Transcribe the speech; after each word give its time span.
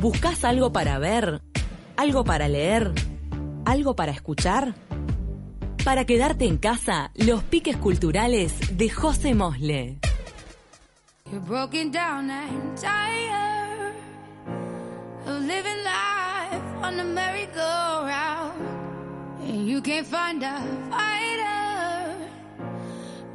¿Buscas 0.00 0.42
algo 0.44 0.72
para 0.72 0.98
ver? 0.98 1.40
¿Algo 1.96 2.24
para 2.24 2.48
leer? 2.48 2.92
¿Algo 3.64 3.94
para 3.94 4.10
escuchar? 4.10 4.74
Para 5.84 6.04
quedarte 6.04 6.46
en 6.46 6.58
casa, 6.58 7.12
los 7.14 7.44
piques 7.44 7.76
culturales 7.76 8.76
de 8.76 8.90
José 8.90 9.36
Mosle. 9.36 10.00
You're 11.30 11.46
broken 11.46 11.92
down 11.92 12.28
and 12.28 12.76
tired 12.76 13.94
of 15.26 15.42
living 15.42 15.84
life 15.84 16.60
on 16.82 16.96
the 16.96 17.04
merry-go-round. 17.04 18.52
And 19.48 19.68
you 19.68 19.80
can't 19.80 20.08
find 20.08 20.42
a 20.42 20.60
fighter, 20.90 22.16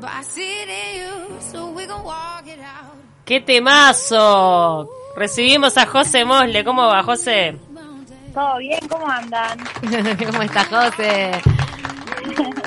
but 0.01 0.09
I 0.09 0.23
see 0.23 0.61
it 0.61 0.67
in 0.67 0.95
you, 0.99 1.39
so 1.39 1.71
we 1.71 1.85
gon' 1.85 2.03
walk 2.03 2.47
it 2.47 2.59
out. 2.59 2.90
¡Qué 3.31 3.39
temazo! 3.39 4.89
Recibimos 5.15 5.77
a 5.77 5.85
José 5.85 6.25
Mosle. 6.25 6.65
¿Cómo 6.65 6.87
va, 6.87 7.01
José? 7.01 7.55
¿Todo 8.33 8.57
bien? 8.57 8.85
¿Cómo 8.89 9.07
andan? 9.07 9.57
¿Cómo 10.29 10.41
estás, 10.41 10.67
José? 10.67 11.31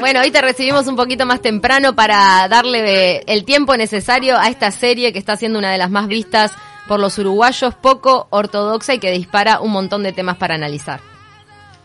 Bueno, 0.00 0.20
hoy 0.20 0.30
te 0.30 0.40
recibimos 0.40 0.86
un 0.86 0.96
poquito 0.96 1.26
más 1.26 1.42
temprano 1.42 1.94
para 1.94 2.48
darle 2.48 3.18
el 3.26 3.44
tiempo 3.44 3.76
necesario 3.76 4.38
a 4.38 4.48
esta 4.48 4.70
serie 4.70 5.12
que 5.12 5.18
está 5.18 5.36
siendo 5.36 5.58
una 5.58 5.70
de 5.70 5.76
las 5.76 5.90
más 5.90 6.08
vistas 6.08 6.50
por 6.88 6.98
los 6.98 7.18
uruguayos, 7.18 7.74
poco 7.74 8.28
ortodoxa 8.30 8.94
y 8.94 8.98
que 9.00 9.10
dispara 9.10 9.60
un 9.60 9.70
montón 9.70 10.02
de 10.02 10.14
temas 10.14 10.38
para 10.38 10.54
analizar. 10.54 10.98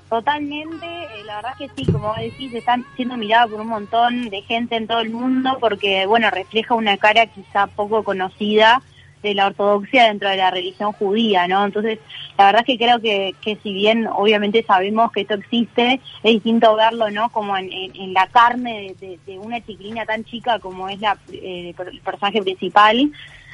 Totalmente, 0.10 0.86
eh, 0.88 1.24
la 1.24 1.36
verdad 1.36 1.54
que 1.58 1.70
sí, 1.76 1.86
como 1.92 2.16
decís, 2.16 2.52
están 2.54 2.84
siendo 2.96 3.16
mirados 3.16 3.52
por 3.52 3.62
un 3.62 3.68
montón 3.68 4.30
de 4.30 4.42
gente 4.42 4.76
en 4.76 4.88
todo 4.88 5.02
el 5.02 5.12
mundo 5.12 5.58
porque, 5.60 6.08
bueno, 6.08 6.32
refleja 6.32 6.74
una 6.74 6.98
cara 6.98 7.28
quizá 7.28 7.68
poco 7.68 8.04
conocida 8.04 8.82
de 9.22 9.36
la 9.36 9.48
ortodoxia 9.48 10.06
dentro 10.08 10.28
de 10.30 10.38
la 10.38 10.50
religión 10.50 10.94
judía, 10.94 11.48
¿no? 11.48 11.64
Entonces, 11.64 12.00
la 12.38 12.46
verdad 12.46 12.62
es 12.62 12.66
que 12.68 12.84
creo 12.84 13.00
que, 13.00 13.36
que 13.42 13.58
si 13.58 13.72
bien 13.74 14.08
obviamente 14.08 14.64
sabemos 14.64 15.12
que 15.12 15.22
esto 15.22 15.36
existe, 15.36 16.00
es 16.24 16.34
distinto 16.34 16.74
verlo, 16.76 17.12
¿no? 17.12 17.30
Como 17.30 17.56
en, 17.56 17.70
en- 17.72 18.14
la 18.14 18.26
carne 18.28 18.96
de 19.00 19.40
una 19.40 19.62
chiquilina 19.64 20.06
tan 20.06 20.24
chica 20.24 20.58
como 20.58 20.90
es 20.90 21.00
la, 21.02 21.18
eh, 21.32 21.76
el 21.78 22.00
personaje 22.00 22.42
principal. 22.42 23.12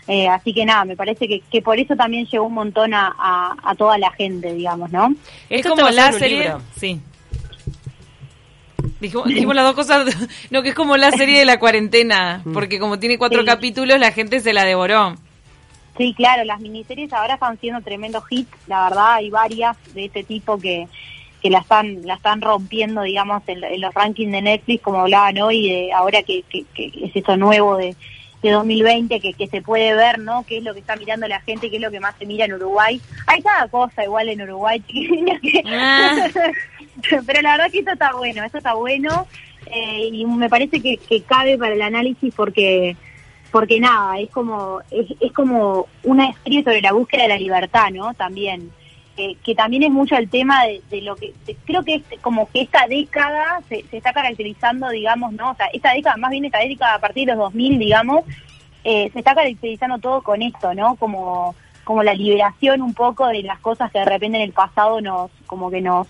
Eh, 0.08 0.28
así 0.28 0.54
que 0.54 0.66
nada, 0.66 0.86
me 0.86 0.96
parece 0.96 1.28
que, 1.28 1.40
que 1.52 1.62
por 1.62 1.80
eso 1.80 1.96
también 1.96 2.26
llegó 2.28 2.46
un 2.46 2.54
montón 2.54 2.94
a, 2.94 3.14
a- 3.18 3.56
a 3.64 3.76
toda 3.76 3.98
la 3.98 4.12
gente, 4.12 4.54
digamos, 4.54 4.92
¿no? 4.92 5.16
Es 5.50 5.62
Esto 5.62 5.70
como 5.76 5.90
la 5.90 6.12
serie. 6.12 6.42
libro. 6.42 6.62
Sí. 6.78 7.00
Dijimos, 9.00 9.26
dijimos 9.28 9.56
las 9.56 9.66
dos 9.66 9.76
cosas. 9.76 10.16
No, 10.52 10.62
que 10.62 10.70
es 10.70 10.76
como 10.76 10.96
la 10.98 11.12
serie 11.12 11.40
de 11.40 11.46
la 11.46 11.60
cuarentena. 11.60 12.42
Porque 12.54 12.80
como 12.80 13.00
tiene 13.00 13.18
cuatro 13.18 13.40
Sí. 13.42 13.46
capítulos, 13.46 14.00
la 14.00 14.12
gente 14.12 14.40
se 14.40 14.54
la 14.54 14.64
devoró. 14.64 15.16
Sí, 15.98 16.14
claro, 16.14 16.44
las 16.44 16.60
miniseries 16.60 17.12
ahora 17.14 17.36
están 17.36 17.58
siendo 17.60 17.82
tremendo 17.82 18.22
hits, 18.30 18.52
la 18.68 18.84
verdad, 18.90 19.14
hay 19.14 19.30
varias 19.30 19.78
de 19.94 20.06
este 20.06 20.24
tipo 20.26 20.58
que, 20.60 20.88
que 21.42 21.50
la 21.50 21.60
están 21.60 22.06
la 22.06 22.16
están 22.16 22.42
rompiendo, 22.42 23.02
digamos, 23.04 23.42
en, 23.48 23.64
en 23.64 23.80
los 23.80 23.94
rankings 23.94 24.32
de 24.34 24.42
Netflix, 24.42 24.84
como 24.84 25.00
hablaban 25.00 25.38
hoy, 25.40 25.70
de 25.70 25.94
ahora 25.94 26.22
que, 26.24 26.44
que, 26.50 26.66
que 26.74 26.92
es 27.02 27.16
eso 27.16 27.38
nuevo 27.38 27.78
de, 27.78 27.96
de 28.50 28.56
2020, 28.56 29.20
que, 29.20 29.34
que 29.34 29.48
se 29.48 29.62
puede 29.62 29.94
ver, 29.96 30.20
¿no? 30.20 30.46
¿Qué 30.48 30.58
es 30.58 30.64
lo 30.64 30.74
que 30.74 30.80
está 30.80 30.96
mirando 30.96 31.28
la 31.28 31.42
gente? 31.42 31.70
¿Qué 31.70 31.78
es 31.78 31.82
lo 31.82 31.92
que 31.92 32.00
más 32.00 32.16
se 32.18 32.26
mira 32.26 32.46
en 32.46 32.54
Uruguay? 32.54 33.02
Hay 33.28 33.42
cada 33.42 33.68
cosa 33.68 34.04
igual 34.04 34.30
en 34.30 34.42
Uruguay, 34.42 34.80
chiquilina, 34.88 35.40
que... 35.40 35.64
Ah. 35.66 36.28
pero 37.26 37.42
la 37.42 37.52
verdad 37.52 37.72
que 37.72 37.80
esto 37.80 37.92
está 37.92 38.14
bueno, 38.14 38.44
esto 38.44 38.58
está 38.58 38.74
bueno, 38.74 39.28
eh, 39.68 40.10
y 40.12 40.26
me 40.26 40.50
parece 40.50 40.82
que, 40.82 40.98
que 40.98 41.22
cabe 41.22 41.58
para 41.58 41.74
el 41.74 41.82
análisis 41.82 42.34
porque 42.36 42.96
porque 43.52 43.80
nada, 43.80 44.20
es 44.20 44.30
como, 44.32 44.82
es, 44.92 45.08
es 45.22 45.32
como 45.32 45.88
una 46.04 46.34
serie 46.44 46.62
sobre 46.62 46.82
la 46.82 46.92
búsqueda 46.92 47.22
de 47.22 47.30
la 47.30 47.38
libertad, 47.38 47.90
¿no? 47.90 48.14
También, 48.14 48.70
eh, 49.18 49.38
que 49.44 49.56
también 49.56 49.84
es 49.84 49.92
mucho 49.92 50.18
el 50.18 50.30
tema 50.30 50.64
de, 50.66 51.02
lo 51.02 51.16
que, 51.16 51.34
creo 51.66 51.84
que 51.84 51.96
es 51.96 52.20
como 52.22 52.50
que 52.50 52.62
esta 52.62 52.86
década 52.88 53.62
se, 53.70 53.84
se 53.90 53.98
está 53.98 54.12
caracterizando, 54.12 54.90
digamos, 54.90 55.32
¿no? 55.34 55.52
O 55.52 55.56
sea, 55.56 55.68
esta 55.68 55.94
década, 55.94 56.18
más 56.18 56.32
bien 56.32 56.46
esta 56.46 56.60
década 56.60 56.96
a 56.96 57.00
partir 57.00 57.26
de 57.26 57.34
los 57.34 57.46
2000, 57.46 57.80
digamos, 57.80 58.26
eh, 58.84 59.10
se 59.14 59.20
está 59.20 59.34
caracterizando 59.34 60.00
todo 60.00 60.22
con 60.22 60.42
esto, 60.42 60.74
¿no? 60.74 60.96
Como, 60.96 61.56
como 61.84 62.04
la 62.04 62.14
liberación 62.14 62.82
un 62.82 62.94
poco 62.94 63.28
de 63.28 63.42
las 63.44 63.60
cosas 63.60 63.92
que 63.92 64.00
de 64.00 64.06
repente 64.06 64.38
en 64.38 64.44
el 64.44 64.54
pasado 64.54 65.00
nos, 65.00 65.32
como 65.46 65.72
que 65.72 65.82
nos, 65.82 66.08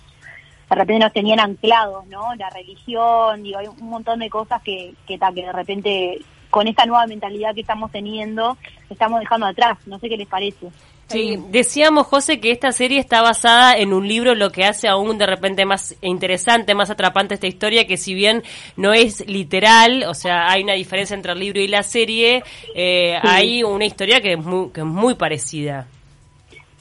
de 0.70 0.76
repente 0.76 1.06
nos 1.06 1.14
tenían 1.14 1.40
anclados, 1.40 2.08
¿no? 2.08 2.34
La 2.36 2.50
religión, 2.50 3.44
digo, 3.44 3.60
hay 3.60 3.68
un 3.68 3.90
montón 3.90 4.20
de 4.20 4.30
cosas 4.30 4.62
que, 4.64 4.96
que 5.06 5.18
de 5.18 5.52
repente 5.52 6.22
con 6.50 6.68
esta 6.68 6.86
nueva 6.86 7.06
mentalidad 7.06 7.54
que 7.54 7.62
estamos 7.62 7.92
teniendo, 7.92 8.58
estamos 8.90 9.20
dejando 9.20 9.46
atrás. 9.46 9.78
No 9.86 10.00
sé 10.00 10.10
qué 10.10 10.18
les 10.18 10.28
parece. 10.28 10.68
Sí, 11.08 11.38
decíamos, 11.50 12.08
José, 12.08 12.40
que 12.40 12.50
esta 12.50 12.72
serie 12.72 13.00
está 13.00 13.22
basada 13.22 13.78
en 13.78 13.94
un 13.94 14.08
libro, 14.08 14.34
lo 14.34 14.52
que 14.52 14.66
hace 14.66 14.88
aún 14.88 15.20
de 15.20 15.28
repente 15.28 15.64
más 15.64 15.96
interesante, 16.02 16.74
más 16.74 16.90
atrapante 16.90 17.36
esta 17.36 17.46
historia, 17.46 17.86
que 17.86 17.96
si 17.96 18.16
bien 18.16 18.42
no 18.76 18.92
es 18.92 19.28
literal, 19.28 20.04
o 20.08 20.16
sea, 20.16 20.50
hay 20.50 20.64
una 20.64 20.74
diferencia 20.74 21.14
entre 21.16 21.34
el 21.34 21.40
libro 21.40 21.60
y 21.62 21.68
la 21.68 21.84
serie, 21.84 22.44
eh, 22.74 23.20
Sí. 23.22 23.28
hay 23.30 23.64
una 23.64 23.86
historia 23.86 24.20
que 24.20 24.34
es 24.34 24.40
muy, 24.44 24.70
que 24.72 24.80
es 24.82 24.86
muy 24.86 25.14
parecida. 25.14 25.86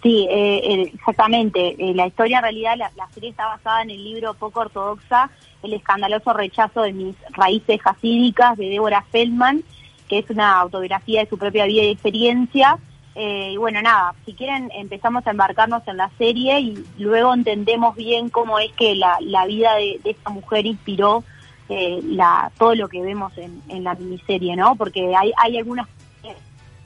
Sí, 0.02 0.26
eh, 0.30 0.90
exactamente. 0.94 1.76
Eh, 1.78 1.94
la 1.94 2.06
historia 2.06 2.38
en 2.38 2.42
realidad, 2.44 2.76
la, 2.76 2.90
la 2.96 3.08
serie 3.08 3.30
está 3.30 3.46
basada 3.46 3.82
en 3.82 3.90
el 3.90 4.04
libro 4.04 4.34
poco 4.34 4.60
ortodoxa, 4.60 5.30
El 5.62 5.72
escandaloso 5.72 6.32
rechazo 6.34 6.82
de 6.82 6.92
mis 6.92 7.16
raíces 7.30 7.80
hasídicas 7.84 8.56
de 8.58 8.68
Débora 8.68 9.02
Feldman, 9.10 9.62
que 10.08 10.18
es 10.18 10.28
una 10.28 10.60
autobiografía 10.60 11.20
de 11.20 11.28
su 11.28 11.38
propia 11.38 11.64
vida 11.64 11.82
y 11.84 11.88
experiencia. 11.90 12.78
Eh, 13.16 13.50
y 13.52 13.56
bueno, 13.56 13.80
nada, 13.80 14.14
si 14.24 14.34
quieren 14.34 14.70
empezamos 14.74 15.24
a 15.26 15.30
embarcarnos 15.30 15.86
en 15.86 15.96
la 15.98 16.10
serie 16.18 16.58
y 16.60 16.84
luego 16.98 17.32
entendemos 17.32 17.94
bien 17.94 18.28
cómo 18.28 18.58
es 18.58 18.72
que 18.72 18.96
la, 18.96 19.18
la 19.20 19.46
vida 19.46 19.74
de, 19.76 20.00
de 20.02 20.10
esta 20.10 20.30
mujer 20.30 20.66
inspiró 20.66 21.22
eh, 21.68 22.00
la, 22.04 22.50
todo 22.58 22.74
lo 22.74 22.88
que 22.88 23.00
vemos 23.02 23.36
en, 23.38 23.62
en 23.68 23.84
la 23.84 23.94
miniserie, 23.94 24.56
¿no? 24.56 24.74
Porque 24.74 25.14
hay, 25.14 25.32
hay 25.36 25.58
algunas 25.58 25.86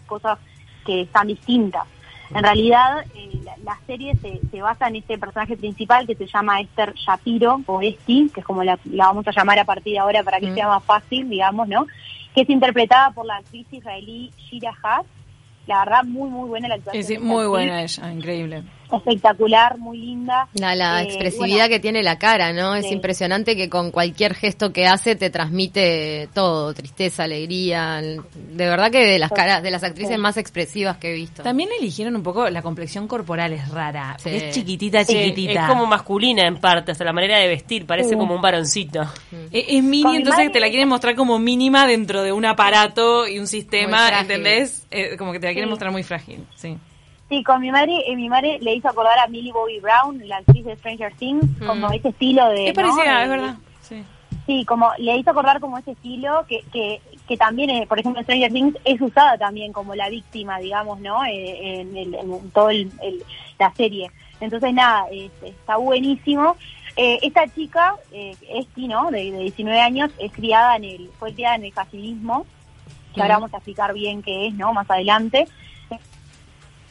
cosas 0.06 0.38
que 0.84 1.03
están 1.03 1.27
distintas. 1.28 1.84
En 2.34 2.43
realidad, 2.43 3.05
eh, 3.15 3.31
la, 3.43 3.55
la 3.65 3.78
serie 3.87 4.15
se, 4.17 4.41
se 4.50 4.61
basa 4.61 4.88
en 4.88 4.97
este 4.97 5.17
personaje 5.17 5.56
principal 5.56 6.06
que 6.06 6.15
se 6.15 6.27
llama 6.27 6.61
Esther 6.61 6.93
Shapiro, 6.94 7.62
o 7.67 7.81
Esti, 7.81 8.31
que 8.34 8.41
es 8.41 8.47
como 8.47 8.62
la, 8.65 8.78
la 8.84 9.06
vamos 9.06 9.27
a 9.28 9.33
llamar 9.33 9.59
a 9.59 9.65
partir 9.65 9.94
de 9.94 9.99
ahora 9.99 10.22
para 10.22 10.38
que 10.41 10.50
Mm. 10.50 10.55
sea 10.55 10.69
más 10.69 10.84
fácil, 10.84 11.28
digamos, 11.28 11.69
¿no? 11.69 11.87
Que 12.34 12.43
es 12.43 12.50
interpretada 12.50 13.11
por 13.12 13.25
la 13.25 13.37
actriz 13.37 13.67
israelí 13.72 14.31
Shira 14.37 14.75
Haas. 14.83 15.06
La 15.69 15.81
verdad, 15.81 16.03
muy, 16.05 16.31
muy 16.31 16.49
buena 16.49 16.67
la 16.67 16.77
actuación. 16.77 17.01
Es 17.01 17.09
de 17.09 17.15
esta 17.15 17.27
muy 17.27 17.47
buena 17.47 17.83
ella, 17.83 18.11
increíble. 18.11 18.62
Espectacular, 18.91 19.78
muy 19.78 19.99
linda. 19.99 20.49
La, 20.54 20.75
la 20.75 21.03
Eh, 21.03 21.04
expresividad 21.06 21.65
bueno, 21.66 21.69
que 21.69 21.81
tiene 21.81 22.03
la 22.03 22.19
cara, 22.19 22.53
¿no? 22.53 22.75
Es 22.75 22.87
Sí. 22.87 22.94
impresionante 22.94 23.54
que 23.56 23.69
con 23.69 23.91
cualquier 23.91 24.34
gesto 24.34 24.72
que 24.72 24.87
hace 24.87 25.15
te 25.16 25.31
transmite 25.31 26.28
todo, 26.34 26.72
tristeza, 26.75 27.25
alegría. 27.25 28.00
De 28.00 28.66
verdad 28.66 28.91
que 28.91 29.04
de 29.04 29.19
las 29.19 29.31
caras, 29.31 29.62
de 29.62 29.71
las 29.71 29.82
actrices 29.84 30.15
Sí. 30.16 30.21
más 30.21 30.37
expresivas 30.37 30.97
que 30.99 31.10
he 31.10 31.15
visto. 31.15 31.43
También 31.43 31.69
eligieron 31.78 32.16
un 32.16 32.22
poco 32.22 32.49
la 32.49 32.62
complexión 32.62 33.06
corporal, 33.09 33.53
es 33.53 33.69
rara. 33.69 34.16
Sí. 34.19 34.31
Es 34.31 34.54
chiquitita, 34.54 35.05
Sí, 35.05 35.12
chiquitita. 35.15 35.62
es 35.62 35.69
como 35.69 35.87
masculina 35.87 36.47
en 36.47 36.56
parte, 36.59 36.93
hasta 36.93 37.05
la 37.05 37.12
manera 37.12 37.38
de 37.38 37.49
vestir, 37.49 37.87
parece 37.87 38.10
Sí. 38.10 38.16
como 38.16 38.34
un 38.34 38.41
varoncito. 38.43 39.03
Es, 39.53 39.65
es 39.69 39.82
mini, 39.82 40.03
Con 40.03 40.12
mi 40.12 40.19
entonces 40.19 40.44
madre- 40.47 40.53
te 40.53 40.60
la 40.60 40.69
quieren 40.69 40.88
mostrar 40.88 41.15
como 41.15 41.38
mínima 41.38 41.87
dentro 41.87 42.22
de 42.22 42.32
un 42.32 42.44
aparato 42.44 43.26
y 43.28 43.38
un 43.38 43.47
sistema. 43.47 44.09
¿entendés? 44.20 44.87
Eh, 44.91 45.16
como 45.19 45.32
que 45.32 45.41
te 45.41 45.47
la 45.47 45.53
quieren 45.53 45.69
Sí. 45.69 45.70
mostrar 45.70 45.91
muy 45.93 46.03
frágil, 46.03 46.44
sí. 46.56 46.76
Sí, 47.28 47.43
con 47.44 47.61
mi 47.61 47.71
madre, 47.71 47.93
eh, 48.06 48.16
mi 48.16 48.28
madre 48.28 48.59
le 48.61 48.75
hizo 48.75 48.89
acordar 48.89 49.19
a 49.19 49.27
Millie 49.27 49.53
Bobby 49.53 49.81
Brown, 49.81 50.27
la 50.27 50.39
actriz 50.39 50.65
de 50.65 50.77
Stranger 50.77 51.12
Things, 51.15 51.44
Mm. 51.61 51.66
como 51.66 51.91
ese 51.91 52.09
estilo 52.09 52.49
de... 52.49 52.69
Es 52.69 52.75
parecida, 52.75 53.22
es 53.22 53.28
verdad. 53.28 53.55
Sí. 53.83 54.03
Sí, 54.47 54.65
como 54.65 54.91
le 54.97 55.15
hizo 55.19 55.31
acordar 55.31 55.61
como 55.61 55.77
ese 55.77 55.91
estilo 55.91 56.47
que, 56.49 56.62
que, 56.72 57.03
que 57.27 57.37
también, 57.37 57.69
eh, 57.69 57.87
por 57.87 57.99
ejemplo, 57.99 58.22
Stranger 58.22 58.50
Things 58.50 58.77
es 58.84 58.99
usada 59.00 59.37
también 59.37 59.75
como 59.75 59.94
la 59.94 60.09
víctima, 60.09 60.59
digamos, 60.59 61.00
¿no? 61.00 61.22
Eh, 61.27 61.81
en, 61.83 61.94
el- 61.94 62.14
en 62.14 62.50
todo 62.52 62.70
el, 62.70 62.91
el- 63.02 63.23
la 63.58 63.75
serie. 63.75 64.11
Entonces, 64.41 64.73
nada, 64.73 65.05
es- 65.12 65.31
está 65.43 65.76
buenísimo. 65.76 66.56
Eh, 66.97 67.19
esta 67.23 67.47
chica, 67.49 67.94
eh, 68.11 68.35
Esti, 68.49 68.88
¿no? 68.88 69.11
De, 69.11 69.31
de 69.31 69.38
19 69.41 69.81
años, 69.81 70.11
es 70.19 70.32
criada 70.32 70.76
en 70.76 70.85
el, 70.85 71.11
fue 71.19 71.35
criada 71.35 71.56
en 71.56 71.64
el 71.64 71.73
hasidismo, 71.76 72.47
que 73.14 73.20
ahora 73.20 73.35
Ujú. 73.35 73.43
vamos 73.43 73.55
a 73.55 73.58
explicar 73.58 73.93
bien 73.93 74.23
qué 74.23 74.47
es, 74.47 74.55
¿no? 74.55 74.73
Más 74.73 74.91
adelante. 74.91 75.47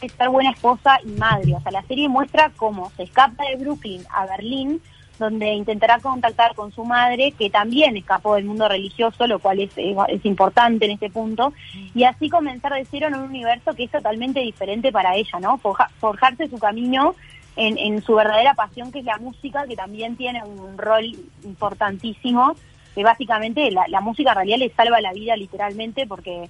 Es 0.02 0.12
ser 0.12 0.30
buena 0.30 0.52
esposa 0.52 1.00
y 1.04 1.10
madre. 1.12 1.56
O 1.56 1.62
sea, 1.62 1.72
la 1.72 1.82
serie 1.84 2.08
muestra 2.08 2.52
cómo 2.56 2.92
se 2.96 3.04
escapa 3.04 3.46
de 3.46 3.56
Brooklyn 3.56 4.04
a 4.14 4.26
Berlín, 4.26 4.82
donde 5.18 5.52
intentará 5.54 5.98
contactar 5.98 6.54
con 6.54 6.72
su 6.72 6.86
madre, 6.86 7.32
que 7.32 7.50
también 7.50 7.98
escapó 7.98 8.36
del 8.36 8.46
mundo 8.46 8.68
religioso, 8.68 9.26
lo 9.26 9.40
cual 9.40 9.60
es, 9.60 9.72
es, 9.76 10.26
importante 10.26 10.86
en 10.86 10.92
este 10.92 11.10
punto, 11.10 11.54
y 11.96 12.04
así 12.04 12.30
comenzar 12.30 12.74
de 12.74 12.86
cero 12.86 13.08
en 13.08 13.16
un 13.16 13.24
universo 13.24 13.74
que 13.74 13.86
es 13.86 13.92
totalmente 13.92 14.42
diferente 14.42 14.92
para 14.92 15.16
ella, 15.16 15.40
¿no? 15.40 15.58
Forja- 15.58 15.90
forjarse 16.00 16.48
su 16.48 16.60
camino 16.60 17.16
en, 17.56 17.80
en 17.80 18.04
su 18.04 18.14
verdadera 18.14 18.54
pasión, 18.54 18.92
que 18.92 19.00
es 19.00 19.06
la 19.06 19.18
música, 19.18 19.66
que 19.68 19.76
también 19.76 20.16
tiene 20.16 20.44
un 20.44 20.78
rol 20.78 21.06
importantísimo, 21.44 22.56
que 22.94 23.04
básicamente 23.04 23.72
la, 23.72 23.86
la 23.88 24.02
música 24.02 24.36
realidad 24.36 24.60
le 24.60 24.70
salva 24.70 25.02
la 25.02 25.14
vida 25.14 25.36
literalmente, 25.36 26.06
porque 26.06 26.50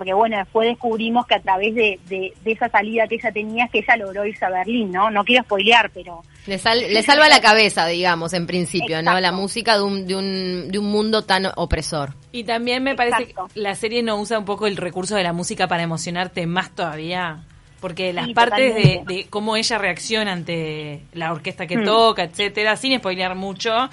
porque 0.00 0.14
bueno, 0.14 0.38
después 0.38 0.66
descubrimos 0.66 1.26
que 1.26 1.34
a 1.34 1.40
través 1.42 1.74
de, 1.74 2.00
de, 2.08 2.32
de 2.42 2.52
esa 2.52 2.70
salida 2.70 3.06
que 3.06 3.16
ella 3.16 3.30
tenía 3.32 3.66
es 3.66 3.70
que 3.70 3.78
ella 3.80 3.96
logró 3.98 4.24
irse 4.24 4.46
a 4.46 4.48
Berlín, 4.48 4.90
¿no? 4.90 5.10
No 5.10 5.22
quiero 5.24 5.44
spoilear, 5.44 5.90
pero... 5.92 6.22
Le, 6.46 6.56
sal- 6.56 6.80
le 6.90 7.02
salva 7.02 7.28
la 7.28 7.42
cabeza, 7.42 7.86
digamos, 7.86 8.32
en 8.32 8.46
principio, 8.46 9.02
¿no? 9.02 9.20
La 9.20 9.30
música 9.30 9.76
de 9.76 9.82
un, 9.82 10.06
de 10.06 10.16
un, 10.16 10.68
de 10.70 10.78
un 10.78 10.86
mundo 10.86 11.20
tan 11.26 11.48
opresor. 11.56 12.14
Y 12.32 12.44
también 12.44 12.82
me 12.82 12.94
parece 12.94 13.24
Exacto. 13.24 13.48
que 13.52 13.60
la 13.60 13.74
serie 13.74 14.02
no 14.02 14.16
usa 14.16 14.38
un 14.38 14.46
poco 14.46 14.66
el 14.66 14.78
recurso 14.78 15.16
de 15.16 15.22
la 15.22 15.34
música 15.34 15.68
para 15.68 15.82
emocionarte 15.82 16.46
más 16.46 16.74
todavía. 16.74 17.44
Porque 17.78 18.14
las 18.14 18.24
Sí, 18.26 18.32
partes 18.34 18.74
de, 18.74 19.02
de 19.06 19.26
cómo 19.28 19.54
ella 19.56 19.76
reacciona 19.76 20.32
ante 20.32 21.02
la 21.12 21.30
orquesta 21.30 21.66
que 21.66 21.76
Mm. 21.76 21.84
toca, 21.84 22.22
etcétera, 22.24 22.76
sin 22.76 22.98
spoilear 22.98 23.34
mucho, 23.34 23.90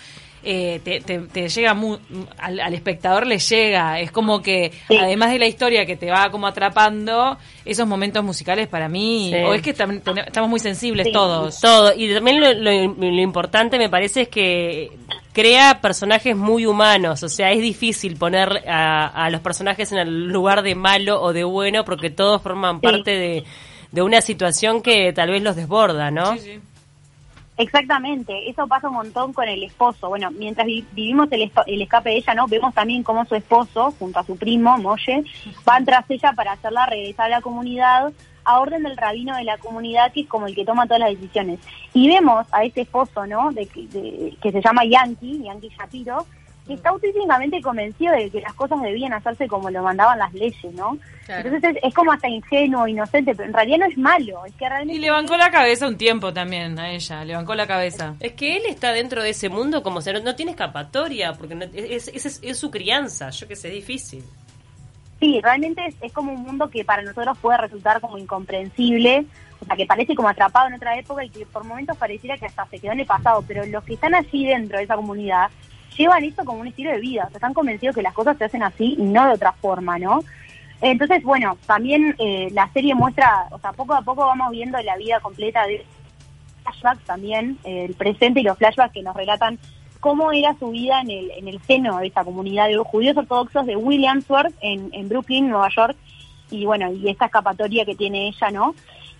eh, 0.50 0.80
te, 0.84 1.02
te- 1.02 1.20
te 1.20 1.50
llega 1.50 1.74
mu- 1.74 1.98
al, 2.38 2.60
al 2.60 2.74
espectador 2.74 3.28
le 3.28 3.38
llega. 3.38 4.00
Es 4.00 4.12
como 4.12 4.42
que, 4.42 4.72
Sí. 4.88 4.98
además 4.98 5.32
de 5.32 5.40
la 5.40 5.48
historia 5.48 5.86
que 5.86 5.96
te 5.98 6.10
va 6.10 6.30
como 6.32 6.48
atrapando, 6.48 7.38
esos 7.66 7.86
momentos 7.88 8.24
musicales 8.24 8.68
para 8.68 8.88
mí, 8.88 9.32
Sí. 9.34 9.40
o 9.44 9.54
es 9.54 9.62
que 9.62 9.72
estamos 9.72 10.50
muy 10.50 10.60
sensibles 10.60 11.08
Sí. 11.08 11.12
todos. 11.12 11.60
Todo. 11.60 11.94
Y 11.96 12.14
también 12.14 12.40
lo, 12.40 12.54
lo- 12.54 12.94
lo 12.96 13.22
importante 13.22 13.78
me 13.78 13.90
parece 13.90 14.22
es 14.22 14.30
que 14.30 14.92
crea 15.34 15.82
personajes 15.82 16.36
muy 16.36 16.66
humanos. 16.66 17.22
O 17.24 17.30
sea, 17.30 17.52
es 17.52 17.62
difícil 17.62 18.16
poner 18.18 18.64
a, 18.68 19.08
a 19.08 19.30
los 19.30 19.42
personajes 19.42 19.92
en 19.92 19.98
el 20.00 20.28
lugar 20.30 20.64
de 20.64 20.76
malo 20.76 21.22
o 21.22 21.34
de 21.34 21.44
bueno 21.44 21.84
porque 21.86 22.10
todos 22.10 22.42
forman 22.42 22.78
Sí. 22.78 22.82
parte 22.82 23.12
de, 23.12 23.44
de 23.92 24.02
una 24.02 24.22
situación 24.22 24.82
que 24.82 25.12
tal 25.14 25.30
vez 25.30 25.44
los 25.44 25.56
desborda, 25.56 26.10
¿no? 26.10 26.34
Sí, 26.34 26.40
sí. 26.40 26.60
Exactamente, 27.58 28.50
eso 28.50 28.68
pasa 28.68 28.88
un 28.88 28.96
montón 28.96 29.34
con 29.34 29.48
el 29.48 29.64
esposo. 29.64 30.10
Bueno, 30.10 30.30
mientras 30.32 30.68
vi- 30.68 30.86
vivimos 30.92 31.28
el, 31.32 31.42
escape 31.82 32.10
de 32.12 32.18
ella, 32.18 32.36
¿no? 32.36 32.48
Vemos 32.48 32.74
también 32.74 33.02
cómo 33.02 33.26
su 33.26 33.34
esposo, 33.36 33.94
junto 33.98 34.20
a 34.20 34.24
su 34.24 34.38
primo, 34.38 34.78
Molle, 34.78 35.24
van 35.66 35.84
tras 35.84 36.06
ella 36.10 36.34
para 36.34 36.52
hacerla 36.52 36.86
regresar 36.86 37.26
a 37.26 37.30
la 37.38 37.42
comunidad 37.42 38.14
a 38.50 38.60
orden 38.62 38.84
del 38.84 38.96
rabino 38.96 39.36
de 39.36 39.44
la 39.44 39.58
comunidad, 39.58 40.14
que 40.14 40.22
es 40.22 40.28
como 40.28 40.48
el 40.48 40.56
que 40.56 40.64
toma 40.64 40.86
todas 40.86 41.00
las 41.02 41.10
decisiones. 41.10 41.60
Y 41.94 42.08
vemos 42.08 42.46
a 42.54 42.64
ese 42.64 42.82
esposo, 42.82 43.26
¿no? 43.26 43.52
De, 43.52 43.66
de- 43.76 44.38
que 44.42 44.52
se 44.52 44.62
llama 44.62 44.86
Yankee, 44.86 45.42
Yankee 45.44 45.70
Shapiro, 45.78 46.26
que 46.68 46.74
está 46.76 46.90
auténticamente 46.90 47.62
convencido 47.62 48.14
de 48.14 48.30
que 48.30 48.42
las 48.42 48.54
cosas 48.54 48.82
debían 48.82 49.14
hacerse 49.14 49.48
como 49.48 49.70
lo 49.70 49.82
mandaban 49.82 50.20
las 50.20 50.34
leyes, 50.34 50.74
¿no? 50.74 50.98
Claro. 51.26 51.48
Entonces 51.50 51.78
es, 51.78 51.84
es 51.84 51.94
como 51.94 52.12
hasta 52.12 52.28
ingenuo, 52.30 52.88
inocente, 52.88 53.34
pero 53.36 53.48
en 53.50 53.54
realidad 53.54 53.78
no 53.80 53.86
es 53.86 53.98
malo, 53.98 54.46
es 54.46 54.54
que 54.56 54.68
realmente... 54.70 54.94
Y 54.96 55.00
le 55.00 55.10
bancó 55.12 55.36
la 55.38 55.50
cabeza 55.52 55.88
un 55.88 55.98
tiempo 55.98 56.32
también 56.34 56.78
a 56.80 56.92
ella, 56.92 57.26
le 57.26 57.36
bancó 57.36 57.56
la 57.56 57.68
cabeza. 57.68 58.16
Es 58.20 58.34
que 58.34 58.58
él 58.58 58.64
está 58.68 58.92
dentro 58.94 59.24
de 59.24 59.30
ese 59.32 59.50
mundo 59.50 59.82
como 59.84 60.02
si 60.02 60.12
no, 60.14 60.20
no 60.20 60.36
tiene 60.36 60.52
escapatoria, 60.52 61.34
porque 61.34 61.56
no- 61.56 61.66
es, 61.66 62.08
es- 62.10 62.26
es- 62.26 62.40
es 62.44 62.58
su 62.58 62.70
crianza, 62.72 63.30
yo 63.32 63.48
que 63.48 63.56
sé, 63.56 63.70
es 63.70 63.74
difícil. 63.74 64.24
Sí, 65.20 65.40
realmente 65.42 65.84
es, 65.88 65.96
es 66.02 66.14
como 66.14 66.32
un 66.32 66.44
mundo 66.44 66.70
que 66.70 66.86
para 66.86 67.02
nosotros 67.02 67.38
puede 67.40 67.58
resultar 67.58 68.00
como 68.00 68.18
incomprensible, 68.20 69.26
o 69.60 69.66
sea, 69.66 69.76
que 69.76 69.86
parece 69.88 70.14
como 70.16 70.30
atrapado 70.30 70.68
en 70.68 70.76
otra 70.76 70.98
época 70.98 71.24
y 71.24 71.30
que 71.30 71.46
por 71.48 71.64
momentos 71.64 71.98
pareciera 71.98 72.38
que 72.38 72.46
hasta 72.46 72.66
se 72.68 72.80
quedó 72.80 72.92
en 72.92 73.00
el 73.00 73.06
pasado, 73.08 73.44
pero 73.48 73.66
los 73.66 73.84
que 73.84 73.96
están 73.96 74.14
allí 74.14 74.46
dentro 74.46 74.78
de 74.78 74.84
esa 74.84 74.96
comunidad 74.96 75.50
llevan 75.98 76.24
esto 76.24 76.46
como 76.46 76.62
un 76.62 76.68
estilo 76.68 76.92
de 76.92 77.00
vida, 77.00 77.30
o 77.32 77.36
están 77.36 77.54
convencidos 77.54 77.96
que 77.96 78.02
las 78.02 78.14
cosas 78.14 78.38
se 78.38 78.46
hacen 78.46 78.64
así 78.64 78.96
y 78.98 79.04
no 79.04 79.26
de 79.28 79.34
otra 79.34 79.52
forma, 79.54 79.98
¿no? 79.98 80.24
Entonces, 80.82 81.24
bueno, 81.24 81.58
también 81.66 82.16
eh, 82.20 82.50
la 82.52 82.70
serie 82.72 82.94
muestra, 82.94 83.48
o 83.52 83.60
sea, 83.60 83.74
poco 83.74 83.94
a 83.94 84.02
poco 84.02 84.26
vamos 84.26 84.52
viendo 84.52 84.80
la 84.82 84.96
vida 84.96 85.20
completa 85.20 85.66
de 85.66 85.84
flashbacks 86.64 87.04
también, 87.06 87.58
eh, 87.64 87.86
el 87.86 87.96
presente 87.96 88.42
y 88.42 88.44
los 88.44 88.58
flashbacks 88.58 88.94
que 88.94 89.02
nos 89.02 89.16
relatan 89.16 89.58
cómo 90.00 90.32
era 90.32 90.56
su 90.60 90.70
vida 90.70 91.02
en 91.02 91.10
el, 91.10 91.32
en 91.32 91.48
el 91.48 91.60
seno 91.64 91.98
de 91.98 92.08
esta 92.08 92.24
comunidad 92.24 92.68
de 92.68 92.78
judíos 92.78 93.18
ortodoxos 93.18 93.66
de 93.66 93.76
Williamsburg, 93.76 94.54
en, 94.62 94.90
en 94.94 95.10
Brooklyn, 95.10 95.50
Nueva 95.50 95.70
York, 95.76 95.98
y 96.52 96.66
bueno, 96.66 96.92
y 96.94 97.10
esta 97.10 97.26
escapatoria 97.26 97.86
que 97.86 97.96
tiene 97.96 98.28
ella, 98.28 98.52
¿no? 98.52 98.76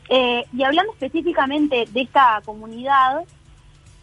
Eh, 0.10 0.46
y 0.54 0.64
hablando 0.64 0.94
específicamente 0.94 1.86
de 1.92 2.02
esta 2.02 2.42
comunidad, 2.46 3.24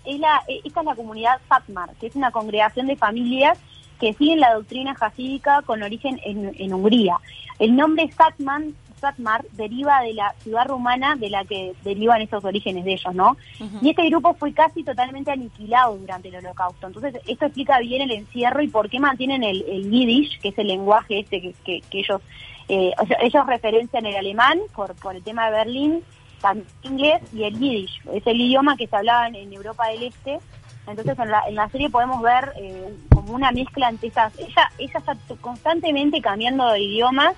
es 0.05 0.19
la, 0.21 0.43
eh, 0.49 0.61
esta 0.65 0.81
es 0.81 0.87
la 0.87 0.95
comunidad 0.95 1.41
Satmar, 1.49 1.91
que 2.01 2.07
es 2.09 2.17
una 2.17 2.31
congregación 2.31 2.87
de 2.87 2.97
familias 2.97 3.59
que 4.01 4.13
siguen 4.15 4.41
la 4.41 4.55
doctrina 4.55 4.95
jasídica 4.95 5.63
con 5.63 5.83
origen 5.83 6.21
en, 6.25 6.53
en 6.59 6.75
Hungría. 6.75 7.17
El 7.59 7.77
nombre 7.77 8.11
Satman, 8.11 8.75
Satmar 9.01 9.45
deriva 9.53 10.01
de 10.03 10.15
la 10.15 10.33
ciudad 10.41 10.67
rumana 10.67 11.15
de 11.15 11.31
la 11.31 11.45
que 11.45 11.75
derivan 11.85 12.21
esos 12.23 12.45
orígenes 12.45 12.85
de 12.85 12.95
ellos, 12.95 13.15
¿no? 13.15 13.37
Y 13.83 13.91
este 13.91 14.09
grupo 14.09 14.35
fue 14.35 14.53
casi 14.53 14.83
totalmente 14.83 15.31
aniquilado 15.31 15.97
durante 15.97 16.29
el 16.29 16.37
holocausto. 16.37 16.87
Entonces, 16.87 17.15
esto 17.27 17.45
explica 17.45 17.79
bien 17.79 18.03
el 18.03 18.11
encierro 18.11 18.63
y 18.63 18.69
por 18.69 18.89
qué 18.91 18.99
mantienen 18.99 19.43
el, 19.45 19.63
el 19.69 19.91
yiddish, 19.91 20.41
que 20.41 20.49
es 20.49 20.59
el 20.59 20.67
lenguaje 20.69 21.21
este 21.21 21.41
que, 21.41 21.55
que- 21.65 21.81
que 21.83 21.99
ellos, 22.01 22.21
eh, 22.69 22.93
o 23.01 23.07
sea, 23.07 23.19
ellos 23.21 23.47
referencian 23.47 24.07
el 24.07 24.17
alemán 24.17 24.59
por, 24.75 24.95
por 24.97 25.15
el 25.15 25.23
tema 25.23 25.47
de 25.47 25.53
Berlín, 25.53 26.03
también 26.41 26.67
inglés 26.83 27.23
y 27.33 27.45
el 27.45 27.59
yiddish. 27.59 28.01
Es 28.13 28.27
el 28.27 28.41
idioma 28.41 28.77
que 28.77 28.87
se 28.87 28.97
hablaba 28.97 29.29
en, 29.29 29.53
Europa 29.53 29.89
del 29.89 30.05
Este. 30.05 30.39
Entonces, 30.87 31.19
en 31.19 31.31
la, 31.31 31.43
en 31.49 31.55
la 31.55 31.69
serie 31.71 31.89
podemos 31.89 32.21
ver 32.21 32.53
eh, 32.57 32.95
como 33.09 33.33
una 33.33 33.51
mezcla 33.51 33.89
entre 33.89 34.09
esas... 34.09 34.39
Ella, 34.39 34.71
ella 34.79 34.99
está 34.99 35.17
constantemente 35.41 36.21
cambiando 36.21 36.69
de 36.71 36.81
idiomas 36.81 37.35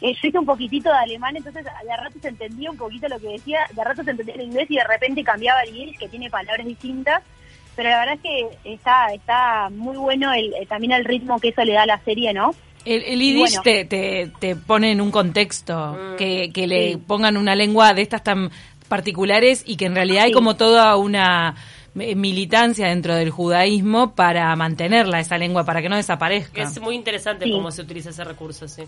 eh, 0.00 0.14
yo 0.20 0.28
hice 0.28 0.38
un 0.38 0.44
poquitito 0.44 0.90
de 0.90 0.98
alemán, 0.98 1.36
entonces 1.36 1.64
de 1.64 1.96
rato 1.96 2.18
se 2.20 2.28
entendía 2.28 2.70
un 2.70 2.76
poquito 2.76 3.08
lo 3.08 3.18
que 3.18 3.28
decía, 3.28 3.60
de 3.72 3.84
rato 3.84 4.02
se 4.02 4.10
entendía 4.10 4.34
el 4.34 4.42
inglés 4.42 4.66
y 4.68 4.76
de 4.76 4.84
repente 4.84 5.24
cambiaba 5.24 5.62
el 5.62 5.72
yiddish, 5.72 5.98
que 5.98 6.08
tiene 6.08 6.28
palabras 6.28 6.66
distintas, 6.66 7.22
pero 7.76 7.90
la 7.90 8.00
verdad 8.00 8.18
que 8.22 8.48
está 8.64 9.06
está 9.14 9.70
muy 9.70 9.96
bueno 9.96 10.32
el, 10.32 10.52
eh, 10.54 10.66
también 10.66 10.92
el 10.92 11.04
ritmo 11.04 11.38
que 11.38 11.48
eso 11.48 11.64
le 11.64 11.72
da 11.72 11.84
a 11.84 11.86
la 11.86 12.00
serie, 12.00 12.34
¿no? 12.34 12.54
El, 12.84 13.02
el 13.02 13.36
Bueno. 13.38 13.62
te, 13.62 13.84
te, 13.84 14.30
te 14.38 14.56
pone 14.56 14.90
en 14.92 15.00
un 15.00 15.10
contexto, 15.10 15.92
Mm. 15.94 16.16
que, 16.16 16.50
que 16.52 16.66
le 16.66 16.92
Sí. 16.92 16.96
pongan 16.98 17.36
una 17.36 17.54
lengua 17.54 17.94
de 17.94 18.02
estas 18.02 18.22
tan 18.22 18.50
particulares 18.88 19.62
y 19.66 19.76
que 19.76 19.86
en 19.86 19.94
realidad 19.94 20.24
hay 20.24 20.32
como 20.32 20.56
toda 20.56 20.96
una 20.96 21.54
eh, 21.98 22.14
militancia 22.16 22.88
dentro 22.88 23.14
del 23.14 23.30
judaísmo 23.30 24.14
para 24.14 24.54
mantenerla 24.56 25.20
esa 25.20 25.38
lengua, 25.38 25.64
para 25.64 25.80
que 25.80 25.88
no 25.88 25.96
desaparezca. 25.96 26.62
Es 26.62 26.80
muy 26.80 26.94
interesante 26.96 27.44
Sí. 27.44 27.52
cómo 27.52 27.70
se 27.70 27.82
utiliza 27.82 28.10
ese 28.10 28.24
recurso, 28.24 28.66
sí. 28.68 28.82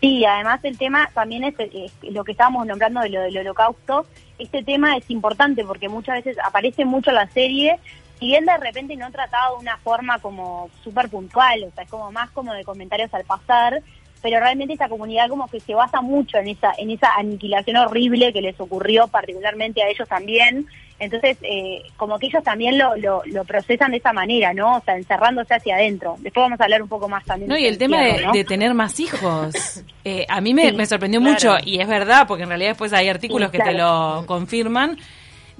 Sí, 0.00 0.24
además 0.24 0.60
el 0.64 0.78
tema 0.78 1.10
también 1.12 1.44
es, 1.44 1.54
eh, 1.60 1.90
lo 2.10 2.24
que 2.24 2.32
estábamos 2.32 2.66
nombrando 2.66 3.00
de 3.00 3.10
lo 3.10 3.20
del 3.20 3.36
holocausto. 3.38 4.06
Este 4.38 4.62
tema 4.62 4.96
es 4.96 5.10
importante 5.10 5.62
porque 5.64 5.90
muchas 5.90 6.16
veces 6.24 6.38
aparece 6.42 6.86
mucho 6.86 7.10
en 7.10 7.16
la 7.16 7.28
serie, 7.28 7.78
si 8.20 8.26
bien 8.26 8.44
de 8.44 8.56
repente 8.58 8.94
no 8.96 9.10
tratado 9.10 9.56
de 9.56 9.62
una 9.62 9.76
forma 9.78 10.18
como 10.20 10.70
súper 10.84 11.08
puntual, 11.08 11.64
o 11.64 11.70
sea, 11.74 11.82
es 11.84 11.90
como 11.90 12.12
más 12.12 12.30
como 12.30 12.52
de 12.52 12.62
comentarios 12.64 13.12
al 13.14 13.24
pasar, 13.24 13.82
pero 14.22 14.38
realmente 14.38 14.74
esta 14.74 14.88
comunidad 14.90 15.28
como 15.28 15.48
que 15.48 15.58
se 15.60 15.74
basa 15.74 16.02
mucho 16.02 16.36
en 16.36 16.48
esa 16.48 16.72
en 16.76 16.90
esa 16.90 17.08
aniquilación 17.16 17.78
horrible 17.78 18.32
que 18.34 18.42
les 18.42 18.60
ocurrió 18.60 19.08
particularmente 19.08 19.82
a 19.82 19.88
ellos 19.88 20.06
también. 20.08 20.66
Entonces, 20.98 21.38
eh, 21.40 21.80
como 21.96 22.18
que 22.18 22.26
ellos 22.26 22.44
también 22.44 22.76
lo, 22.76 22.94
lo, 22.96 23.22
lo 23.24 23.44
procesan 23.46 23.92
de 23.92 23.96
esa 23.96 24.12
manera, 24.12 24.52
¿no? 24.52 24.76
O 24.76 24.80
sea, 24.82 24.96
encerrándose 24.98 25.54
hacia 25.54 25.76
adentro. 25.76 26.16
Después 26.18 26.44
vamos 26.44 26.60
a 26.60 26.64
hablar 26.64 26.82
un 26.82 26.90
poco 26.90 27.08
más 27.08 27.24
también. 27.24 27.48
No, 27.48 27.56
y 27.56 27.64
el 27.64 27.78
tema 27.78 28.02
de, 28.02 28.26
de 28.34 28.44
tener 28.44 28.74
más 28.74 29.00
hijos. 29.00 29.54
Eh, 30.02 30.24
a 30.30 30.40
mí 30.40 30.54
me, 30.54 30.70
Sí, 30.70 30.72
me 30.72 30.86
sorprendió 30.86 31.20
claro. 31.20 31.34
mucho, 31.34 31.56
y 31.62 31.78
es 31.78 31.86
verdad, 31.86 32.26
porque 32.26 32.44
en 32.44 32.48
realidad 32.48 32.70
después 32.70 32.90
hay 32.94 33.10
artículos 33.10 33.50
Sí, 33.50 33.58
que 33.58 33.62
te 33.62 33.74
lo 33.74 34.24
confirman, 34.26 34.96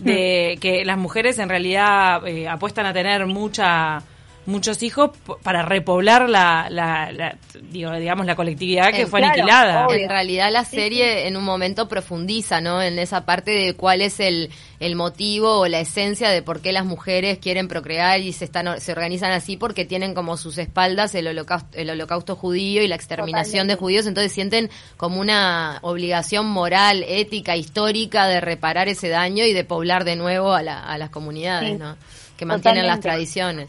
de 0.00 0.58
que 0.60 0.84
las 0.84 0.98
mujeres 0.98 1.38
en 1.38 1.48
realidad 1.48 2.26
eh, 2.26 2.48
apuestan 2.48 2.86
a 2.86 2.92
tener 2.92 3.26
mucha 3.26 4.02
muchos 4.46 4.82
hijos 4.82 5.10
para 5.42 5.62
repoblar 5.62 6.28
la, 6.28 6.66
la, 6.70 7.12
la- 7.12 7.36
digo, 7.70 7.92
digamos 7.92 8.26
la 8.26 8.34
colectividad 8.34 8.90
que 8.90 9.02
Eh, 9.02 9.06
fue 9.06 9.20
claro, 9.20 9.34
aniquilada. 9.34 9.86
obvio. 9.86 9.98
En 10.04 10.08
realidad 10.08 10.50
la 10.50 10.64
serie 10.64 11.28
en 11.28 11.36
un 11.36 11.44
momento 11.44 11.88
profundiza, 11.88 12.60
¿no? 12.60 12.82
En 12.82 12.98
esa 12.98 13.24
parte 13.26 13.50
de 13.52 13.74
cuál 13.74 14.00
es 14.00 14.18
el, 14.18 14.50
el 14.80 14.96
motivo 14.96 15.58
o 15.60 15.68
la 15.68 15.78
esencia 15.80 16.30
de 16.30 16.42
por 16.42 16.60
qué 16.62 16.72
las 16.72 16.84
mujeres 16.84 17.38
quieren 17.38 17.68
procrear 17.68 18.20
y 18.20 18.32
se 18.32 18.44
están 18.46 18.80
se 18.80 18.92
organizan 18.92 19.30
así 19.32 19.56
porque 19.56 19.84
tienen 19.84 20.14
como 20.14 20.36
sus 20.36 20.58
espaldas 20.58 21.14
el 21.14 21.28
holocausto, 21.28 21.76
el 21.78 21.90
holocausto 21.90 22.34
judío 22.34 22.82
y 22.82 22.88
la 22.88 22.96
exterminación 22.96 23.68
de 23.68 23.76
judíos, 23.76 24.06
entonces 24.06 24.32
sienten 24.32 24.70
como 24.96 25.20
una 25.20 25.78
obligación 25.82 26.46
moral, 26.46 27.04
ética, 27.06 27.56
histórica 27.56 28.26
de 28.26 28.40
reparar 28.40 28.88
ese 28.88 29.08
daño 29.10 29.44
y 29.44 29.52
de 29.52 29.64
poblar 29.64 30.04
de 30.04 30.16
nuevo 30.16 30.54
a, 30.54 30.62
la- 30.62 30.82
a 30.82 30.98
las 30.98 31.10
comunidades, 31.10 31.72
Sí, 31.72 31.78
¿no? 31.78 31.96
Que 32.36 32.46
mantienen 32.46 32.86
las 32.86 33.00
tradiciones. 33.00 33.68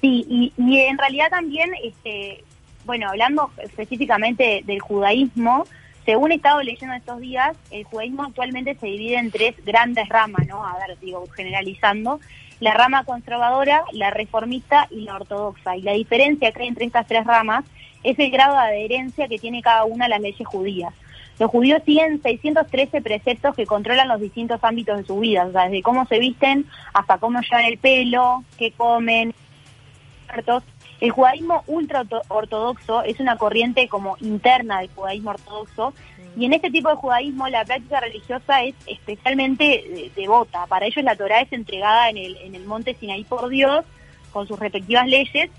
Sí, 0.00 0.24
y, 0.28 0.52
y 0.56 0.78
en 0.80 0.98
realidad 0.98 1.30
también, 1.30 1.70
este, 1.82 2.44
bueno, 2.84 3.08
hablando 3.08 3.50
específicamente 3.62 4.62
del 4.64 4.80
judaísmo, 4.80 5.66
según 6.08 6.32
he 6.32 6.36
estado 6.36 6.62
leyendo 6.62 6.94
estos 6.94 7.20
días, 7.20 7.54
el 7.70 7.84
judaísmo 7.84 8.24
actualmente 8.24 8.74
se 8.76 8.86
divide 8.86 9.18
en 9.18 9.30
tres 9.30 9.54
grandes 9.62 10.08
ramas, 10.08 10.46
¿no? 10.46 10.64
A 10.64 10.74
ver, 10.78 10.98
digo, 11.00 11.26
generalizando. 11.36 12.18
La 12.60 12.72
rama 12.72 13.04
conservadora, 13.04 13.84
la 13.92 14.10
reformista 14.10 14.88
y 14.90 15.02
la 15.02 15.16
ortodoxa. 15.16 15.76
Y 15.76 15.82
la 15.82 15.92
diferencia 15.92 16.50
que 16.50 16.62
hay 16.62 16.68
entre 16.68 16.86
estas 16.86 17.06
tres 17.06 17.26
ramas 17.26 17.66
es 18.04 18.18
el 18.18 18.30
grado 18.30 18.54
de 18.54 18.60
adherencia 18.60 19.28
que 19.28 19.38
tiene 19.38 19.60
cada 19.60 19.84
una 19.84 20.06
a 20.06 20.08
las 20.08 20.22
leyes 20.22 20.48
judías. 20.48 20.94
Los 21.38 21.50
judíos 21.50 21.82
siguen 21.84 22.22
613 22.22 23.02
preceptos 23.02 23.54
que 23.54 23.66
controlan 23.66 24.08
los 24.08 24.18
distintos 24.18 24.64
ámbitos 24.64 24.96
de 24.96 25.04
su 25.04 25.20
vida, 25.20 25.44
o 25.44 25.52
sea, 25.52 25.64
desde 25.64 25.82
cómo 25.82 26.06
se 26.06 26.18
visten 26.18 26.64
hasta 26.94 27.18
cómo 27.18 27.40
llevan 27.42 27.66
el 27.66 27.76
pelo, 27.76 28.44
qué 28.56 28.72
comen, 28.72 29.34
muertos. 30.28 30.62
El 31.00 31.10
judaísmo 31.10 31.62
ultra 31.66 32.00
orto- 32.02 32.22
ortodoxo 32.28 33.02
es 33.02 33.20
una 33.20 33.36
corriente 33.36 33.88
como 33.88 34.16
interna 34.20 34.80
del 34.80 34.90
judaísmo 34.94 35.30
ortodoxo 35.30 35.94
y 36.36 36.44
en 36.44 36.52
este 36.52 36.70
tipo 36.70 36.88
de 36.88 36.96
judaísmo 36.96 37.48
la 37.48 37.64
práctica 37.64 38.00
religiosa 38.00 38.62
es 38.64 38.74
especialmente 38.86 40.06
eh, 40.06 40.10
devota. 40.16 40.66
Para 40.66 40.86
ellos 40.86 41.04
la 41.04 41.14
Torá 41.16 41.40
es 41.40 41.52
entregada 41.52 42.10
en 42.10 42.16
el, 42.16 42.36
en 42.38 42.54
el 42.54 42.64
monte 42.64 42.94
Sinaí 42.94 43.24
por 43.24 43.48
Dios 43.48 43.84
con 44.32 44.46
sus 44.48 44.58
respectivas 44.58 45.06
leyes 45.06 45.50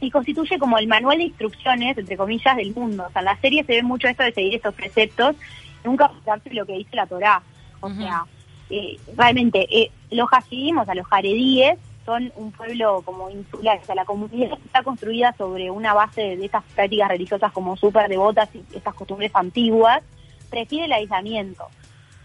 y 0.00 0.10
constituye 0.10 0.58
como 0.58 0.78
el 0.78 0.86
manual 0.86 1.18
de 1.18 1.24
instrucciones, 1.24 1.98
entre 1.98 2.16
comillas, 2.16 2.56
del 2.56 2.74
mundo. 2.74 3.04
O 3.06 3.12
sea, 3.12 3.20
en 3.20 3.26
la 3.26 3.36
serie 3.38 3.64
se 3.64 3.72
ve 3.72 3.82
mucho 3.82 4.08
esto 4.08 4.22
de 4.22 4.32
seguir 4.32 4.54
estos 4.54 4.74
preceptos, 4.74 5.36
nunca 5.84 6.06
olvidarse 6.06 6.54
lo 6.54 6.64
que 6.64 6.72
dice 6.72 6.96
la 6.96 7.06
Torá. 7.06 7.42
O 7.80 7.90
sea, 7.90 8.24
eh, 8.70 8.96
realmente, 9.14 9.66
eh, 9.70 9.90
los 10.10 10.28
hasidim, 10.32 10.78
o 10.78 10.84
sea, 10.86 10.94
los 10.94 11.06
jaredíes, 11.06 11.78
son 12.04 12.32
un 12.36 12.52
pueblo 12.52 13.02
como 13.04 13.30
insular. 13.30 13.78
O 13.82 13.84
sea, 13.84 13.94
la 13.94 14.04
comunidad 14.04 14.58
está 14.64 14.82
construida 14.82 15.34
sobre 15.36 15.70
una 15.70 15.94
base 15.94 16.36
de, 16.36 16.44
estas 16.44 16.64
prácticas 16.74 17.08
religiosas 17.08 17.52
como 17.52 17.76
súper 17.76 18.08
devotas 18.08 18.48
y 18.54 18.64
estas 18.74 18.94
costumbres 18.94 19.30
antiguas, 19.34 20.02
prefiere 20.50 20.86
el 20.86 20.92
aislamiento. 20.92 21.66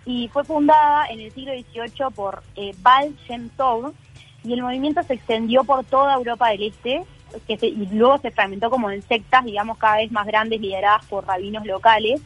Y 0.06 0.28
fue 0.30 0.44
fundada 0.44 1.08
en 1.08 1.20
el 1.20 1.32
siglo 1.32 1.52
XVIII 1.54 2.12
por 2.14 2.44
eh, 2.56 2.76
Tov, 3.58 3.94
y 4.44 4.54
el 4.54 4.62
movimiento 4.62 5.02
se 5.04 5.16
extendió 5.16 5.64
por 5.64 5.84
toda 5.84 6.14
Europa 6.16 6.50
del 6.50 6.64
Este 6.64 7.04
que 7.48 7.58
se- 7.58 7.68
y 7.68 7.88
luego 7.88 8.18
se 8.20 8.32
fragmentó 8.32 8.70
como 8.70 8.92
en 8.92 9.02
sectas, 9.02 9.44
digamos, 9.44 9.78
cada 9.78 9.98
vez 9.98 10.12
más 10.12 10.26
grandes 10.26 10.62
lideradas 10.62 11.06
por 11.08 11.26
rabinos 11.26 11.66
locales. 11.66 12.22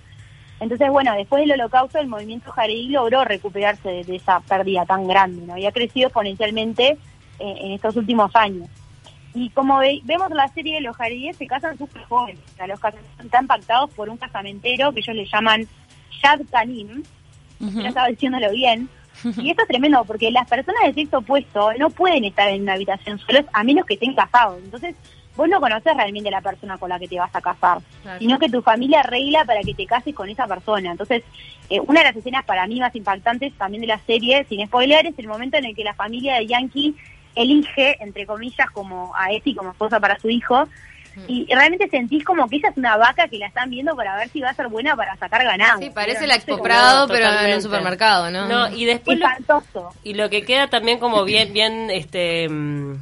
Entonces, 0.59 0.89
bueno, 0.89 1.15
después 1.15 1.41
del 1.41 1.53
holocausto 1.53 1.99
el 1.99 2.07
movimiento 2.07 2.51
jaredí 2.51 2.89
logró 2.89 3.23
recuperarse 3.23 3.89
de, 3.89 4.03
de 4.03 4.17
esa 4.17 4.41
pérdida 4.41 4.85
tan 4.85 5.07
grande, 5.07 5.45
¿no? 5.47 5.53
Había 5.53 5.71
crecido 5.71 6.07
exponencialmente 6.07 6.97
eh, 7.39 7.55
en 7.61 7.71
estos 7.73 7.95
últimos 7.95 8.35
años. 8.35 8.67
Y 9.33 9.49
como 9.51 9.77
ve- 9.77 10.01
vemos 10.05 10.29
en 10.31 10.37
la 10.37 10.47
serie, 10.49 10.81
los 10.81 10.95
jaredíes 10.97 11.37
se 11.37 11.45
casan 11.47 11.77
súper 11.77 12.03
jóvenes. 12.05 12.41
O 12.53 12.57
sea, 12.57 12.67
los 12.67 12.79
casamentos 12.79 13.25
están 13.25 13.47
pactados 13.47 13.89
por 13.91 14.09
un 14.09 14.17
casamentero 14.17 14.91
que 14.91 14.99
ellos 15.01 15.15
le 15.15 15.25
llaman 15.25 15.67
Shad 16.21 16.41
Kanim, 16.51 17.03
no 17.59 17.85
estaba 17.85 18.07
diciéndolo 18.07 18.51
bien. 18.51 18.89
Y 19.37 19.49
esto 19.49 19.63
es 19.63 19.67
tremendo 19.67 20.03
porque 20.05 20.31
las 20.31 20.47
personas 20.47 20.81
de 20.85 20.93
sexo 20.93 21.17
opuesto 21.17 21.71
no 21.77 21.89
pueden 21.89 22.23
estar 22.23 22.47
en 22.47 22.61
una 22.63 22.73
habitación 22.73 23.19
solos 23.19 23.45
a 23.53 23.63
menos 23.63 23.85
que 23.85 23.95
estén 23.95 24.13
casados. 24.15 24.59
Entonces, 24.63 24.95
vos 25.35 25.47
no 25.49 25.59
conoces 25.59 25.95
realmente 25.95 26.31
la 26.31 26.39
persona 26.41 26.77
con 26.77 26.89
la 26.89 26.97
que 26.99 27.07
te 27.07 27.19
vas 27.19 27.33
a 27.35 27.41
casar, 27.41 27.79
Claro. 28.01 28.19
sino 28.19 28.39
que 28.39 28.49
tu 28.49 28.61
familia 28.61 29.01
arregla 29.01 29.43
para 29.45 29.61
que 29.61 29.73
te 29.73 29.85
cases 29.85 30.15
con 30.15 30.29
esa 30.29 30.47
persona. 30.47 30.91
Entonces, 30.91 31.23
eh, 31.69 31.81
una 31.81 31.99
de 31.99 32.05
las 32.07 32.15
escenas 32.15 32.45
para 32.45 32.65
mí 32.65 32.79
más 32.79 32.95
impactantes 32.95 33.53
también 33.57 33.81
de 33.81 33.87
la 33.87 33.99
serie, 33.99 34.45
sin 34.49 34.65
spoiler, 34.65 35.05
es 35.05 35.19
el 35.19 35.27
momento 35.27 35.57
en 35.57 35.65
el 35.65 35.75
que 35.75 35.83
la 35.83 35.93
familia 35.93 36.35
de 36.35 36.47
Yankee 36.47 36.95
elige, 37.35 37.97
entre 38.03 38.25
comillas, 38.25 38.69
como 38.71 39.13
a 39.15 39.31
Effie 39.31 39.55
como 39.55 39.71
esposa 39.71 39.99
para 39.99 40.17
su 40.19 40.29
hijo. 40.29 40.67
Y 41.27 41.45
realmente 41.53 41.89
sentís 41.89 42.23
como 42.23 42.47
que 42.47 42.57
ella 42.57 42.69
es 42.69 42.77
una 42.77 42.95
vaca 42.95 43.27
que 43.27 43.37
la 43.39 43.47
están 43.47 43.69
viendo 43.69 43.93
para 43.93 44.15
ver 44.15 44.29
si 44.29 44.39
va 44.39 44.51
a 44.51 44.53
ser 44.53 44.67
buena 44.69 44.95
para 44.95 45.17
sacar 45.17 45.43
ganado. 45.43 45.79
Sí, 45.79 45.89
parece 45.89 46.19
Pero 46.19 46.27
la 46.27 46.35
Expo 46.35 46.61
Prado, 46.61 47.07
pero 47.09 47.27
en 47.27 47.55
un 47.55 47.61
supermercado, 47.61 48.31
¿no? 48.31 48.47
No, 48.47 48.69
y 48.73 48.85
después 48.85 49.19
lo, 49.19 49.27
y 50.03 50.13
lo 50.13 50.29
que 50.29 50.43
queda 50.43 50.67
también 50.67 50.99
como 50.99 51.25
bien 51.25 51.51
bien 51.51 51.89
este 51.89 52.47
mm, 52.47 52.93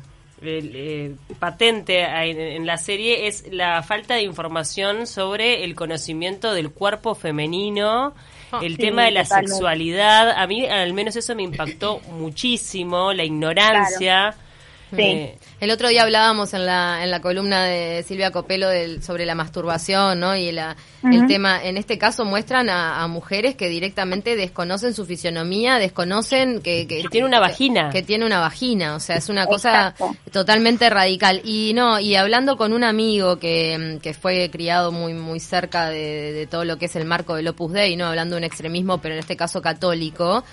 el, 0.41 0.71
eh, 0.75 1.15
patente 1.39 2.01
en, 2.01 2.39
en 2.39 2.65
la 2.65 2.77
serie 2.77 3.27
es 3.27 3.45
la 3.51 3.83
falta 3.83 4.15
de 4.15 4.23
información 4.23 5.07
sobre 5.07 5.63
el 5.63 5.75
conocimiento 5.75 6.53
del 6.53 6.71
cuerpo 6.71 7.15
femenino, 7.15 8.13
el 8.61 8.75
sí, 8.75 8.77
tema 8.77 9.03
de 9.03 9.11
la 9.11 9.23
totalmente. 9.23 9.51
sexualidad. 9.51 10.31
A 10.31 10.47
mí 10.47 10.65
al 10.65 10.93
menos 10.93 11.15
eso 11.15 11.35
me 11.35 11.43
impactó 11.43 11.99
muchísimo, 12.11 13.13
la 13.13 13.23
ignorancia. 13.23 14.35
Sí. 14.95 15.31
El 15.59 15.71
otro 15.71 15.89
día 15.89 16.03
hablábamos 16.03 16.53
en 16.53 16.65
la, 16.65 17.03
en 17.03 17.11
la 17.11 17.19
columna 17.19 17.65
de 17.65 18.03
Silvia 18.07 18.31
Copelo 18.31 18.69
del, 18.69 19.03
sobre 19.03 19.25
la 19.25 19.35
masturbación, 19.35 20.19
¿no? 20.19 20.35
Y 20.35 20.51
la, 20.51 20.75
el 21.03 21.25
tema, 21.27 21.63
en 21.63 21.77
este 21.77 21.97
caso 21.97 22.25
muestran 22.25 22.69
a, 22.69 23.03
a 23.03 23.07
mujeres 23.07 23.55
que 23.55 23.67
directamente 23.67 24.35
desconocen 24.35 24.93
su 24.93 25.05
fisionomía, 25.05 25.77
desconocen 25.79 26.61
que, 26.61 26.87
que, 26.87 27.01
Que 27.01 27.09
tiene 27.09 27.27
una 27.27 27.39
vagina. 27.39 27.89
Que, 27.89 28.03
tiene 28.03 28.25
una 28.25 28.39
vagina, 28.39 28.95
o 28.95 28.99
sea, 28.99 29.17
es 29.17 29.29
una 29.29 29.45
cosa 29.47 29.89
Exacto. 29.89 30.15
totalmente 30.31 30.89
radical. 30.89 31.41
Y 31.43 31.73
no, 31.73 31.99
y 31.99 32.15
hablando 32.15 32.55
con 32.55 32.71
un 32.71 32.83
amigo 32.83 33.39
que, 33.39 33.99
que 34.01 34.13
fue 34.13 34.49
criado 34.51 34.91
muy, 34.91 35.13
muy 35.13 35.39
cerca 35.39 35.89
de, 35.89 36.31
de 36.33 36.47
todo 36.47 36.65
lo 36.65 36.77
que 36.77 36.85
es 36.85 36.95
el 36.95 37.05
marco 37.05 37.35
del 37.35 37.47
Opus 37.47 37.73
Dei, 37.73 37.95
¿no? 37.95 38.05
Hablando 38.05 38.35
de 38.35 38.39
un 38.39 38.43
extremismo, 38.45 38.99
pero 38.99 39.15
en 39.15 39.19
este 39.19 39.35
caso 39.35 39.61
católico, 39.61 40.43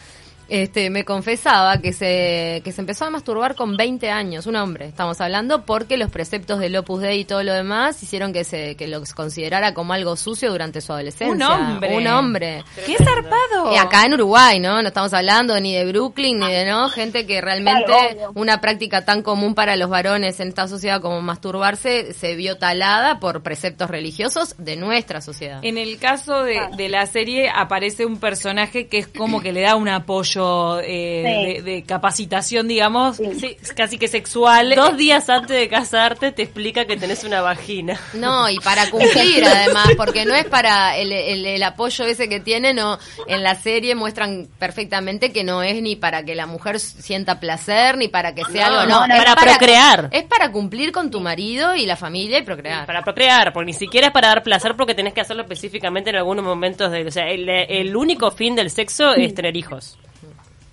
este, 0.48 0.90
me 0.90 1.04
confesaba 1.04 1.78
que 1.78 1.92
se, 1.92 2.60
que 2.64 2.72
se 2.72 2.80
empezó 2.80 3.06
a 3.06 3.10
masturbar 3.10 3.54
con 3.54 3.76
20 3.76 4.10
años, 4.10 4.46
un 4.46 4.56
hombre, 4.56 4.86
estamos 4.86 5.20
hablando, 5.20 5.64
porque 5.64 5.96
los 5.96 6.10
preceptos 6.10 6.58
del 6.60 6.76
Opus 6.76 7.00
Dei 7.00 7.20
y 7.20 7.24
todo 7.24 7.42
lo 7.42 7.52
demás 7.52 8.02
hicieron 8.02 8.32
que 8.32 8.44
se, 8.44 8.76
que 8.76 8.88
lo 8.88 9.02
considerara 9.14 9.74
como 9.74 9.92
algo 9.92 10.16
sucio 10.16 10.50
durante 10.50 10.80
su 10.80 10.92
adolescencia. 10.92 11.34
Un 11.34 11.42
hombre. 11.42 11.96
Un 11.96 12.06
hombre. 12.06 12.64
¡Qué 12.86 12.96
zarpado! 12.96 13.72
Y 13.72 13.76
acá 13.76 14.04
en 14.04 14.14
Uruguay, 14.14 14.60
¿no? 14.60 14.82
No 14.82 14.88
estamos 14.88 15.12
hablando 15.14 15.58
ni 15.60 15.74
de 15.74 15.86
Brooklyn 15.86 16.38
ni 16.38 16.52
de 16.52 16.66
no, 16.66 16.88
gente 16.88 17.26
que 17.26 17.40
realmente 17.40 17.84
Claro, 17.84 18.32
una 18.34 18.60
práctica 18.60 19.04
tan 19.04 19.22
común 19.22 19.54
para 19.54 19.76
los 19.76 19.88
varones 19.88 20.40
en 20.40 20.48
esta 20.48 20.68
sociedad 20.68 21.00
como 21.00 21.22
masturbarse 21.22 22.12
se 22.12 22.36
vio 22.36 22.58
talada 22.58 23.18
por 23.20 23.42
preceptos 23.42 23.90
religiosos 23.90 24.54
de 24.58 24.76
nuestra 24.76 25.20
sociedad. 25.20 25.60
En 25.62 25.78
el 25.78 25.98
caso 25.98 26.42
de, 26.42 26.60
de 26.76 26.88
la 26.88 27.06
serie 27.06 27.48
aparece 27.48 28.06
un 28.06 28.18
personaje 28.18 28.88
que 28.88 28.98
es 28.98 29.08
como 29.08 29.40
que 29.40 29.52
le 29.52 29.62
da 29.62 29.76
un 29.76 29.88
apoyo 29.88 30.33
eh, 30.82 31.54
Sí. 31.56 31.62
de, 31.62 31.72
de 31.72 31.82
capacitación, 31.84 32.68
digamos, 32.68 33.16
Sí. 33.16 33.34
sí, 33.40 33.56
casi 33.74 33.98
que 33.98 34.08
sexual. 34.08 34.74
Dos 34.74 34.96
días 34.96 35.28
antes 35.28 35.56
de 35.56 35.68
casarte 35.68 36.32
te 36.32 36.42
explica 36.42 36.84
que 36.86 36.96
tenés 36.96 37.24
una 37.24 37.40
vagina. 37.40 37.98
No, 38.14 38.48
y 38.48 38.58
para 38.60 38.90
cumplir 38.90 39.44
además, 39.44 39.88
porque 39.96 40.24
no 40.24 40.34
es 40.34 40.44
para 40.46 40.96
el, 40.96 41.12
el- 41.12 41.46
el 41.46 41.62
apoyo 41.62 42.04
ese 42.04 42.28
que 42.28 42.40
tienen, 42.40 42.78
o 42.78 42.98
en 43.26 43.42
la 43.42 43.54
serie 43.54 43.94
muestran 43.94 44.48
perfectamente 44.58 45.32
que 45.32 45.44
no 45.44 45.62
es 45.62 45.80
ni 45.82 45.96
para 45.96 46.24
que 46.24 46.34
la 46.34 46.46
mujer 46.46 46.80
sienta 46.80 47.40
placer, 47.40 47.96
ni 47.98 48.08
para 48.08 48.34
que 48.34 48.44
sea 48.44 48.68
No, 48.70 48.80
algo, 48.80 48.92
no, 48.94 49.06
no, 49.06 49.14
es 49.14 49.24
para 49.24 49.36
procrear. 49.36 50.08
Es 50.12 50.24
para 50.24 50.50
cumplir 50.52 50.92
con 50.92 51.10
tu 51.10 51.20
marido 51.20 51.74
y 51.74 51.86
la 51.86 51.96
familia 51.96 52.38
y 52.38 52.42
procrear. 52.42 52.86
Para 52.86 53.02
procrear, 53.02 53.52
porque 53.52 53.66
ni 53.66 53.74
siquiera 53.74 54.08
es 54.08 54.12
para 54.12 54.28
dar 54.28 54.42
placer 54.42 54.74
porque 54.76 54.94
tenés 54.94 55.12
que 55.14 55.20
hacerlo 55.20 55.42
específicamente 55.42 56.10
en 56.10 56.16
algunos 56.16 56.44
momentos 56.44 56.90
de... 56.90 57.06
O 57.06 57.10
sea, 57.10 57.28
el, 57.30 57.48
el 57.48 57.96
único 57.96 58.30
fin 58.30 58.54
del 58.54 58.70
sexo 58.70 59.14
es 59.14 59.34
tener 59.34 59.56
hijos. 59.56 59.96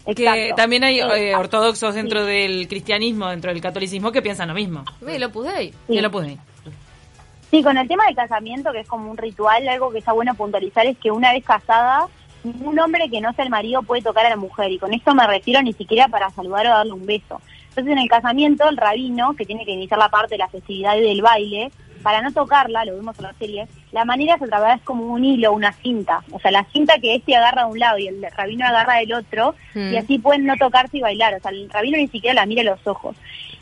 Que 0.05 0.12
Exacto. 0.12 0.55
también 0.55 0.84
hay 0.84 1.00
eh, 1.00 1.36
ortodoxos 1.36 1.96
dentro 1.96 2.25
del 2.25 2.67
cristianismo, 2.67 3.29
dentro 3.29 3.51
del 3.51 3.62
catolicismo, 3.62 4.12
que 4.12 4.22
piensan 4.22 4.48
lo 4.48 4.53
mismo. 4.53 4.84
Ve, 5.01 5.20
lo 5.20 5.27
Opus 5.27 5.53
Dei. 5.53 5.72
Sí. 5.88 5.96
Yo 5.96 6.01
lo 6.01 6.12
pude. 6.12 6.38
Sí, 7.51 7.62
con 7.63 7.77
el 7.77 7.88
tema 7.88 8.05
del 8.05 8.15
casamiento, 8.15 8.72
que 8.72 8.79
es 8.79 8.88
como 8.88 9.12
un 9.12 9.17
ritual, 9.17 9.67
algo 9.67 9.91
que 9.91 10.00
está 10.00 10.13
bueno 10.13 10.34
puntualizar 10.36 10.86
es 10.86 10.98
que 10.98 11.12
una 11.12 11.34
vez 11.34 11.43
casada, 11.43 12.08
ningún 12.43 12.79
hombre 12.79 13.10
que 13.10 13.20
no 13.20 13.34
sea 13.34 13.43
el 13.43 13.51
marido 13.51 13.84
puede 13.84 14.01
tocar 14.01 14.25
a 14.25 14.29
la 14.29 14.38
mujer. 14.38 14.72
Y 14.72 14.79
con 14.79 14.93
esto 14.93 15.13
me 15.13 15.27
refiero 15.27 15.62
ni 15.62 15.74
siquiera 15.74 16.08
para 16.08 16.29
saludar 16.29 16.65
o 16.67 16.70
darle 16.70 16.93
un 16.93 17.05
beso. 17.05 17.41
Entonces, 17.70 17.91
en 17.91 18.00
el 18.00 18.10
casamiento, 18.10 18.67
el 18.70 18.77
rabino, 18.77 19.34
que 19.36 19.46
tiene 19.46 19.65
que 19.65 19.72
iniciar 19.72 20.00
la 20.00 20.10
parte 20.10 20.36
de 20.36 20.39
la 20.39 20.48
festividad 20.48 20.96
y 20.96 21.01
del 21.01 21.22
baile, 21.22 21.72
para 22.01 22.22
no 22.22 22.31
tocarla, 22.31 22.86
lo 22.86 22.96
vimos 22.96 23.17
en 23.20 23.24
la 23.24 23.34
serie, 23.34 23.67
la 23.91 24.05
manera 24.05 24.36
es 24.36 24.41
a 24.41 24.48
través 24.48 24.81
como 24.81 25.05
un 25.05 25.24
hilo, 25.24 25.53
una 25.53 25.72
cinta. 25.74 26.24
O 26.31 26.39
sea, 26.39 26.51
la 26.51 26.65
cinta 26.65 26.96
que 27.01 27.15
este 27.15 27.36
agarra 27.36 27.65
de 27.65 27.72
un 27.72 27.79
lado 27.79 27.98
y 27.98 28.08
el 28.08 28.25
rabino 28.36 28.65
agarra 28.65 28.98
del 28.98 29.13
otro, 29.13 29.55
Mm. 29.74 29.93
y 29.93 29.98
así 29.98 30.20
pueden 30.20 30.46
no 30.46 30.55
tocarse 30.58 30.98
y 30.98 31.01
bailar. 31.01 31.34
O 31.36 31.39
sea, 31.39 31.51
el 31.51 31.70
rabino 31.70 31.98
ni 31.98 32.08
siquiera 32.08 32.34
la 32.34 32.46
mira 32.46 32.62
a 32.62 32.65
los 32.75 32.86
ojos. 32.88 33.15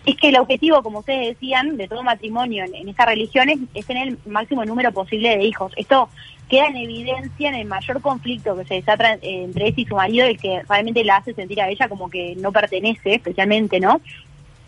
Es 0.06 0.16
que 0.16 0.30
el 0.30 0.38
objetivo, 0.38 0.82
como 0.82 1.00
ustedes 1.00 1.28
decían, 1.36 1.78
de 1.78 1.88
todo 1.88 2.02
matrimonio 2.04 2.64
en, 2.64 2.74
en 2.74 2.90
esta 2.90 3.06
religión 3.06 3.50
es, 3.50 3.60
es 3.74 3.86
tener 3.86 4.08
el 4.08 4.18
máximo 4.26 4.64
número 4.66 4.92
posible 4.92 5.38
de 5.38 5.44
hijos. 5.44 5.72
Esto 5.76 6.10
queda 6.50 6.66
en 6.68 6.78
evidencia 6.78 7.50
en 7.50 7.56
el 7.56 7.68
mayor 7.68 8.02
conflicto 8.02 8.56
que 8.58 8.66
se 8.66 8.76
desata 8.76 9.20
entre 9.22 9.68
ella 9.68 9.76
y 9.78 9.86
su 9.86 9.96
marido, 9.96 10.26
el 10.26 10.40
que 10.40 10.64
realmente 10.68 11.04
la 11.04 11.18
hace 11.18 11.34
sentir 11.36 11.62
a 11.62 11.70
ella 11.70 11.88
como 11.88 12.10
que 12.10 12.36
no 12.38 12.52
pertenece, 12.52 13.16
especialmente, 13.16 13.80
¿no? 13.80 14.02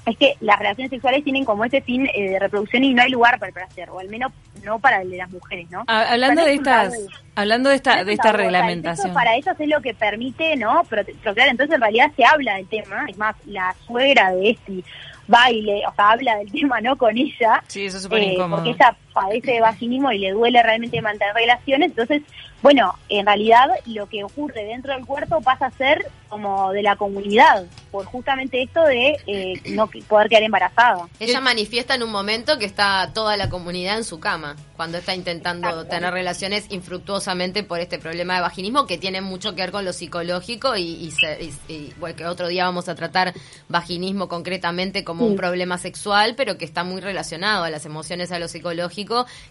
Es 0.06 0.18
que 0.18 0.34
las 0.40 0.58
relaciones 0.58 0.90
sexuales 0.90 1.24
tienen 1.24 1.46
como 1.46 1.64
ese 1.64 1.80
fin 1.82 2.08
eh, 2.14 2.30
de 2.32 2.40
reproducción 2.40 2.84
y 2.84 2.94
no 2.94 3.04
hay 3.04 3.12
lugar 3.12 3.38
para 3.38 3.50
el 3.50 3.54
placer, 3.54 3.90
o 3.92 4.00
al 4.00 4.10
menos 4.10 4.32
no 4.64 4.80
para 4.80 5.02
el 5.04 5.12
de 5.12 5.18
las 5.18 5.30
mujeres, 5.30 5.70
¿no? 5.70 5.84
Ah, 5.88 6.06
hablando 6.10 6.44
de 6.44 6.54
estas, 6.56 6.92
tabú. 6.94 7.08
hablando 7.36 7.70
de 7.70 7.76
esta, 7.76 8.00
es 8.00 8.06
de 8.08 8.14
esta 8.14 8.32
reglamentación. 8.32 9.14
para 9.14 9.36
ellos 9.36 9.56
es 9.60 9.68
lo 9.68 9.80
que 9.82 9.94
permite, 9.94 10.56
¿no? 10.56 10.84
Pro- 10.90 11.04
procrear. 11.22 11.50
Entonces, 11.50 11.76
en 11.76 11.82
realidad 11.82 12.12
se 12.16 12.26
habla 12.26 12.56
del 12.56 12.68
tema. 12.68 13.06
Es 13.08 13.18
más, 13.18 13.36
la 13.46 13.76
suegra 13.86 14.32
de 14.34 14.50
este 14.52 14.84
baile, 15.28 15.84
o 15.88 15.94
sea, 15.96 16.10
habla 16.12 16.36
del 16.38 16.52
tema, 16.52 16.82
¿no? 16.82 16.98
Con 16.98 17.18
ella. 17.18 17.64
Sí, 17.68 17.86
eso 17.86 17.98
es 17.98 18.04
súper 18.04 18.20
eh, 18.24 18.34
incómodo. 18.34 18.64
porque 18.64 18.72
ella 18.82 18.96
padece 19.14 19.52
de 19.54 19.62
vaginismo 19.62 20.12
y 20.12 20.20
le 20.20 20.32
duele 20.32 20.62
realmente 20.64 21.02
mantener 21.02 21.34
relaciones, 21.36 21.90
entonces, 21.92 22.22
bueno, 22.62 22.94
en 23.10 23.26
realidad 23.26 23.68
lo 23.86 24.08
que 24.08 24.24
ocurre 24.24 24.64
dentro 24.66 24.94
del 24.94 25.06
cuerpo 25.06 25.42
pasa 25.42 25.66
a 25.68 25.72
ser 25.72 26.06
como 26.30 26.72
de 26.72 26.82
la 26.82 26.96
comunidad, 26.96 27.66
por 27.92 28.06
justamente 28.06 28.62
esto 28.62 28.82
de 28.86 29.18
eh, 29.28 29.62
no 29.72 29.90
poder 30.08 30.30
quedar 30.30 30.44
embarazada. 30.44 31.08
Ella 31.20 31.42
manifiesta 31.42 31.96
en 31.96 32.04
un 32.04 32.12
momento 32.12 32.58
que 32.58 32.66
está 32.66 33.12
toda 33.14 33.36
la 33.36 33.50
comunidad 33.50 33.98
en 33.98 34.06
su 34.06 34.20
cama, 34.22 34.56
cuando 34.78 34.98
está 35.00 35.14
intentando 35.14 35.86
tener 35.88 36.14
relaciones 36.14 36.68
infructuosamente 36.70 37.64
por 37.64 37.80
este 37.82 38.00
problema 38.00 38.36
de 38.36 38.42
vaginismo 38.42 38.86
que 38.86 38.98
tiene 38.98 39.20
mucho 39.20 39.56
que 39.56 39.62
ver 39.64 39.72
con 39.72 39.84
lo 39.84 39.92
psicológico 39.92 40.78
y, 40.78 40.84
y 40.84 41.12
se- 41.12 41.44
y- 41.44 41.74
y, 41.74 41.94
bueno, 42.00 42.16
que 42.16 42.26
otro 42.26 42.48
día 42.48 42.64
vamos 42.64 42.88
a 42.88 42.96
tratar 42.96 43.34
vaginismo 43.68 44.30
concretamente 44.30 45.04
como 45.04 45.26
un 45.26 45.36
problema 45.36 45.78
sexual, 45.78 46.36
pero 46.38 46.58
que 46.58 46.64
está 46.64 46.84
muy 46.86 47.02
relacionado 47.02 47.66
a 47.66 47.70
las 47.70 47.86
emociones, 47.86 48.32
a 48.32 48.40
lo 48.40 48.48
psicológico, 48.48 49.01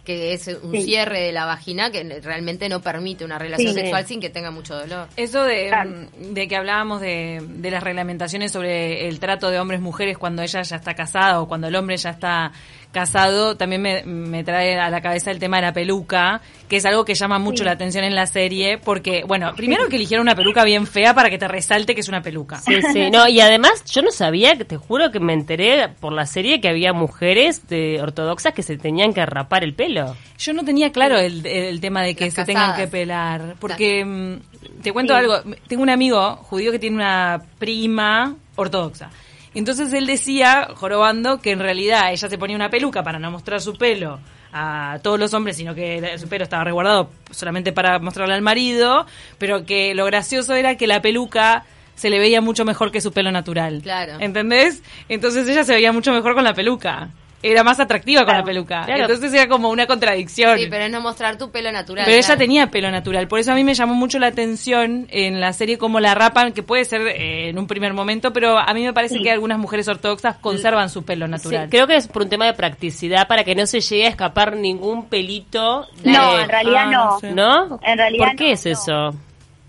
que 0.04 0.33
es 0.33 0.49
un 0.62 0.73
Sí. 0.73 0.83
cierre 0.83 1.21
de 1.21 1.33
la 1.33 1.45
vagina 1.47 1.90
que 1.90 2.02
realmente 2.23 2.69
no 2.69 2.80
permite 2.80 3.25
una 3.25 3.38
relación 3.38 3.73
Sí. 3.75 3.80
sexual 3.80 4.07
sin 4.07 4.21
que 4.21 4.30
tenga 4.30 4.50
mucho 4.50 4.75
dolor. 4.78 5.09
Eso 5.16 5.42
de, 5.45 5.69
Claro. 5.69 5.90
mm, 5.90 6.33
de 6.35 6.49
que 6.49 6.57
hablábamos 6.57 7.00
de, 7.00 7.42
de 7.47 7.71
las 7.71 7.83
reglamentaciones 7.83 8.52
sobre 8.52 9.09
el 9.09 9.21
trato 9.21 9.50
de 9.50 9.59
hombres-mujeres 9.61 10.19
cuando 10.19 10.42
ella 10.42 10.62
ya 10.62 10.76
está 10.76 10.95
casada 10.95 11.40
o 11.40 11.49
cuando 11.49 11.69
el 11.69 11.76
hombre 11.76 11.97
ya 11.97 12.11
está 12.11 12.52
casado, 12.92 13.57
también 13.57 13.83
me, 13.83 14.02
me 14.02 14.42
trae 14.42 14.76
a 14.76 14.90
la 14.90 15.00
cabeza 15.00 15.30
el 15.30 15.38
tema 15.38 15.59
de 15.59 15.62
la 15.62 15.73
peluca, 15.73 16.40
que 16.69 16.78
es 16.78 16.85
algo 16.87 17.04
que 17.04 17.14
llama 17.14 17.38
mucho 17.38 17.59
Sí. 17.59 17.64
la 17.64 17.73
atención 17.73 18.02
en 18.02 18.16
la 18.16 18.26
serie, 18.26 18.78
porque, 18.78 19.23
bueno, 19.25 19.52
primero 19.54 19.87
que 19.88 19.95
eligieron 19.95 20.23
una 20.26 20.35
peluca 20.35 20.64
bien 20.64 20.88
fea 20.88 21.14
para 21.14 21.30
que 21.30 21.38
te 21.38 21.47
resalte 21.47 21.95
que 21.95 22.00
es 22.00 22.09
una 22.09 22.21
peluca. 22.21 22.57
Sí, 22.59 22.75
sí. 22.92 23.09
No, 23.12 23.28
y 23.28 23.40
además 23.40 23.85
yo 23.85 24.02
no 24.02 24.11
sabía, 24.11 24.57
te 24.59 24.76
juro 24.76 25.12
que 25.12 25.21
me 25.21 25.33
enteré 25.35 25.88
por 26.00 26.12
la 26.12 26.26
serie 26.26 26.61
que 26.61 26.69
había 26.69 26.92
mujeres 26.92 27.69
de 27.69 28.00
ortodoxas 28.02 28.54
que 28.54 28.62
se 28.64 28.76
tenían 28.76 29.12
que 29.14 29.21
rapar 29.42 29.64
el 29.64 29.75
pelo. 29.75 30.16
Yo 30.38 30.52
no 30.52 30.64
tenía 30.64 30.90
claro 30.92 31.18
el, 31.18 31.44
el 31.47 31.80
tema 31.80 32.02
de 32.02 32.14
que 32.14 32.26
Las 32.26 32.35
se 32.35 32.44
tengan 32.44 32.76
que 32.76 32.87
pelar, 32.87 33.56
porque 33.59 34.04
mm, 34.04 34.82
te 34.82 34.92
cuento 34.92 35.12
Sí. 35.14 35.18
algo, 35.18 35.42
tengo 35.66 35.82
un 35.82 35.90
amigo 35.90 36.37
judío 36.37 36.70
que 36.73 36.78
tiene 36.78 36.97
una 36.97 37.42
prima 37.59 38.37
ortodoxa. 38.56 39.11
Entonces 39.54 39.92
él 39.92 40.06
decía, 40.06 40.68
jorobando, 40.76 41.40
que 41.40 41.50
en 41.50 41.59
realidad 41.59 42.12
ella 42.12 42.28
se 42.28 42.38
ponía 42.38 42.54
una 42.56 42.70
peluca 42.70 43.02
para 43.02 43.18
no 43.18 43.30
mostrar 43.30 43.61
su 43.61 43.75
pelo 43.76 44.20
a 44.52 44.99
todos 45.02 45.18
los 45.18 45.32
hombres, 45.35 45.56
sino 45.56 45.75
que 45.75 46.16
su 46.18 46.28
pelo 46.28 46.44
estaba 46.44 46.64
resguardado 46.64 47.11
solamente 47.30 47.73
para 47.73 47.99
mostrarle 47.99 48.35
al 48.35 48.42
marido, 48.42 49.06
pero 49.38 49.64
que 49.64 49.94
lo 49.94 50.04
gracioso 50.06 50.54
era 50.54 50.76
que 50.76 50.87
la 50.87 51.00
peluca 51.02 51.64
se 51.97 52.11
le 52.11 52.18
veía 52.18 52.40
mucho 52.40 52.64
mejor 52.64 52.90
que 52.92 53.00
su 53.00 53.12
pelo 53.12 53.30
natural. 53.30 53.80
Claro. 53.82 54.14
¿Entendés? 54.20 54.82
Entonces 55.09 55.49
ella 55.49 55.64
se 55.64 55.75
veía 55.75 55.92
mucho 55.92 56.12
mejor 56.12 56.35
con 56.35 56.44
la 56.44 56.54
peluca. 56.54 57.11
Era 57.42 57.64
más 57.64 57.80
atractiva 57.80 58.26
con 58.26 58.37
la 58.37 58.44
peluca. 58.44 58.85
Claro. 58.85 59.02
Entonces 59.04 59.32
era 59.32 59.49
como 59.49 59.70
una 59.70 59.87
contradicción. 59.87 60.59
Sí, 60.59 60.66
pero 60.68 60.85
es 60.85 60.90
no 60.90 61.00
mostrar 61.00 61.38
tu 61.38 61.50
pelo 61.50 61.73
natural. 61.73 62.04
Pero 62.04 62.16
ella 62.18 62.37
tenía 62.37 62.66
pelo 62.66 62.90
natural, 62.90 63.28
por 63.28 63.38
eso 63.40 63.52
a 63.52 63.54
mí 63.54 63.64
me 63.64 63.73
llamó 63.73 63.94
mucho 63.94 64.18
la 64.18 64.26
atención 64.26 65.06
en 65.11 65.40
la 65.40 65.54
serie 65.54 65.78
cómo 65.78 66.00
la 66.00 66.14
rapan, 66.14 66.52
que 66.52 66.62
puede 66.62 66.85
ser 66.85 67.00
eh, 67.06 67.49
en 67.49 67.59
un 67.59 67.66
primer 67.66 67.94
momento, 67.94 68.32
pero 68.35 68.59
a 68.59 68.75
mí 68.75 68.85
me 68.85 68.92
parece 68.92 69.14
Sí. 69.16 69.23
que 69.23 69.30
algunas 69.30 69.59
mujeres 69.59 69.88
ortodoxas 69.88 70.37
conservan 70.37 70.90
su 70.90 71.02
pelo 71.04 71.25
Sí, 71.26 71.30
natural. 71.30 71.68
creo 71.70 71.87
que 71.87 71.97
es 71.97 72.09
por 72.09 72.23
un 72.25 72.28
tema 72.28 72.44
de 72.44 72.52
practicidad 72.52 73.26
para 73.26 73.42
que 73.42 73.54
no 73.54 73.66
se 73.66 73.80
llegue 73.80 74.04
a 74.06 74.11
escapar 74.11 74.54
ningún 74.56 75.06
pelito. 75.09 75.87
de- 76.02 76.12
No, 76.12 76.38
en 76.38 76.49
realidad 76.49 76.82
Ah, 76.88 76.90
no. 76.90 77.04
no 77.12 77.20
sé. 77.20 77.32
¿No? 77.32 77.80
En 77.82 77.97
realidad 77.97 78.26
¿Por 78.26 78.37
qué 78.37 78.49
no, 78.49 78.52
es 78.52 78.66
no. 78.66 78.73
eso? 78.73 79.09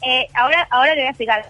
Eh, 0.05 0.27
ahora, 0.33 0.67
ahora 0.71 0.89
le 0.93 1.01
voy 1.01 1.07
a 1.07 1.09
explicar. 1.11 1.49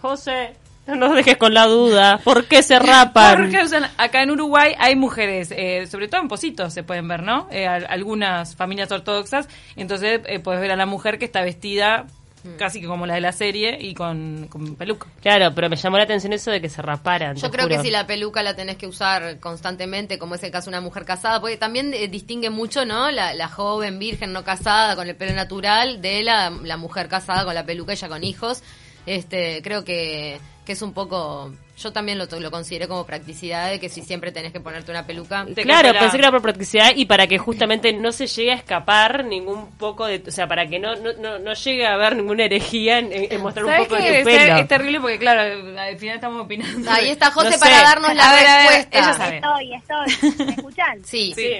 José, 0.00 0.54
no 0.86 0.96
nos 0.96 1.14
dejes 1.16 1.36
con 1.36 1.54
la 1.54 1.66
duda. 1.66 2.18
¿Por 2.24 2.44
qué 2.46 2.62
se 2.62 2.78
rapan? 2.78 3.36
Porque, 3.42 3.62
o 3.62 3.68
sea, 3.68 3.90
acá 3.98 4.22
en 4.22 4.30
Uruguay 4.30 4.74
hay 4.78 4.96
mujeres, 4.96 5.50
eh, 5.52 5.86
sobre 5.86 6.08
todo 6.08 6.20
en 6.20 6.28
Positos 6.28 6.72
se 6.74 6.82
pueden 6.82 7.06
ver, 7.08 7.22
¿no? 7.22 7.48
Eh, 7.50 7.66
al- 7.66 7.86
algunas 7.88 8.56
familias 8.56 8.90
ortodoxas, 8.90 9.48
entonces 9.76 10.20
eh, 10.26 10.38
puedes 10.40 10.60
ver 10.60 10.72
a 10.72 10.76
la 10.76 10.86
mujer 10.86 11.18
que 11.18 11.24
está 11.24 11.42
vestida 11.42 12.06
Mm. 12.44 12.56
casi 12.58 12.80
que 12.80 12.88
como 12.88 13.06
la 13.06 13.14
de 13.14 13.20
la 13.20 13.30
serie 13.30 13.78
y 13.80 13.94
con, 13.94 14.48
con 14.48 14.74
peluca. 14.74 15.06
Claro, 15.20 15.54
pero 15.54 15.70
me 15.70 15.76
llamó 15.76 15.96
la 15.96 16.02
atención 16.02 16.32
eso 16.32 16.50
de 16.50 16.60
que 16.60 16.68
se 16.68 16.82
raparan. 16.82 17.36
Yo 17.36 17.52
creo 17.52 17.68
que 17.68 17.78
si 17.78 17.88
la 17.88 18.04
peluca 18.04 18.42
la 18.42 18.56
tenés 18.56 18.74
que 18.78 18.88
usar 18.88 19.38
constantemente, 19.38 20.18
como 20.18 20.34
es 20.34 20.42
el 20.42 20.50
caso 20.50 20.64
de 20.68 20.76
una 20.76 20.80
mujer 20.80 21.04
casada, 21.04 21.40
porque 21.40 21.56
también 21.56 21.94
eh, 21.94 22.08
distingue 22.08 22.50
mucho, 22.50 22.84
¿no? 22.84 23.12
La, 23.12 23.32
la 23.34 23.46
joven 23.46 24.00
virgen 24.00 24.32
no 24.32 24.42
casada 24.42 24.96
con 24.96 25.08
el 25.08 25.14
pelo 25.14 25.34
natural 25.34 26.02
de 26.02 26.24
la, 26.24 26.50
la 26.50 26.76
mujer 26.76 27.06
casada 27.06 27.44
con 27.44 27.54
la 27.54 27.64
peluca 27.64 27.92
y 27.92 27.96
ya 27.96 28.08
con 28.08 28.24
hijos. 28.24 28.64
Este, 29.06 29.60
creo 29.62 29.84
que, 29.84 30.38
que 30.64 30.72
es 30.72 30.82
un 30.82 30.92
poco, 30.92 31.52
yo 31.76 31.92
también 31.92 32.18
lo, 32.18 32.28
to- 32.28 32.38
lo 32.38 32.50
consideré 32.52 32.86
como 32.86 33.04
practicidad 33.04 33.68
de 33.70 33.80
que 33.80 33.88
si 33.88 34.00
siempre 34.02 34.30
tenés 34.30 34.52
que 34.52 34.60
ponerte 34.60 34.92
una 34.92 35.04
peluca. 35.06 35.44
Te 35.44 35.62
Claro, 35.62 35.88
capela- 35.88 35.98
pensé 36.00 36.16
que 36.16 36.22
era 36.22 36.30
por 36.30 36.42
practicidad 36.42 36.92
y 36.94 37.06
para 37.06 37.26
que 37.26 37.36
justamente 37.38 37.92
no 37.92 38.12
se 38.12 38.28
llegue 38.28 38.52
a 38.52 38.54
escapar 38.54 39.24
ningún 39.24 39.72
poco 39.76 40.06
de... 40.06 40.22
O 40.26 40.30
sea, 40.30 40.46
para 40.46 40.66
que 40.68 40.78
no, 40.78 40.94
no, 40.96 41.12
no, 41.14 41.38
no 41.40 41.52
llegue 41.54 41.84
a 41.86 41.94
haber 41.94 42.14
ninguna 42.16 42.44
herejía 42.44 43.00
en, 43.00 43.10
en 43.12 43.40
mostrar 43.42 43.64
un 43.64 43.72
¿Sabes 43.72 43.88
poco 43.88 44.00
qué? 44.00 44.10
de 44.10 44.18
Es, 44.18 44.24
tu 44.24 44.30
pelo. 44.30 44.56
es 44.58 44.68
terrible 44.68 45.00
porque, 45.00 45.18
claro, 45.18 45.40
al 45.80 45.98
final 45.98 46.14
estamos 46.14 46.42
opinando. 46.44 46.90
Ahí 46.90 47.08
está 47.08 47.30
José 47.32 47.50
No 47.50 47.58
para 47.58 47.76
sé. 47.78 47.82
darnos 47.82 48.14
la 48.14 48.30
A 48.30 48.34
ver, 48.36 48.46
a 48.46 48.56
ver, 48.58 48.66
respuesta. 48.68 48.98
ella 48.98 49.14
sabe. 49.14 49.36
Estoy, 49.36 49.74
estoy. 49.74 50.46
¿Me 50.46 50.52
escuchan? 50.52 51.04
Sí, 51.04 51.32
Sí. 51.34 51.52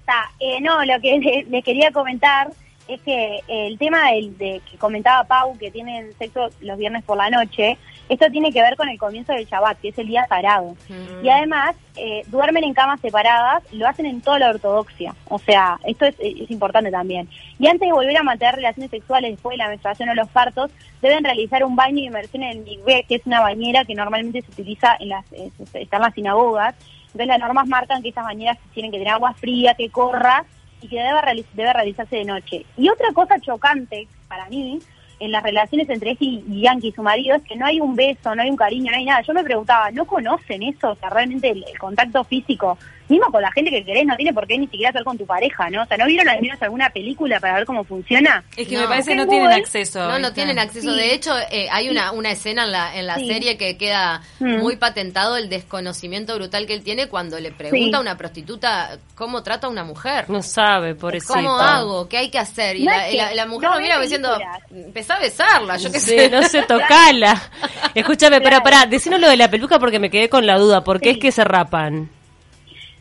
Está, 0.00 0.30
eh, 0.38 0.60
no, 0.60 0.84
lo 0.84 1.00
que 1.00 1.18
le, 1.18 1.44
le 1.50 1.62
quería 1.62 1.90
comentar 1.90 2.48
es 2.88 3.00
que 3.00 3.36
eh, 3.48 3.66
el 3.68 3.78
tema 3.78 4.10
del, 4.12 4.36
de 4.36 4.60
que 4.70 4.76
comentaba 4.76 5.24
Pau, 5.24 5.56
que 5.58 5.70
tienen 5.70 6.12
sexo 6.18 6.48
los 6.60 6.78
viernes 6.78 7.02
por 7.04 7.16
la 7.16 7.30
noche, 7.30 7.78
esto 8.08 8.26
tiene 8.30 8.52
que 8.52 8.60
ver 8.60 8.76
con 8.76 8.88
el 8.90 8.98
comienzo 8.98 9.32
del 9.32 9.46
Shabbat, 9.46 9.80
que 9.80 9.88
es 9.88 9.98
el 9.98 10.06
día 10.08 10.26
sagrado. 10.26 10.76
Y 11.22 11.28
además, 11.30 11.74
eh, 11.96 12.22
duermen 12.26 12.64
en 12.64 12.74
camas 12.74 13.00
separadas, 13.00 13.62
lo 13.72 13.88
hacen 13.88 14.04
en 14.04 14.20
toda 14.20 14.38
la 14.38 14.50
ortodoxia. 14.50 15.14
O 15.30 15.38
sea, 15.38 15.78
esto 15.84 16.04
es, 16.04 16.14
es 16.18 16.50
importante 16.50 16.90
también. 16.90 17.28
Y 17.58 17.66
antes 17.66 17.88
de 17.88 17.92
volver 17.94 18.16
a 18.18 18.22
mantener 18.22 18.56
relaciones 18.56 18.90
sexuales 18.90 19.30
después 19.30 19.54
de 19.54 19.58
la 19.64 19.68
menstruación 19.68 20.10
o 20.10 20.14
los 20.14 20.28
partos, 20.28 20.70
deben 21.00 21.24
realizar 21.24 21.64
un 21.64 21.76
baño 21.76 21.94
de 21.96 22.00
inmersión 22.02 22.42
en 22.42 22.50
el 22.50 22.64
mikveh, 22.64 23.04
que 23.08 23.14
es 23.14 23.22
una 23.26 23.40
bañera 23.40 23.86
que 23.86 23.94
normalmente 23.94 24.42
se 24.42 24.50
utiliza 24.50 24.96
en 25.00 25.08
las, 25.08 25.24
eh, 25.32 25.50
se- 25.72 25.82
está 25.82 25.96
en 25.96 26.02
las 26.02 26.14
sinagogas. 26.14 26.74
Entonces 27.06 27.28
las 27.28 27.38
normas 27.38 27.66
marcan 27.68 28.02
que 28.02 28.10
esas 28.10 28.24
bañeras 28.24 28.58
tienen 28.74 28.90
que 28.92 28.98
tener 28.98 29.14
agua 29.14 29.32
fría, 29.34 29.74
que 29.74 29.88
corra 29.88 30.44
y 30.84 30.88
que 30.88 30.96
debe, 30.96 31.44
debe 31.54 31.72
realizarse 31.72 32.16
de 32.16 32.24
noche. 32.24 32.66
Y 32.76 32.88
otra 32.90 33.10
cosa 33.14 33.40
chocante 33.40 34.06
para 34.28 34.48
mí 34.50 34.78
en 35.18 35.32
las 35.32 35.42
relaciones 35.42 35.88
entre 35.88 36.10
ella 36.10 36.18
y 36.20 36.44
y 36.46 36.60
Yankee, 36.62 36.92
su 36.92 37.02
marido, 37.02 37.36
es 37.36 37.42
que 37.42 37.56
no 37.56 37.64
hay 37.64 37.80
un 37.80 37.96
beso, 37.96 38.34
no 38.34 38.42
hay 38.42 38.50
un 38.50 38.56
cariño, 38.56 38.90
no 38.90 38.96
hay 38.98 39.04
nada. 39.06 39.22
Yo 39.22 39.32
me 39.32 39.44
preguntaba, 39.44 39.90
¿no 39.90 40.04
conocen 40.04 40.62
eso? 40.62 40.90
O 40.90 40.96
sea, 40.96 41.08
realmente 41.08 41.50
el 41.50 41.64
contacto 41.78 42.22
físico, 42.24 42.76
mismo 43.08 43.26
con 43.30 43.42
la 43.42 43.52
gente 43.52 43.70
que 43.70 43.84
querés, 43.84 44.06
no 44.06 44.16
tiene 44.16 44.32
por 44.32 44.46
qué 44.46 44.56
ni 44.58 44.66
siquiera 44.66 44.92
ser 44.92 45.04
con 45.04 45.18
tu 45.18 45.26
pareja, 45.26 45.68
¿no? 45.70 45.82
O 45.82 45.86
sea, 45.86 45.96
¿no 45.96 46.06
vieron 46.06 46.28
al 46.28 46.40
menos 46.40 46.60
alguna 46.62 46.88
película 46.90 47.38
para 47.40 47.54
ver 47.54 47.66
cómo 47.66 47.84
funciona? 47.84 48.42
Es 48.56 48.66
que 48.66 48.74
No. 48.76 48.82
me 48.82 48.88
parece 48.88 49.10
que 49.10 49.16
no 49.16 49.22
En 49.24 49.28
tienen 49.28 49.46
Google- 49.48 49.60
acceso. 49.62 50.08
No, 50.08 50.18
no 50.18 50.32
tienen 50.32 50.58
acceso. 50.58 50.90
Sí. 50.90 50.96
De 50.96 51.14
hecho, 51.14 51.32
eh, 51.50 51.68
hay 51.70 51.88
una, 51.90 52.12
una 52.12 52.30
escena 52.30 52.64
en 52.64 52.72
la, 52.72 52.96
en 52.96 53.06
la 53.06 53.16
Sí. 53.16 53.28
serie 53.28 53.56
que 53.58 53.76
queda 53.76 54.22
Mm. 54.40 54.56
muy 54.58 54.76
patentado 54.76 55.36
el 55.36 55.48
desconocimiento 55.48 56.34
brutal 56.36 56.66
que 56.66 56.74
él 56.74 56.82
tiene 56.82 57.08
cuando 57.08 57.38
le 57.38 57.52
pregunta 57.52 57.88
Sí. 57.88 57.94
a 57.94 58.00
una 58.00 58.16
prostituta 58.16 58.98
cómo 59.14 59.42
trata 59.42 59.66
a 59.66 59.70
una 59.70 59.84
mujer. 59.84 60.30
No 60.30 60.42
sabe, 60.42 60.94
pobrecito. 60.94 61.34
¿Cómo 61.34 61.58
hago? 61.58 62.08
¿Qué 62.08 62.18
hay 62.18 62.30
que 62.30 62.38
hacer? 62.38 62.76
Y 62.76 62.84
No 62.84 62.92
la, 63.34 63.46
mujer 63.46 63.68
no 63.68 63.74
lo 63.76 63.80
mira 63.82 64.00
diciendo, 64.00 64.36
empezá 64.70 65.14
a 65.16 65.20
besarla, 65.20 65.76
yo 65.76 65.92
qué 65.92 66.00
Sí, 66.00 66.10
sé. 66.18 66.30
no 66.30 66.42
se 66.42 66.62
tocala. 66.66 67.40
Escúchame, 67.94 68.38
pero 68.40 68.60
Claro. 68.60 68.64
pará, 68.64 68.86
decinos 68.86 69.20
lo 69.20 69.28
de 69.28 69.36
la 69.36 69.48
peluca 69.50 69.78
porque 69.78 69.98
me 69.98 70.10
quedé 70.10 70.28
con 70.28 70.46
la 70.46 70.58
duda. 70.58 70.82
¿Por 70.84 71.00
qué 71.00 71.10
Sí. 71.10 71.16
es 71.16 71.18
que 71.20 71.32
se 71.32 71.44
rapan? 71.44 72.10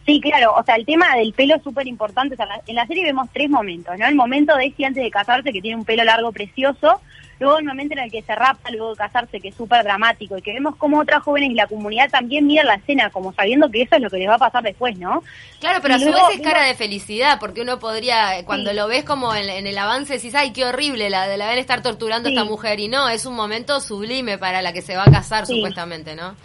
Sí, 0.06 0.20
claro, 0.20 0.54
o 0.58 0.64
sea, 0.64 0.76
el 0.76 0.86
tema 0.86 1.16
del 1.16 1.32
pelo 1.34 1.56
es 1.56 1.64
súper 1.64 1.88
importante. 1.88 2.34
O 2.34 2.38
sea, 2.38 2.48
en 2.68 2.76
la 2.76 2.86
serie 2.88 3.06
vemos 3.06 3.30
tres 3.34 3.50
momentos, 3.50 3.98
¿no? 3.98 4.06
El 4.06 4.16
momento 4.16 4.56
de 4.58 4.66
este 4.66 4.86
antes 4.86 5.02
de 5.04 5.10
casarse, 5.10 5.54
que 5.54 5.62
tiene 5.62 5.78
un 5.78 5.86
pelo 5.86 6.04
largo 6.04 6.32
precioso. 6.34 7.00
Luego 7.40 7.58
el 7.58 7.66
momento 7.66 7.94
en 7.94 8.00
el 8.00 8.12
que 8.12 8.22
se 8.22 8.36
rapa 8.36 8.70
luego 8.70 8.92
de 8.92 8.98
casarse, 8.98 9.40
que 9.42 9.48
es 9.50 9.56
súper 9.56 9.84
dramático. 9.84 10.38
Y 10.38 10.42
que 10.42 10.54
vemos 10.54 10.76
cómo 10.76 11.00
otras 11.00 11.24
jóvenes 11.24 11.50
y 11.52 11.54
la 11.56 11.68
comunidad 11.68 12.10
también 12.10 12.46
miran 12.46 12.68
la 12.68 12.76
escena, 12.76 13.10
como 13.10 13.34
sabiendo 13.34 13.70
que 13.72 13.82
eso 13.82 13.96
es 13.96 14.02
lo 14.02 14.10
que 14.10 14.18
les 14.18 14.30
va 14.30 14.36
a 14.36 14.40
pasar 14.40 14.62
después, 14.64 14.98
¿no? 14.98 15.24
Claro, 15.60 15.80
pero 15.82 15.96
a 15.96 16.00
su 16.00 16.06
luego 16.10 16.28
vez 16.28 16.38
es 16.38 16.42
cara 16.42 16.64
de 16.64 16.76
felicidad, 16.76 17.40
porque 17.40 17.62
uno 17.62 17.80
podría, 17.80 18.44
cuando 18.46 18.70
Sí. 18.72 18.76
lo 18.76 18.88
ves 18.88 19.04
como 19.04 19.34
en, 19.34 19.50
en 19.50 19.68
el 19.68 19.78
avance, 19.78 20.14
decís, 20.14 20.36
ay, 20.36 20.52
qué 20.54 20.66
horrible 20.66 21.10
la 21.10 21.28
de 21.28 21.38
la 21.38 21.48
ver 21.48 21.58
estar 21.58 21.82
torturando 21.82 22.28
a 22.30 22.32
esta 22.32 22.44
mujer. 22.46 22.80
Y 22.80 22.88
no, 22.88 23.10
es 23.10 23.26
un 23.26 23.36
momento 23.36 23.80
sublime 23.82 24.38
para 24.38 24.62
la 24.62 24.72
que 24.72 24.82
se 24.82 24.96
va 24.96 25.04
a 25.04 25.12
casar, 25.12 25.46
Sí. 25.46 25.56
supuestamente, 25.56 26.16
¿no? 26.16 26.36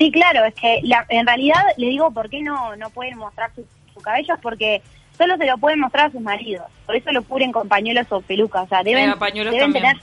Sí, 0.00 0.10
claro, 0.10 0.46
es 0.46 0.54
que 0.54 0.80
la- 0.82 1.04
en 1.10 1.26
realidad 1.26 1.62
le 1.76 1.88
digo 1.88 2.10
por 2.10 2.30
qué 2.30 2.40
no, 2.40 2.74
no 2.76 2.88
pueden 2.88 3.18
mostrar 3.18 3.50
su, 3.54 3.66
su 3.92 4.00
cabello, 4.00 4.32
es 4.32 4.40
porque 4.40 4.80
solo 5.18 5.36
se 5.36 5.44
lo 5.44 5.58
pueden 5.58 5.78
mostrar 5.78 6.06
a 6.06 6.10
sus 6.10 6.22
maridos. 6.22 6.64
Por 6.86 6.96
eso 6.96 7.12
lo 7.12 7.22
cubren 7.22 7.52
con 7.52 7.68
pañuelos 7.68 8.06
o 8.10 8.22
pelucas. 8.22 8.64
O 8.64 8.68
sea, 8.68 8.82
deben, 8.82 9.10
Eh, 9.10 9.14
pañuelos 9.18 9.52
deben 9.52 9.74
tener. 9.74 9.96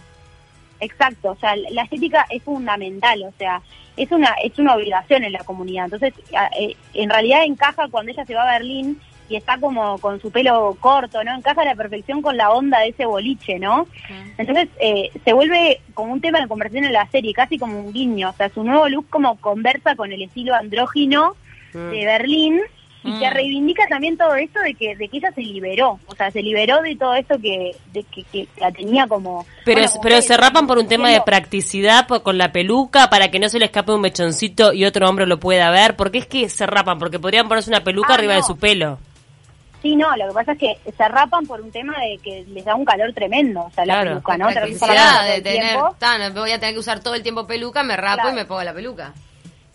Exacto, 0.79 1.31
o 1.31 1.35
sea, 1.37 1.55
la 1.71 1.81
estética 1.81 2.27
es 2.29 2.43
fundamental, 2.43 3.23
o 3.23 3.33
sea, 3.39 3.59
es 3.95 4.11
una 4.11 4.35
es 4.43 4.59
una 4.59 4.75
obligación 4.75 5.23
en 5.23 5.31
la 5.33 5.39
comunidad. 5.39 5.85
Entonces, 5.85 6.13
eh, 6.59 6.75
en 6.93 7.09
realidad 7.09 7.43
encaja 7.45 7.87
cuando 7.89 8.11
ella 8.11 8.23
se 8.25 8.35
va 8.35 8.43
a 8.43 8.59
Berlín 8.59 9.01
y 9.29 9.35
está 9.35 9.57
como 9.59 9.97
con 9.99 10.21
su 10.21 10.31
pelo 10.31 10.75
corto, 10.79 11.23
¿no? 11.23 11.35
Encaja 11.35 11.61
a 11.61 11.65
la 11.65 11.75
perfección 11.75 12.21
con 12.21 12.37
la 12.37 12.51
onda 12.51 12.79
de 12.79 12.89
ese 12.89 13.05
boliche, 13.05 13.59
¿no? 13.59 13.87
Entonces, 14.37 14.69
eh, 14.79 15.09
se 15.25 15.33
vuelve 15.33 15.81
como 15.93 16.13
un 16.13 16.21
tema 16.21 16.39
de 16.39 16.47
conversación 16.47 16.85
en 16.85 16.93
la 16.93 17.07
serie, 17.07 17.33
casi 17.33 17.57
como 17.57 17.79
un 17.79 17.91
guiño. 17.93 18.29
O 18.29 18.33
sea, 18.33 18.49
su 18.49 18.63
nuevo 18.63 18.87
look 18.89 19.09
como 19.09 19.35
conversa 19.37 19.95
con 19.95 20.11
el 20.11 20.21
estilo 20.21 20.53
andrógino 20.55 21.35
Mm. 21.73 21.89
de 21.91 22.05
Berlín 22.05 22.61
y 23.03 23.19
que 23.19 23.29
Mm. 23.29 23.33
reivindica 23.33 23.83
también 23.87 24.17
todo 24.17 24.35
esto 24.35 24.59
de 24.61 24.73
que 24.73 24.95
de 24.95 25.07
que 25.09 25.17
ella 25.17 25.31
se 25.33 25.41
liberó, 25.41 25.99
o 26.07 26.15
sea, 26.15 26.31
se 26.31 26.41
liberó 26.41 26.81
de 26.81 26.95
todo 26.95 27.13
esto 27.13 27.37
que 27.39 27.75
de 27.93 28.03
que, 28.03 28.23
que 28.23 28.47
la 28.59 28.71
tenía 28.71 29.05
como 29.07 29.45
Pero, 29.65 29.79
bueno, 29.81 29.91
como 29.91 30.01
pero 30.01 30.21
se 30.21 30.35
rapan 30.37 30.65
por 30.65 30.77
un 30.77 30.87
tema 30.87 31.09
de 31.09 31.21
practicidad 31.21 32.07
por- 32.07 32.23
con 32.23 32.37
la 32.37 32.51
peluca 32.51 33.09
para 33.09 33.29
que 33.29 33.39
no 33.39 33.49
se 33.49 33.59
le 33.59 33.65
escape 33.65 33.91
un 33.91 34.01
mechoncito 34.01 34.73
y 34.73 34.85
otro 34.85 35.07
hombre 35.09 35.25
lo 35.27 35.39
pueda 35.39 35.69
ver. 35.71 35.95
¿Por 35.95 36.09
qué 36.11 36.17
es 36.19 36.25
que 36.25 36.49
se 36.49 36.65
rapan? 36.65 36.97
Porque 36.99 37.19
podrían 37.19 37.47
ponerse 37.47 37.69
una 37.69 37.83
peluca 37.83 38.13
Ah, 38.13 38.15
arriba 38.15 38.35
de 38.35 38.43
su 38.43 38.57
pelo. 38.57 38.97
Sí, 39.81 39.95
no, 39.95 40.15
lo 40.17 40.27
que 40.29 40.33
pasa 40.33 40.51
es 40.53 40.57
que 40.57 40.77
se 40.91 41.07
rapan 41.07 41.45
por 41.45 41.61
un 41.61 41.71
tema 41.71 41.93
de 41.99 42.17
que 42.23 42.43
les 42.49 42.65
da 42.65 42.73
un 42.75 42.83
calor 42.83 43.13
tremendo, 43.13 43.61
o 43.65 43.71
sea, 43.71 43.85
la 43.85 43.93
Claro. 43.93 44.09
peluca, 44.09 44.37
¿no? 44.37 44.49
La 44.49 44.61
de 45.25 45.41
tener, 45.41 45.61
tiempo. 45.69 45.95
ta, 45.99 46.17
no 46.17 46.31
voy 46.41 46.51
a 46.51 46.59
tener 46.59 46.73
que 46.73 46.79
usar 46.79 46.99
todo 46.99 47.13
el 47.13 47.21
tiempo 47.23 47.45
peluca, 47.45 47.83
me 47.83 47.95
rapo 47.95 48.21
Claro. 48.21 48.29
y 48.31 48.33
me 48.33 48.45
pongo 48.45 48.63
la 48.63 48.73
peluca. 48.73 49.13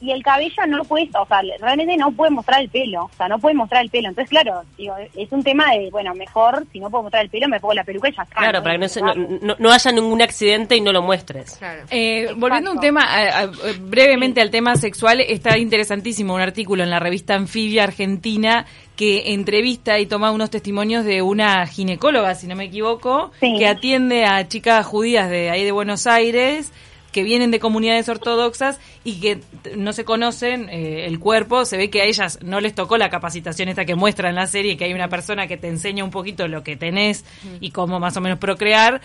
Y 0.03 0.11
el 0.11 0.23
cabello 0.23 0.67
no 0.69 0.85
puede, 0.85 1.09
o 1.19 1.25
sea, 1.27 1.41
realmente 1.61 1.97
no 1.97 2.11
puede 2.11 2.33
mostrar 2.33 2.61
el 2.61 2.69
pelo, 2.69 3.05
o 3.05 3.11
sea, 3.17 3.29
no 3.29 3.38
puede 3.38 3.55
mostrar 3.55 3.83
el 3.85 3.88
pelo. 3.91 4.09
Entonces, 4.09 4.29
claro, 4.29 4.62
digo, 4.77 4.95
es 5.17 5.31
un 5.31 5.43
tema 5.45 5.71
de, 5.73 5.88
bueno, 5.91 6.12
mejor 6.15 6.67
si 6.73 6.81
no 6.81 6.91
puedo 6.91 7.05
mostrar 7.05 7.23
el 7.23 7.31
pelo, 7.31 7.49
me 7.49 7.61
pongo 7.61 7.75
la 7.75 7.85
peluca 7.85 8.09
y 8.09 8.12
ya 8.17 8.23
está. 8.25 8.35
Claro, 8.41 8.62
para 8.62 8.75
que 8.75 8.79
no, 8.81 8.88
se- 8.88 9.01
no, 9.01 9.15
no- 9.15 9.57
no 9.59 9.71
haya 9.73 9.93
ningún 9.93 10.21
accidente 10.21 10.77
y 10.77 10.81
no 10.81 10.93
lo 10.93 11.03
muestres. 11.03 11.57
Claro. 11.57 11.83
Eh, 11.91 12.29
volviendo 12.37 12.71
a 12.71 12.73
un 12.75 12.81
tema, 12.81 13.05
a- 13.05 13.43
a- 13.45 13.51
brevemente 13.81 14.41
al 14.41 14.51
tema 14.51 14.75
sexual, 14.77 15.21
está 15.21 15.57
interesantísimo 15.57 16.35
un 16.35 16.41
artículo 16.41 16.83
en 16.83 16.91
la 16.91 16.99
revista 16.99 17.35
Anfibia 17.35 17.85
Argentina 17.85 18.67
que 18.97 19.33
entrevista 19.33 19.99
y 19.99 20.07
toma 20.07 20.31
unos 20.33 20.51
testimonios 20.51 21.05
de 21.05 21.23
una 21.23 21.67
ginecóloga, 21.67 22.35
si 22.35 22.47
no 22.47 22.57
me 22.57 22.65
equivoco, 22.65 23.31
Sí. 23.41 23.55
que 23.59 23.67
atiende 23.67 24.25
a 24.25 24.47
chicas 24.49 24.85
judías 24.85 25.31
de 25.31 25.51
ahí 25.51 25.65
de 25.65 25.73
Buenos 25.73 26.07
Aires 26.07 26.73
que 27.12 27.22
vienen 27.22 27.51
de 27.51 27.61
comunidades 27.61 28.09
ortodoxas 28.09 28.81
y 29.05 29.20
que 29.20 29.40
no 29.77 29.92
se 29.92 30.05
conocen 30.05 30.68
eh, 30.70 31.07
el 31.07 31.20
cuerpo, 31.20 31.64
se 31.64 31.77
ve 31.77 31.90
que 31.90 32.01
a 32.01 32.05
ellas 32.05 32.38
no 32.42 32.61
les 32.61 32.75
tocó 32.75 32.96
la 32.96 33.11
capacitación 33.11 33.68
esta 33.68 33.85
que 33.85 33.94
muestra 33.94 34.31
en 34.31 34.35
la 34.35 34.46
serie, 34.46 34.77
que 34.77 34.85
hay 34.85 34.94
una 34.94 35.09
persona 35.09 35.46
que 35.46 35.57
te 35.57 35.68
enseña 35.68 36.03
un 36.03 36.11
poquito 36.11 36.48
lo 36.48 36.64
que 36.64 36.77
tenés 36.77 37.25
y 37.61 37.70
cómo 37.70 38.01
más 38.01 38.16
o 38.16 38.20
menos 38.20 38.38
procrear, 38.38 39.01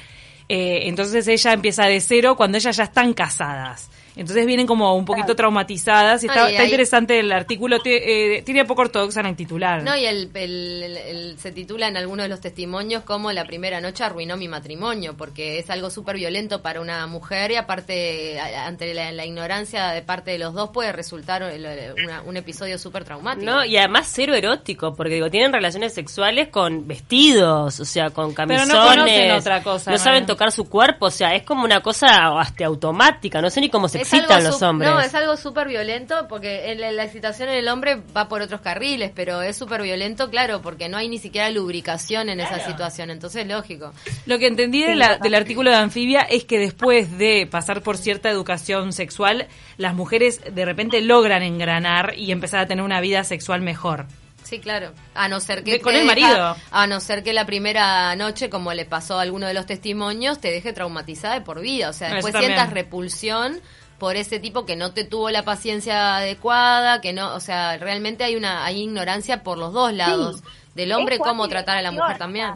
eh, 0.50 0.84
entonces 0.84 1.28
ella 1.28 1.54
empieza 1.54 1.86
de 1.86 2.00
cero 2.00 2.36
cuando 2.38 2.58
ellas 2.58 2.78
ya 2.78 2.86
están 2.86 3.14
casadas. 3.14 3.90
Entonces 4.18 4.46
vienen 4.46 4.66
como 4.68 4.96
un 4.96 5.06
poquito 5.06 5.36
traumatizadas 5.36 6.24
y 6.24 6.28
está, 6.28 6.46
Ay, 6.46 6.52
está 6.52 6.64
ahí- 6.64 6.68
interesante 6.70 7.20
el 7.20 7.32
artículo. 7.32 7.80
Ti- 7.80 7.92
eh, 7.94 8.42
tiene 8.46 8.66
poco 8.66 8.82
ortodoxa 8.82 9.20
en 9.20 9.28
el 9.28 9.36
titular. 9.36 9.84
No, 9.84 9.96
y 9.96 10.06
el, 10.06 10.30
el- 10.34 10.84
el- 10.84 10.98
el- 10.98 11.40
se 11.40 11.52
titula 11.52 11.88
en 11.88 11.98
algunos 11.98 12.24
de 12.26 12.30
los 12.30 12.42
testimonios 12.42 13.04
como 13.04 13.32
la 13.32 13.46
primera 13.46 13.80
noche 13.82 14.04
arruinó 14.04 14.38
mi 14.38 14.48
matrimonio, 14.48 15.16
porque 15.18 15.60
es 15.60 15.70
algo 15.70 15.90
súper 15.90 16.16
violento 16.18 16.62
para 16.62 16.82
una 16.82 17.06
mujer 17.08 17.52
y 17.52 17.56
aparte, 17.56 18.40
ante 18.40 18.94
la, 18.94 19.12
la 19.12 19.26
ignorancia 19.26 19.88
de 19.90 20.02
parte 20.02 20.32
de 20.32 20.40
los 20.40 20.54
dos, 20.54 20.70
puede 20.70 20.92
resultar 20.92 21.42
el- 21.44 21.94
una- 22.04 22.22
un 22.24 22.38
episodio 22.38 22.78
súper 22.78 23.04
traumático. 23.04 23.46
No, 23.46 23.64
y 23.66 23.78
además 23.78 24.10
cero 24.12 24.34
erótico, 24.34 24.94
porque 24.96 25.14
digo, 25.16 25.30
tienen 25.30 25.54
relaciones 25.54 25.94
sexuales 25.94 26.48
con 26.50 26.88
vestidos, 26.88 27.80
o 27.80 27.86
sea, 27.86 28.10
con 28.10 28.34
Pero 28.34 28.48
camisones. 28.48 28.74
no 28.74 28.86
conocen 28.88 29.32
otra 29.32 29.64
cosa, 29.64 29.92
No 29.92 29.98
¿no? 29.98 30.04
saben 30.04 30.26
tocar 30.26 30.52
su 30.52 30.68
cuerpo, 30.70 31.08
o 31.08 31.12
sea, 31.12 31.36
es 31.36 31.44
como 31.44 31.64
una 31.64 31.82
cosa 31.82 32.40
hasta 32.40 32.66
automática, 32.66 33.42
no 33.42 33.50
sé 33.50 33.62
ni 33.62 33.70
cómo 33.70 33.88
se 33.88 34.00
excitan 34.16 34.44
los 34.44 34.62
hombres. 34.62 34.90
No, 34.90 35.00
es 35.00 35.14
algo 35.16 35.38
súper 35.38 35.68
violento 35.68 36.28
porque 36.28 36.72
en 36.72 36.82
la, 36.96 37.04
excitación 37.04 37.50
en 37.50 37.56
el 37.56 37.68
hombre 37.68 38.02
va 38.16 38.28
por 38.28 38.42
otros 38.42 38.62
carriles, 38.62 39.12
pero 39.14 39.42
es 39.42 39.56
súper 39.58 39.82
violento, 39.82 40.30
claro, 40.30 40.62
porque 40.62 40.90
no 40.90 40.98
hay 40.98 41.10
ni 41.10 41.18
siquiera 41.20 41.50
lubricación 41.50 42.30
en 42.30 42.40
esa 42.40 42.66
situación, 42.66 43.10
entonces 43.10 43.48
lógico. 43.48 43.94
Lo 44.26 44.40
que 44.40 44.48
entendí 44.48 44.84
de 44.84 44.96
la- 44.96 45.18
del 45.18 45.36
artículo 45.36 45.70
de 45.72 45.78
Anfibia 45.78 46.22
es 46.22 46.46
que 46.46 46.60
después 46.60 47.18
de 47.18 47.48
pasar 47.50 47.82
por 47.82 47.98
cierta 47.98 48.30
educación 48.30 48.94
sexual, 48.94 49.48
las 49.78 49.94
mujeres 49.94 50.42
de 50.54 50.66
repente 50.66 51.02
logran 51.02 51.44
engranar 51.44 52.14
y 52.18 52.32
empezar 52.32 52.60
a 52.62 52.68
tener 52.68 52.84
una 52.84 53.02
vida 53.02 53.24
sexual 53.24 53.62
mejor. 53.62 54.06
Sí, 54.44 54.60
claro. 54.60 54.94
A 55.14 55.28
no 55.28 55.42
ser 55.42 55.62
que 55.66 55.72
De- 55.74 55.82
con 55.82 55.94
el 55.94 56.06
marido. 56.06 56.56
a 56.72 56.88
no 56.88 57.02
ser 57.02 57.22
que 57.22 57.34
la 57.34 57.46
primera 57.46 58.16
noche, 58.16 58.50
como 58.50 58.74
le 58.74 58.86
pasó 58.86 59.20
a 59.20 59.24
alguno 59.24 59.46
de 59.46 59.54
los 59.54 59.66
testimonios, 59.66 60.40
te 60.40 60.52
deje 60.52 60.72
traumatizada 60.72 61.34
de 61.34 61.42
por 61.42 61.60
vida. 61.60 61.90
O 61.90 61.94
sea, 61.94 62.14
después 62.14 62.34
sientas 62.38 62.72
repulsión 62.72 63.60
por 63.98 64.16
ese 64.16 64.40
tipo 64.40 64.66
que 64.66 64.76
no 64.76 64.94
te 64.94 65.04
tuvo 65.04 65.30
la 65.30 65.44
paciencia 65.44 66.18
adecuada, 66.18 67.02
que 67.02 67.14
no, 67.14 67.34
o 67.34 67.40
sea, 67.40 67.78
realmente 67.78 68.24
hay 68.24 68.36
una 68.36 68.66
hay 68.66 68.82
ignorancia 68.82 69.44
por 69.44 69.58
los 69.58 69.74
dos 69.74 69.94
lados. 69.94 70.44
Del 70.76 70.92
hombre 70.92 71.18
cómo 71.18 71.48
tratar 71.48 71.78
a 71.78 71.82
la 71.82 71.92
mujer 71.92 72.18
también. 72.18 72.54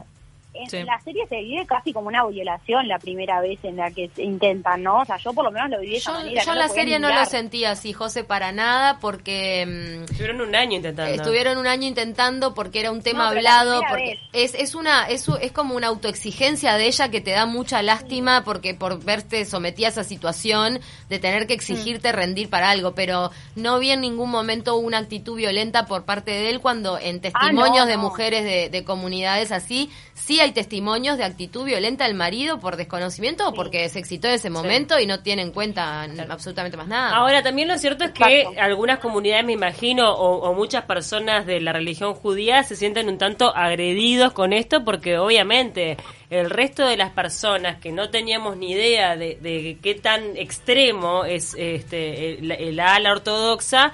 En 0.54 0.70
Sí. 0.70 0.84
la 0.84 1.00
serie 1.02 1.26
se 1.28 1.38
vive 1.42 1.66
casi 1.66 1.94
como 1.94 2.08
una 2.10 2.26
violación 2.26 2.88
la 2.88 3.00
primera 3.00 3.40
vez 3.40 3.58
en 3.64 3.78
la 3.78 3.90
que 3.92 4.10
se 4.16 4.24
intentan, 4.24 4.84
¿no? 4.84 5.00
O 5.00 5.06
sea, 5.06 5.18
yo 5.18 5.32
por 5.34 5.46
lo 5.46 5.52
menos 5.52 5.70
lo 5.70 5.80
viví 5.80 5.94
de 5.94 5.98
esa 6.00 6.12
Yo, 6.12 6.18
manera. 6.20 6.44
yo 6.44 6.52
en 6.52 6.60
la 6.60 6.68
serie 6.68 7.00
no 7.00 7.10
lo 7.14 7.26
sentía 7.26 7.72
así, 7.72 7.94
José, 7.94 8.24
para 8.26 8.52
nada, 8.52 9.00
porque 9.00 9.66
mm, 9.66 10.04
Estuvieron 10.12 10.42
un 10.42 10.56
año 10.56 10.76
intentando. 10.76 11.14
Estuvieron 11.14 11.58
un 11.58 11.68
año 11.68 11.88
intentando 11.88 12.54
porque 12.54 12.82
era 12.82 12.92
un 12.92 13.02
tema 13.02 13.24
No, 13.24 13.30
hablado, 13.30 13.82
porque 13.90 14.20
es, 14.34 14.54
es 14.56 14.76
una 14.76 15.06
es, 15.08 15.26
es 15.42 15.52
como 15.54 15.76
una 15.76 15.88
autoexigencia 15.88 16.76
de 16.76 16.88
ella 16.88 17.10
que 17.10 17.22
te 17.22 17.32
da 17.32 17.46
mucha 17.46 17.82
lástima 17.82 18.44
porque 18.44 18.74
por 18.74 19.02
verte 19.04 19.46
sometida 19.46 19.88
a 19.88 19.92
esa 19.92 20.04
situación 20.04 20.80
de 21.10 21.20
tener 21.20 21.48
que 21.48 21.54
exigirte 21.54 22.12
rendir 22.12 22.50
para 22.50 22.70
algo, 22.72 22.94
pero 22.94 23.32
no 23.56 23.80
vi 23.80 23.92
en 23.92 24.02
ningún 24.02 24.30
momento 24.30 24.76
una 24.76 24.98
actitud 24.98 25.38
violenta 25.38 25.86
por 25.86 26.04
parte 26.04 26.32
de 26.32 26.50
él 26.50 26.60
cuando 26.60 26.98
en 27.00 27.22
testimonios 27.22 27.70
Ah, 27.70 27.86
no, 27.86 27.86
de 27.86 27.96
no. 27.96 28.02
mujeres 28.04 28.44
de, 28.44 28.70
de 28.70 28.84
comunidades 28.84 29.52
así, 29.54 29.90
sí 30.14 30.41
hay 30.42 30.52
testimonios 30.52 31.18
de 31.18 31.24
actitud 31.24 31.66
violenta 31.66 32.06
del 32.06 32.16
marido 32.16 32.60
por 32.60 32.76
desconocimiento 32.76 33.48
o 33.48 33.54
porque 33.54 33.88
se 33.90 34.00
excitó 34.00 34.28
en 34.28 34.36
ese 34.36 34.50
momento 34.50 35.00
y 35.00 35.06
no 35.06 35.22
tiene 35.22 35.42
en 35.42 35.52
cuenta 35.52 36.04
absolutamente 36.30 36.78
más 36.78 36.88
nada. 36.88 37.16
Ahora, 37.16 37.42
también 37.44 37.68
lo 37.68 37.78
cierto 37.78 38.04
es 38.04 38.12
que 38.12 38.42
Exacto. 38.42 38.62
algunas 38.62 39.00
comunidades, 39.00 39.46
me 39.46 39.54
imagino, 39.54 40.12
o, 40.12 40.50
o 40.50 40.54
muchas 40.54 40.86
personas 40.86 41.46
de 41.46 41.62
la 41.62 41.74
religión 41.74 42.14
judía 42.14 42.64
se 42.64 42.76
sienten 42.76 43.10
un 43.10 43.18
tanto 43.18 43.56
agredidos 43.56 44.34
con 44.34 44.54
esto 44.54 44.84
porque 44.84 45.18
obviamente 45.18 45.98
el 46.30 46.50
resto 46.50 46.86
de 46.86 46.98
las 46.98 47.12
personas 47.12 47.80
que 47.80 47.92
no 47.92 48.10
teníamos 48.10 48.58
ni 48.58 48.72
idea 48.72 49.16
de, 49.16 49.38
de 49.42 49.78
qué 49.82 49.96
tan 49.96 50.38
extremo 50.38 51.26
es 51.26 51.56
este 51.58 52.40
el, 52.40 52.52
el 52.52 52.80
ala 52.80 53.12
ortodoxa, 53.12 53.94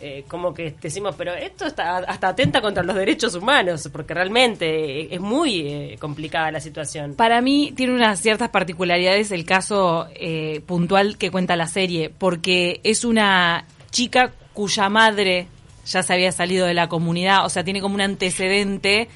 eh, 0.00 0.24
como 0.28 0.52
que 0.52 0.74
decimos, 0.80 1.14
pero 1.16 1.34
esto 1.34 1.66
está 1.66 1.98
hasta 1.98 2.28
atenta 2.28 2.60
contra 2.60 2.82
los 2.82 2.96
derechos 2.96 3.34
humanos, 3.34 3.88
porque 3.92 4.14
realmente 4.14 5.14
es 5.14 5.20
muy 5.20 5.60
eh, 5.60 5.96
complicada 6.00 6.50
la 6.50 6.60
situación. 6.60 7.14
Para 7.14 7.40
mí 7.40 7.72
tiene 7.76 7.94
unas 7.94 8.20
ciertas 8.20 8.50
particularidades 8.50 9.30
el 9.30 9.44
caso 9.44 10.08
eh, 10.14 10.62
puntual 10.66 11.16
que 11.16 11.30
cuenta 11.30 11.56
la 11.56 11.66
serie, 11.66 12.10
porque 12.10 12.80
es 12.82 13.04
una 13.04 13.66
chica 13.90 14.32
cuya 14.52 14.88
madre 14.88 15.46
ya 15.86 16.02
se 16.02 16.12
había 16.12 16.32
salido 16.32 16.66
de 16.66 16.74
la 16.74 16.88
comunidad, 16.88 17.44
o 17.44 17.48
sea, 17.48 17.64
tiene 17.64 17.80
como 17.80 17.94
un 17.94 18.00
antecedente. 18.00 19.08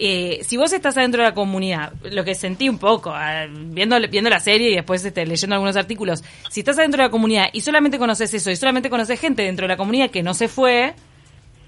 Eh, 0.00 0.40
si 0.44 0.56
vos 0.56 0.72
estás 0.72 0.96
adentro 0.96 1.22
de 1.22 1.28
la 1.28 1.34
comunidad, 1.34 1.92
lo 2.04 2.24
que 2.24 2.36
sentí 2.36 2.68
un 2.68 2.78
poco, 2.78 3.10
ah, 3.12 3.46
viendo, 3.50 3.98
viendo 4.08 4.30
la 4.30 4.38
serie 4.38 4.70
y 4.70 4.74
después 4.76 5.04
este, 5.04 5.26
leyendo 5.26 5.56
algunos 5.56 5.76
artículos, 5.76 6.22
si 6.50 6.60
estás 6.60 6.78
adentro 6.78 7.02
de 7.02 7.08
la 7.08 7.10
comunidad 7.10 7.46
y 7.52 7.62
solamente 7.62 7.98
conoces 7.98 8.32
eso 8.32 8.50
y 8.50 8.56
solamente 8.56 8.90
conoces 8.90 9.18
gente 9.18 9.42
dentro 9.42 9.64
de 9.64 9.68
la 9.68 9.76
comunidad 9.76 10.10
que 10.10 10.22
no 10.22 10.34
se 10.34 10.46
fue 10.46 10.94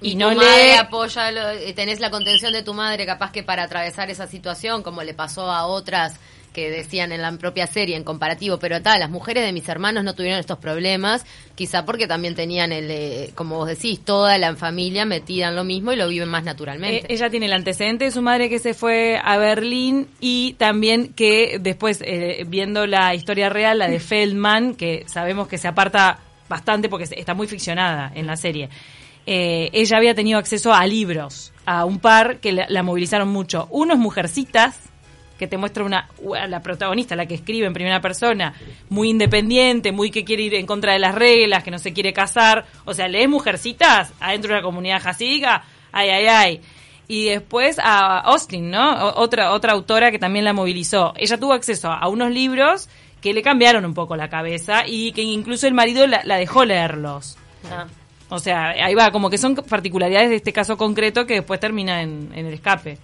y, 0.00 0.12
y, 0.12 0.14
no 0.14 0.30
tu 0.30 0.36
madre 0.36 0.64
le 0.64 0.76
apoya, 0.76 1.54
y 1.66 1.72
tenés 1.72 1.98
la 1.98 2.10
contención 2.10 2.52
de 2.52 2.62
tu 2.62 2.72
madre 2.72 3.04
capaz 3.04 3.32
que 3.32 3.42
para 3.42 3.64
atravesar 3.64 4.10
esa 4.10 4.28
situación, 4.28 4.84
como 4.84 5.02
le 5.02 5.12
pasó 5.12 5.50
a 5.50 5.66
otras 5.66 6.20
que 6.52 6.70
decían 6.70 7.12
en 7.12 7.22
la 7.22 7.32
propia 7.32 7.66
serie 7.66 7.96
en 7.96 8.04
comparativo, 8.04 8.58
pero 8.58 8.82
tal, 8.82 9.00
las 9.00 9.10
mujeres 9.10 9.44
de 9.44 9.52
mis 9.52 9.68
hermanos 9.68 10.04
no 10.04 10.14
tuvieron 10.14 10.40
estos 10.40 10.58
problemas, 10.58 11.24
quizá 11.54 11.84
porque 11.84 12.06
también 12.06 12.34
tenían 12.34 12.72
el, 12.72 12.90
eh, 12.90 13.30
como 13.34 13.56
vos 13.56 13.68
decís, 13.68 14.00
toda 14.04 14.36
la 14.38 14.54
familia 14.56 15.04
metida 15.04 15.48
en 15.48 15.56
lo 15.56 15.64
mismo 15.64 15.92
y 15.92 15.96
lo 15.96 16.08
viven 16.08 16.28
más 16.28 16.44
naturalmente. 16.44 17.06
Eh, 17.06 17.14
ella 17.14 17.30
tiene 17.30 17.46
el 17.46 17.52
antecedente 17.52 18.04
de 18.04 18.10
su 18.10 18.22
madre 18.22 18.48
que 18.48 18.58
se 18.58 18.74
fue 18.74 19.20
a 19.22 19.38
Berlín 19.38 20.08
y 20.20 20.54
también 20.54 21.12
que 21.14 21.58
después, 21.60 22.02
eh, 22.04 22.44
viendo 22.46 22.86
la 22.86 23.14
historia 23.14 23.48
real, 23.48 23.78
la 23.78 23.88
de 23.88 24.00
Feldman, 24.00 24.74
que 24.74 25.04
sabemos 25.06 25.48
que 25.48 25.58
se 25.58 25.68
aparta 25.68 26.18
bastante 26.48 26.88
porque 26.88 27.06
está 27.10 27.34
muy 27.34 27.46
ficcionada 27.46 28.10
en 28.14 28.26
la 28.26 28.36
serie, 28.36 28.68
eh, 29.26 29.70
ella 29.72 29.96
había 29.96 30.14
tenido 30.14 30.38
acceso 30.38 30.72
a 30.72 30.84
libros, 30.86 31.52
a 31.64 31.84
un 31.84 32.00
par 32.00 32.40
que 32.40 32.52
la, 32.52 32.66
la 32.68 32.82
movilizaron 32.82 33.28
mucho. 33.28 33.68
Uno 33.70 33.94
es 33.94 33.98
Mujercitas, 34.00 34.89
que 35.40 35.48
te 35.48 35.56
muestra 35.56 35.82
una 35.82 36.06
la 36.48 36.60
protagonista, 36.62 37.16
la 37.16 37.26
que 37.26 37.34
escribe 37.34 37.66
en 37.66 37.72
primera 37.72 38.00
persona, 38.00 38.54
muy 38.90 39.08
independiente, 39.08 39.90
muy 39.90 40.10
que 40.12 40.22
quiere 40.24 40.42
ir 40.44 40.54
en 40.54 40.66
contra 40.66 40.92
de 40.92 40.98
las 41.00 41.14
reglas, 41.14 41.64
que 41.64 41.70
no 41.72 41.78
se 41.80 41.92
quiere 41.92 42.12
casar. 42.12 42.66
O 42.84 42.94
sea, 42.94 43.08
lees 43.08 43.28
Mujercitas 43.28 44.12
adentro 44.20 44.50
de 44.50 44.56
la 44.60 44.62
comunidad 44.62 45.02
jasídica, 45.02 45.64
ay, 45.90 46.10
ay, 46.10 46.26
ay. 46.26 46.60
Y 47.08 47.24
después 47.24 47.78
a 47.82 48.18
Austin, 48.20 48.70
¿no? 48.70 48.92
O- 49.08 49.20
otra, 49.22 49.50
otra 49.52 49.72
autora 49.72 50.10
que 50.12 50.18
también 50.18 50.44
la 50.44 50.52
movilizó. 50.52 51.14
Ella 51.16 51.38
tuvo 51.40 51.54
acceso 51.54 51.90
a 51.90 52.06
unos 52.08 52.30
libros 52.30 52.88
que 53.20 53.32
le 53.32 53.42
cambiaron 53.42 53.84
un 53.84 53.94
poco 53.94 54.14
la 54.16 54.28
cabeza 54.28 54.84
y 54.86 55.12
que 55.12 55.22
incluso 55.22 55.66
el 55.66 55.74
marido 55.74 56.06
la, 56.06 56.20
la 56.24 56.36
dejó 56.36 56.64
leerlos. 56.64 57.36
Ah. 57.70 57.86
O 58.28 58.38
sea, 58.38 58.68
ahí 58.70 58.94
va, 58.94 59.10
como 59.10 59.28
que 59.28 59.38
son 59.38 59.56
particularidades 59.56 60.30
de 60.30 60.36
este 60.36 60.52
caso 60.52 60.76
concreto 60.76 61.26
que 61.26 61.34
después 61.34 61.58
termina 61.58 62.02
en, 62.02 62.30
en 62.34 62.46
el 62.46 62.54
escape. 62.54 62.98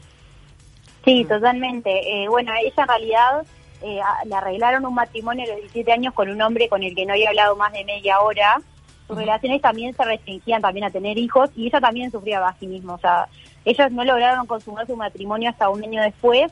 Sí, 1.07 1.25
totalmente. 1.25 2.25
Eh, 2.25 2.29
bueno, 2.29 2.53
ella 2.61 2.83
en 2.83 2.89
realidad 2.89 3.47
eh, 3.81 4.01
le 4.25 4.35
arreglaron 4.35 4.85
un 4.85 4.95
matrimonio 4.95 5.45
a 5.45 5.49
los 5.49 5.59
17 5.59 5.93
años 5.93 6.13
con 6.13 6.29
un 6.29 6.43
hombre 6.43 6.69
con 6.69 6.83
el 6.83 6.97
que 6.97 7.07
no 7.07 7.13
había 7.13 7.29
hablado 7.29 7.55
más 7.55 7.73
de 7.73 7.85
media 7.85 8.19
hora. 8.21 8.61
Sus 9.07 9.17
relaciones 9.17 9.63
también 9.63 9.95
se 9.95 10.05
restringían 10.05 10.61
también 10.61 10.85
a 10.85 10.91
tener 10.91 11.17
hijos 11.17 11.51
y 11.55 11.69
ella 11.69 11.81
también 11.81 12.11
sufría 12.11 12.41
vaginismo, 12.41 12.95
o 12.95 12.99
sea, 12.99 13.29
ellos 13.65 13.93
no 13.93 14.03
lograron 14.03 14.49
consumar 14.49 14.85
su 14.85 14.97
matrimonio 14.97 15.49
hasta 15.49 15.69
un 15.69 15.85
año 15.85 16.03
después 16.03 16.51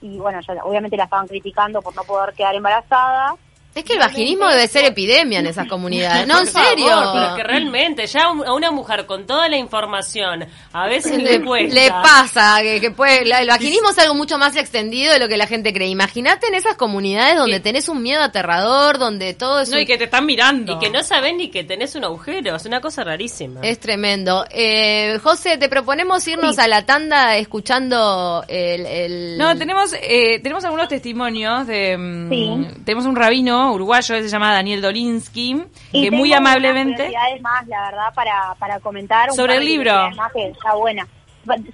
y 0.00 0.18
bueno, 0.18 0.40
ya, 0.40 0.54
obviamente 0.64 0.96
la 0.96 1.04
estaban 1.04 1.28
criticando 1.28 1.80
por 1.80 1.94
no 1.94 2.02
poder 2.02 2.34
quedar 2.34 2.56
embarazada. 2.56 3.36
Es 3.74 3.84
que 3.84 3.94
el 3.94 4.00
vaginismo 4.00 4.46
debe 4.48 4.68
ser 4.68 4.84
epidemia 4.84 5.38
en 5.38 5.46
esas 5.46 5.66
comunidades. 5.66 6.26
No, 6.26 6.38
en 6.40 6.44
Por 6.44 6.52
favor, 6.52 6.68
serio. 6.68 7.10
pero 7.14 7.36
que 7.36 7.42
realmente, 7.42 8.06
ya 8.06 8.24
a 8.24 8.52
una 8.52 8.70
mujer 8.70 9.06
con 9.06 9.26
toda 9.26 9.48
la 9.48 9.56
información, 9.56 10.46
a 10.74 10.86
veces 10.88 11.16
le, 11.22 11.38
le, 11.38 11.42
cuesta. 11.44 11.74
le 11.74 11.88
pasa 11.88 12.58
que, 12.60 12.82
que 12.82 12.90
puede, 12.90 13.24
la- 13.24 13.40
el 13.40 13.48
vaginismo 13.48 13.88
es 13.88 13.98
algo 13.98 14.14
mucho 14.14 14.36
más 14.36 14.56
extendido 14.56 15.14
de 15.14 15.18
lo 15.18 15.26
que 15.26 15.38
la 15.38 15.46
gente 15.46 15.72
cree. 15.72 15.88
Imagínate 15.88 16.48
en 16.48 16.54
esas 16.54 16.76
comunidades 16.76 17.38
donde 17.38 17.60
tenés 17.60 17.88
un 17.88 18.02
miedo 18.02 18.22
aterrador, 18.22 18.98
donde 18.98 19.32
todo 19.32 19.60
es 19.60 19.70
No, 19.70 19.76
un- 19.76 19.82
y 19.82 19.86
que 19.86 19.96
te 19.96 20.04
están 20.04 20.26
mirando. 20.26 20.74
Y 20.74 20.78
que 20.78 20.90
no 20.90 21.02
sabés 21.02 21.34
ni 21.34 21.48
que 21.48 21.64
tenés 21.64 21.94
un 21.94 22.04
agujero, 22.04 22.54
es 22.56 22.66
una 22.66 22.82
cosa 22.82 23.04
rarísima. 23.04 23.60
Es 23.62 23.80
tremendo. 23.80 24.44
Eh, 24.50 25.18
José, 25.22 25.56
te 25.56 25.70
proponemos 25.70 26.28
irnos 26.28 26.58
a 26.58 26.68
la 26.68 26.84
tanda 26.84 27.38
escuchando 27.38 28.44
el... 28.48 28.84
el- 28.86 29.38
No, 29.38 29.56
tenemos 29.56 29.94
eh, 29.94 30.40
tenemos 30.42 30.62
algunos 30.66 30.88
testimonios 30.88 31.66
de... 31.66 31.96
mm, 31.96 32.30
Sí. 32.30 32.66
Tenemos 32.84 33.06
un 33.06 33.16
rabino 33.16 33.61
uruguayo, 33.70 34.14
él 34.16 34.24
se 34.24 34.28
llama 34.28 34.52
Daniel 34.52 34.80
Dolinsky, 34.80 35.64
Y 35.92 36.02
que 36.02 36.10
muy 36.10 36.30
unas 36.30 36.40
amablemente... 36.40 37.04
curiosidades 37.04 37.40
más, 37.42 37.66
la 37.68 37.82
verdad, 37.82 38.14
para, 38.14 38.54
para 38.58 38.80
comentar. 38.80 39.30
un 39.30 39.36
Sobre 39.36 39.56
el 39.56 39.64
libro. 39.64 39.90
curiosidades 39.92 40.16
Más 40.16 40.32
que 40.32 40.48
está 40.48 40.74
buena. 40.74 41.06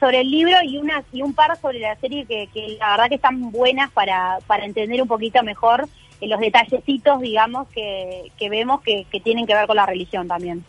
Sobre 0.01 0.21
el 0.23 0.31
libro 0.31 0.57
y 0.63 0.79
una 0.79 1.03
y 1.13 1.23
un 1.23 1.35
par 1.35 1.59
sobre 1.61 1.81
la 1.81 1.95
serie 1.97 2.25
que, 2.25 2.49
que 2.55 2.77
la 2.79 2.93
verdad 2.93 3.09
que 3.09 3.17
están 3.17 3.51
buenas 3.51 3.91
para, 3.93 4.39
para 4.47 4.65
entender 4.65 5.01
un 5.03 5.09
poquito 5.09 5.43
mejor 5.43 5.87
eh, 6.21 6.27
los 6.27 6.41
detallecitos, 6.41 7.21
digamos, 7.21 7.69
que, 7.69 8.33
que 8.39 8.49
vemos 8.49 8.81
que, 8.81 9.07
que 9.13 9.21
tienen 9.21 9.47
que 9.47 9.55
ver 9.55 9.67
con 9.67 9.77
la 9.77 9.85
religión 9.87 10.27
también. 10.27 10.65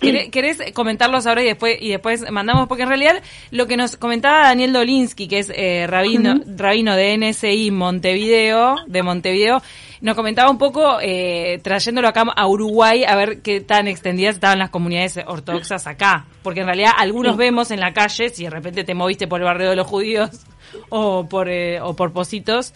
¿Querés, 0.00 0.58
comentarlos 0.72 1.26
ahora 1.26 1.42
y 1.42 1.46
después 1.46 1.76
y 1.80 1.90
después 1.90 2.28
mandamos? 2.30 2.66
Porque 2.68 2.84
en 2.84 2.88
realidad 2.88 3.22
lo 3.50 3.66
que 3.66 3.76
nos 3.76 3.96
comentaba 3.96 4.44
Daniel 4.48 4.72
Dolinsky, 4.72 5.28
que 5.28 5.38
es 5.40 5.52
eh, 5.54 5.86
rabino, 5.86 6.40
rabino 6.56 6.96
de 6.96 7.16
NSI 7.18 7.70
Montevideo, 7.70 8.76
de 8.86 9.02
Montevideo, 9.02 9.62
nos 10.00 10.16
comentaba 10.16 10.50
un 10.50 10.56
poco 10.58 10.98
eh, 11.02 11.60
trayéndolo 11.62 12.08
acá 12.08 12.22
a 12.34 12.46
Uruguay 12.46 13.04
a 13.04 13.14
ver 13.14 13.42
qué 13.42 13.60
tan 13.60 13.86
extendidas 13.88 14.36
estaban 14.36 14.58
las 14.58 14.70
comunidades 14.70 15.18
ortodoxas 15.26 15.86
acá. 15.86 16.24
Porque 16.42 16.60
en 16.60 16.66
realidad 16.66 16.92
algunos 16.96 17.36
vemos 17.36 17.70
en 17.70 17.80
la 17.80 17.92
calle, 17.92 18.30
si 18.30 18.44
de 18.44 18.50
repente 18.50 18.84
te 18.84 18.94
moviste 18.94 19.28
por 19.28 19.40
el 19.40 19.44
barrio 19.44 19.68
de 19.70 19.76
los 19.76 19.86
judíos 19.86 20.30
o 20.88 21.28
por, 21.28 21.48
eh, 21.50 21.80
o 21.80 21.94
por 21.94 22.12
Positos, 22.12 22.72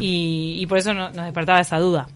y, 0.00 0.58
y 0.60 0.66
por 0.66 0.76
eso 0.78 0.92
no- 0.92 1.08
nos 1.10 1.24
despertaba 1.24 1.60
esa 1.60 1.78
duda. 1.78 2.08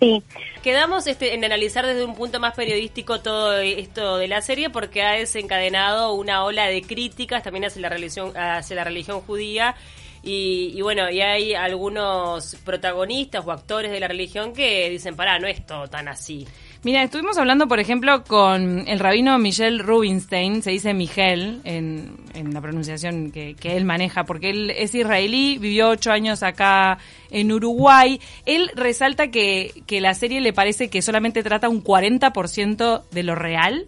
Sí, 0.00 0.22
Quedamos 0.62 1.06
este, 1.06 1.34
en 1.34 1.44
analizar 1.44 1.86
desde 1.86 2.04
un 2.04 2.14
punto 2.14 2.38
más 2.38 2.54
periodístico 2.54 3.20
todo 3.20 3.58
esto 3.58 4.18
de 4.18 4.28
la 4.28 4.42
serie 4.42 4.68
porque 4.68 5.02
ha 5.02 5.12
desencadenado 5.12 6.12
una 6.12 6.44
ola 6.44 6.66
de 6.66 6.82
críticas 6.82 7.42
también 7.42 7.64
hacia 7.64 7.80
la 7.82 7.88
religión, 7.88 8.36
hacia 8.36 8.76
la 8.76 8.84
religión 8.84 9.20
judía 9.20 9.74
y, 10.22 10.72
y 10.74 10.82
bueno, 10.82 11.08
y 11.08 11.20
hay 11.20 11.54
algunos 11.54 12.56
protagonistas 12.64 13.46
o 13.46 13.52
actores 13.52 13.92
de 13.92 14.00
la 14.00 14.08
religión 14.08 14.52
que 14.52 14.90
dicen, 14.90 15.14
pará, 15.14 15.38
no 15.38 15.46
es 15.46 15.64
todo 15.64 15.88
tan 15.88 16.08
así. 16.08 16.46
Mira, 16.82 17.02
estuvimos 17.02 17.36
hablando, 17.38 17.66
por 17.66 17.80
ejemplo, 17.80 18.22
con 18.24 18.86
el 18.86 18.98
rabino 18.98 19.38
Michel 19.38 19.80
Rubinstein, 19.80 20.62
se 20.62 20.70
dice 20.70 20.94
Miguel 20.94 21.60
en, 21.64 22.16
en 22.34 22.54
la 22.54 22.60
pronunciación 22.60 23.32
que, 23.32 23.54
que 23.54 23.76
él 23.76 23.84
maneja, 23.84 24.24
porque 24.24 24.50
él 24.50 24.70
es 24.70 24.94
israelí, 24.94 25.58
vivió 25.58 25.88
ocho 25.88 26.12
años 26.12 26.42
acá 26.42 26.98
en 27.30 27.50
Uruguay. 27.50 28.20
Él 28.44 28.70
resalta 28.74 29.28
que, 29.28 29.82
que 29.86 30.00
la 30.00 30.14
serie 30.14 30.40
le 30.40 30.52
parece 30.52 30.88
que 30.88 31.02
solamente 31.02 31.42
trata 31.42 31.68
un 31.68 31.82
40% 31.82 33.02
de 33.10 33.22
lo 33.22 33.34
real, 33.34 33.86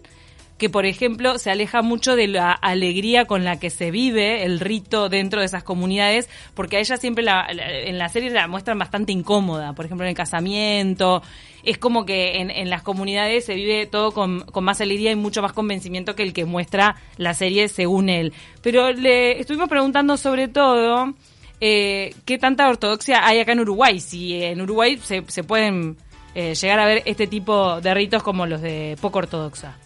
que 0.59 0.69
por 0.69 0.85
ejemplo 0.85 1.39
se 1.39 1.49
aleja 1.49 1.81
mucho 1.81 2.15
de 2.15 2.27
la 2.27 2.51
alegría 2.51 3.25
con 3.25 3.43
la 3.43 3.59
que 3.59 3.71
se 3.71 3.89
vive 3.89 4.43
el 4.43 4.59
rito 4.59 5.09
dentro 5.09 5.39
de 5.39 5.47
esas 5.47 5.63
comunidades, 5.63 6.29
porque 6.53 6.77
a 6.77 6.79
ella 6.81 6.97
siempre 6.97 7.23
la- 7.23 7.47
en 7.49 7.97
la 7.97 8.09
serie 8.09 8.29
la 8.29 8.47
muestran 8.47 8.77
bastante 8.77 9.11
incómoda, 9.11 9.73
por 9.73 9.85
ejemplo 9.85 10.05
en 10.05 10.09
el 10.09 10.15
casamiento, 10.15 11.23
es 11.63 11.77
como 11.77 12.05
que 12.05 12.37
en, 12.41 12.51
en 12.51 12.69
las 12.69 12.83
comunidades 12.83 13.45
se 13.45 13.55
vive 13.55 13.85
todo 13.87 14.11
con, 14.11 14.41
con 14.41 14.63
más 14.63 14.79
alegría 14.81 15.11
y 15.11 15.15
mucho 15.15 15.41
más 15.41 15.53
convencimiento 15.53 16.13
que 16.15 16.23
el 16.23 16.33
que 16.33 16.45
muestra 16.45 16.95
la 17.17 17.33
serie 17.33 17.67
según 17.69 18.09
él. 18.09 18.33
Pero 18.61 18.91
le 18.91 19.39
estuvimos 19.39 19.69
preguntando 19.69 20.17
sobre 20.17 20.47
todo 20.49 21.13
eh, 21.61 22.13
qué 22.25 22.37
tanta 22.37 22.69
ortodoxia 22.69 23.25
hay 23.25 23.39
acá 23.39 23.53
en 23.53 23.61
Uruguay, 23.61 23.99
si 23.99 24.43
en 24.43 24.61
Uruguay 24.61 24.99
se, 25.01 25.23
se 25.27 25.43
pueden 25.43 25.97
eh, 26.35 26.53
llegar 26.55 26.79
a 26.79 26.85
ver 26.85 27.01
este 27.05 27.27
tipo 27.27 27.81
de 27.81 27.93
ritos 27.93 28.23
como 28.23 28.45
los 28.45 28.61
de 28.61 28.97
poco 29.01 29.19
ortodoxa. 29.19 29.77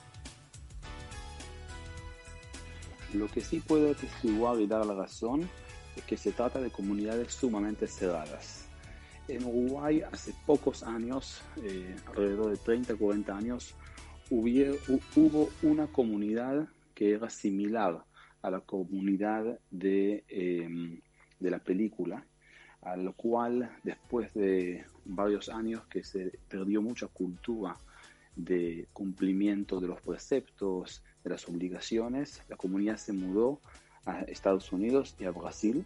Lo 3.14 3.28
que 3.28 3.42
sí 3.42 3.60
puedo 3.60 3.92
atestiguar 3.92 4.60
y 4.60 4.68
dar 4.68 4.86
la 4.86 4.96
razón 4.96 5.48
es 5.96 6.04
que 6.04 6.18
se 6.18 6.32
trata 6.32 6.60
de 6.60 6.72
comunidades 6.72 7.34
sumamente 7.34 7.88
cerradas. 7.88 8.68
En 9.28 9.44
Uruguay 9.46 10.02
hace 10.12 10.34
pocos 10.46 10.84
años, 10.84 11.42
eh, 11.64 11.96
alrededor 12.08 12.52
de 12.52 12.58
30, 12.58 12.96
40 12.96 13.38
años, 13.38 13.76
hubie- 14.30 14.78
hu- 14.88 15.02
hubo 15.16 15.50
una 15.62 15.88
comunidad 15.88 16.68
que 16.96 17.12
era 17.12 17.30
similar 17.30 18.04
a 18.42 18.50
la 18.52 18.60
comunidad 18.62 19.60
de, 19.70 20.24
eh, 20.28 21.00
de 21.40 21.52
la 21.52 21.60
película, 21.60 22.26
a 22.82 22.98
lo 22.98 23.14
cual 23.14 23.70
después 23.84 24.34
de 24.34 24.84
varios 25.06 25.48
años 25.50 25.86
que 25.88 26.04
se 26.04 26.40
perdió 26.50 26.82
mucha 26.82 27.08
cultura 27.08 27.78
de 28.36 28.88
cumplimiento 28.94 29.80
de 29.80 29.88
los 29.88 30.02
preceptos, 30.02 31.04
de 31.24 31.30
las 31.30 31.48
obligaciones, 31.48 32.42
la 32.50 32.58
comunidad 32.58 32.98
se 32.98 33.14
mudó 33.14 33.60
a 34.06 34.22
Estados 34.22 34.72
Unidos 34.72 35.16
y 35.20 35.26
a 35.26 35.32
Brasil 35.32 35.86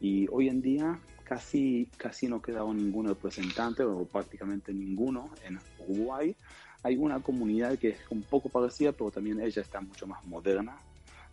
y 0.00 0.26
hoy 0.30 0.48
en 0.48 0.60
día 0.60 0.98
casi, 1.24 1.88
casi 1.96 2.28
no 2.28 2.42
queda 2.42 2.64
ningún 2.72 3.06
representante 3.06 3.82
o 3.82 4.04
prácticamente 4.04 4.72
ninguno 4.72 5.30
en 5.46 5.58
Uruguay. 5.78 6.36
Hay 6.82 6.96
una 6.96 7.20
comunidad 7.20 7.78
que 7.78 7.90
es 7.90 7.98
un 8.10 8.22
poco 8.22 8.48
parecida, 8.48 8.92
pero 8.92 9.10
también 9.10 9.40
ella 9.40 9.62
está 9.62 9.80
mucho 9.80 10.06
más 10.06 10.24
moderna, 10.26 10.76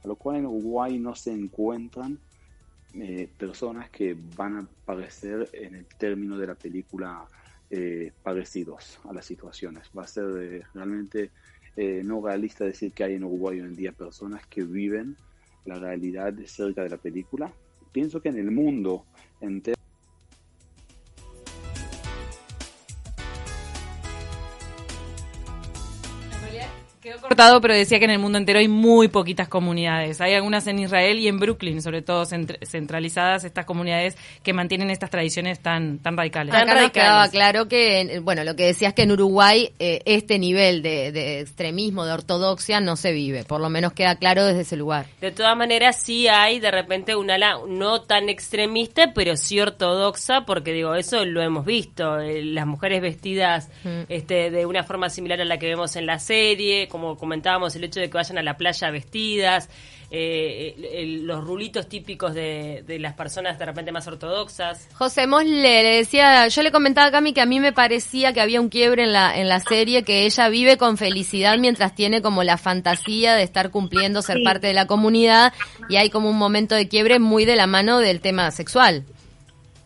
a 0.03 0.07
lo 0.07 0.15
cual 0.15 0.37
en 0.37 0.45
Uruguay 0.45 0.97
no 0.97 1.15
se 1.15 1.33
encuentran 1.33 2.17
eh, 2.93 3.29
personas 3.37 3.89
que 3.89 4.15
van 4.35 4.57
a 4.57 4.67
parecer 4.85 5.49
en 5.53 5.75
el 5.75 5.85
término 5.85 6.37
de 6.37 6.47
la 6.47 6.55
película 6.55 7.25
eh, 7.73 8.11
parecidos 8.21 8.99
a 9.05 9.13
las 9.13 9.25
situaciones. 9.25 9.89
Va 9.97 10.03
a 10.03 10.07
ser 10.07 10.25
eh, 10.37 10.63
realmente 10.73 11.31
eh, 11.77 12.01
no 12.03 12.21
realista 12.21 12.65
decir 12.65 12.91
que 12.91 13.05
hay 13.05 13.13
en 13.15 13.23
Uruguay 13.23 13.61
hoy 13.61 13.67
en 13.67 13.75
día 13.77 13.93
personas 13.93 14.45
que 14.47 14.63
viven 14.63 15.15
la 15.63 15.79
realidad 15.79 16.33
cerca 16.45 16.83
de 16.83 16.89
la 16.89 16.97
película. 16.97 17.53
Pienso 17.93 18.21
que 18.21 18.27
en 18.27 18.39
el 18.39 18.51
mundo 18.51 19.05
entero 19.39 19.80
Pero 27.61 27.73
decía 27.73 27.97
que 27.99 28.05
en 28.05 28.11
el 28.11 28.19
mundo 28.19 28.37
entero 28.37 28.59
hay 28.59 28.67
muy 28.67 29.07
poquitas 29.07 29.47
comunidades. 29.47 30.21
Hay 30.21 30.33
algunas 30.33 30.67
en 30.67 30.79
Israel 30.79 31.19
y 31.19 31.27
en 31.27 31.39
Brooklyn, 31.39 31.81
sobre 31.81 32.01
todo 32.01 32.23
centr- 32.25 32.63
centralizadas, 32.65 33.43
estas 33.43 33.65
comunidades 33.65 34.17
que 34.43 34.53
mantienen 34.53 34.89
estas 34.89 35.09
tradiciones 35.09 35.59
tan, 35.59 35.99
tan 35.99 36.15
radicales. 36.17 36.53
Acá 36.53 36.75
nos 36.81 36.91
quedaba 36.91 37.27
claro 37.29 37.67
que, 37.67 37.99
en- 38.01 38.23
bueno, 38.25 38.43
lo 38.43 38.55
que 38.55 38.65
decías 38.65 38.93
que 38.93 39.03
en 39.03 39.11
Uruguay 39.11 39.71
eh, 39.79 40.01
este 40.05 40.37
nivel 40.39 40.81
de, 40.81 41.11
de 41.11 41.39
extremismo, 41.39 42.05
de 42.05 42.13
ortodoxia, 42.13 42.79
no 42.79 42.95
se 42.95 43.11
vive. 43.11 43.43
Por 43.43 43.59
lo 43.61 43.69
menos 43.69 43.93
queda 43.93 44.15
claro 44.17 44.45
desde 44.45 44.61
ese 44.61 44.77
lugar. 44.77 45.07
De 45.19 45.31
todas 45.31 45.57
maneras, 45.57 45.99
sí 46.01 46.27
hay 46.27 46.59
de 46.59 46.69
repente 46.71 47.15
una 47.15 47.35
ala 47.35 47.55
no 47.67 48.01
tan 48.01 48.29
extremista, 48.29 49.13
pero 49.13 49.35
sí 49.37 49.59
ortodoxa, 49.59 50.45
porque 50.45 50.73
digo, 50.73 50.95
eso 50.95 51.25
lo 51.25 51.41
hemos 51.41 51.65
visto. 51.65 52.19
eh, 52.19 52.43
las 52.43 52.67
mujeres 52.67 53.01
vestidas 53.01 53.69
Mm. 53.83 54.01
este, 54.09 54.51
de 54.51 54.65
una 54.65 54.83
forma 54.83 55.09
similar 55.09 55.39
a 55.41 55.45
la 55.45 55.57
que 55.57 55.67
vemos 55.67 55.95
en 55.95 56.05
la 56.05 56.19
serie, 56.19 56.87
como 56.87 57.17
comentábamos, 57.31 57.73
el 57.77 57.85
hecho 57.85 58.01
de 58.01 58.09
que 58.09 58.13
vayan 58.17 58.37
a 58.39 58.43
la 58.43 58.57
playa 58.57 58.91
vestidas, 58.91 59.69
eh, 60.13 60.75
el- 60.77 60.85
el- 60.85 61.23
los 61.25 61.41
rulitos 61.41 61.87
típicos 61.87 62.33
de, 62.33 62.83
de 62.85 62.99
las 62.99 63.13
personas 63.13 63.57
de 63.57 63.65
repente 63.65 63.93
más 63.93 64.05
ortodoxas. 64.05 64.89
José 64.95 65.27
Mosle 65.27 65.61
le 65.61 65.95
decía, 65.95 66.45
yo 66.49 66.61
le 66.61 66.73
comentaba 66.73 67.07
a 67.07 67.11
Cami 67.11 67.31
que 67.31 67.39
a 67.39 67.45
mí 67.45 67.61
me 67.61 67.71
parecía 67.71 68.33
que 68.33 68.41
había 68.41 68.59
un 68.59 68.67
quiebre 68.67 69.03
en 69.03 69.13
la, 69.13 69.37
en 69.39 69.47
la 69.47 69.61
serie, 69.61 70.03
que 70.03 70.25
ella 70.25 70.49
vive 70.49 70.75
con 70.77 70.97
felicidad 70.97 71.57
mientras 71.57 71.95
tiene 71.95 72.21
como 72.21 72.43
la 72.43 72.57
fantasía 72.57 73.33
de 73.35 73.43
estar 73.43 73.69
cumpliendo, 73.71 74.21
ser 74.21 74.39
Sí. 74.39 74.43
parte 74.43 74.67
de 74.67 74.73
la 74.73 74.87
comunidad, 74.87 75.53
y 75.87 75.95
hay 75.95 76.09
como 76.09 76.29
un 76.29 76.37
momento 76.37 76.75
de 76.75 76.89
quiebre 76.89 77.19
muy 77.19 77.45
de 77.45 77.55
la 77.55 77.65
mano 77.67 77.99
del 77.99 78.19
tema 78.19 78.51
sexual. 78.51 79.05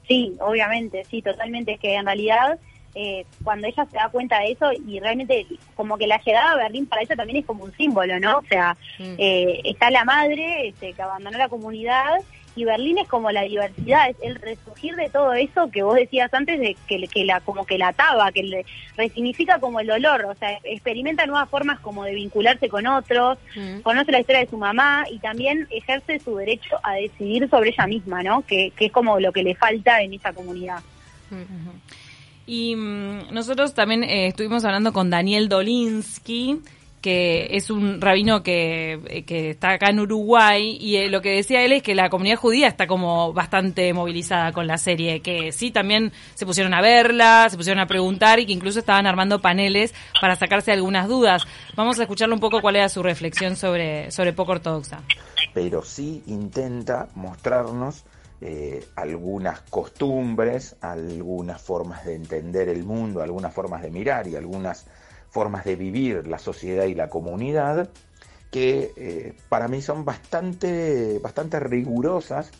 Sí, 0.07 0.33
obviamente, 0.39 1.03
sí, 1.11 1.21
totalmente. 1.21 1.73
Es 1.73 1.79
que 1.79 1.93
en 1.93 2.05
realidad, 2.07 2.57
eh, 2.95 3.25
cuando 3.43 3.67
ella 3.67 3.85
se 3.85 3.97
da 3.97 4.09
cuenta 4.09 4.39
de 4.39 4.51
eso, 4.53 4.71
y 4.87 4.99
realmente 4.99 5.45
como 5.75 5.97
que 5.97 6.07
la 6.07 6.19
llegada 6.23 6.53
a 6.53 6.57
Berlín 6.57 6.85
para 6.87 7.01
ella 7.01 7.15
también 7.15 7.39
es 7.39 7.45
como 7.45 7.65
un 7.65 7.73
símbolo, 7.75 8.19
¿no? 8.19 8.37
O 8.39 8.43
sea, 8.49 8.75
Mm. 8.97 9.15
eh, 9.17 9.61
está 9.65 9.91
la 9.91 10.05
madre 10.05 10.69
este, 10.69 10.93
que 10.93 11.01
abandonó 11.01 11.37
la 11.37 11.49
comunidad 11.49 12.15
y 12.57 12.63
Berlín 12.63 12.97
es 12.99 13.07
como 13.09 13.29
la 13.31 13.41
diversidad, 13.41 14.09
es 14.09 14.15
el 14.21 14.35
resurgir 14.35 14.95
de 14.95 15.09
todo 15.09 15.33
eso 15.33 15.69
que 15.71 15.83
vos 15.83 15.95
decías 15.95 16.33
antes 16.33 16.57
de 16.57 16.77
que, 16.87 17.05
que 17.09 17.25
la 17.25 17.41
como 17.41 17.65
que 17.65 17.77
la 17.77 17.89
ataba, 17.89 18.31
que 18.31 18.43
le 18.43 18.65
resignifica 18.95 19.59
como 19.59 19.81
el 19.81 19.87
dolor, 19.87 20.23
o 20.23 20.35
sea, 20.35 20.57
experimenta 20.63 21.25
nuevas 21.25 21.49
formas 21.49 21.81
como 21.81 22.05
de 22.05 22.13
vincularse 22.15 22.69
con 22.69 22.87
otros, 22.87 23.37
Mm. 23.57 23.81
conoce 23.81 24.11
la 24.13 24.21
historia 24.21 24.39
de 24.41 24.49
su 24.49 24.57
mamá 24.57 25.03
y 25.11 25.19
también 25.19 25.67
ejerce 25.69 26.19
su 26.19 26.37
derecho 26.37 26.79
a 26.83 26.93
decidir 26.93 27.49
sobre 27.49 27.71
ella 27.71 27.87
misma, 27.87 28.23
¿no? 28.23 28.41
Que, 28.43 28.71
que 28.73 28.85
es 28.85 28.91
como 28.93 29.19
lo 29.19 29.33
que 29.33 29.43
le 29.43 29.55
falta 29.55 30.01
en 30.01 30.13
esa 30.13 30.31
comunidad. 30.31 30.79
Y 32.45 32.75
mm, 32.75 33.33
nosotros 33.33 33.73
también 33.73 34.03
eh, 34.03 34.27
estuvimos 34.27 34.63
hablando 34.65 34.93
con 34.93 35.09
Daniel 35.09 35.49
Dolinsky, 35.49 36.61
que 37.05 37.49
es 37.51 37.69
un 37.69 38.01
rabino 38.01 38.41
que, 38.41 38.99
eh, 39.05 39.23
que 39.25 39.51
está 39.51 39.73
acá 39.73 39.91
en 39.91 39.99
Uruguay, 39.99 40.75
y 40.81 40.95
eh, 40.95 41.07
lo 41.07 41.21
que 41.21 41.35
decía 41.35 41.63
él 41.63 41.71
es 41.71 41.83
que 41.83 41.93
la 41.93 42.09
comunidad 42.09 42.37
judía 42.37 42.67
está 42.67 42.87
como 42.87 43.31
bastante 43.31 43.93
movilizada 43.93 44.51
con 44.53 44.65
la 44.65 44.79
serie, 44.79 45.19
que 45.19 45.51
sí, 45.51 45.69
también 45.69 46.11
se 46.33 46.47
pusieron 46.47 46.73
a 46.73 46.81
verla, 46.81 47.47
se 47.51 47.57
pusieron 47.57 47.79
a 47.79 47.85
preguntar 47.85 48.39
y 48.39 48.47
que 48.47 48.53
incluso 48.53 48.79
estaban 48.79 49.05
armando 49.05 49.39
paneles 49.39 49.93
para 50.19 50.35
sacarse 50.35 50.71
algunas 50.71 51.07
dudas. 51.07 51.43
Vamos 51.75 51.99
a 51.99 52.03
escucharle 52.03 52.33
un 52.33 52.41
poco 52.41 52.59
cuál 52.59 52.75
era 52.75 52.89
su 52.89 53.03
reflexión 53.03 53.55
sobre, 53.55 54.09
sobre 54.09 54.33
poco 54.33 54.53
ortodoxa. 54.53 55.01
pero 55.53 55.83
sí 55.83 56.23
intenta 56.25 57.09
mostrarnos 57.13 58.03
eh, 58.41 58.85
algunas 58.95 59.61
costumbres, 59.61 60.75
algunas 60.81 61.61
formas 61.61 62.05
de 62.05 62.15
entender 62.15 62.69
el 62.69 62.83
mundo, 62.83 63.21
algunas 63.21 63.53
formas 63.53 63.81
de 63.81 63.89
mirar 63.91 64.27
y 64.27 64.35
algunas 64.35 64.85
formas 65.29 65.63
de 65.65 65.75
vivir 65.75 66.27
la 66.27 66.37
sociedad 66.37 66.85
y 66.85 66.95
la 66.95 67.09
comunidad 67.09 67.89
que 68.51 68.93
eh, 68.95 69.33
para 69.49 69.67
mí 69.67 69.81
son 69.81 70.05
bastante, 70.05 71.19
bastante 71.19 71.59
rigurosas 71.59 72.51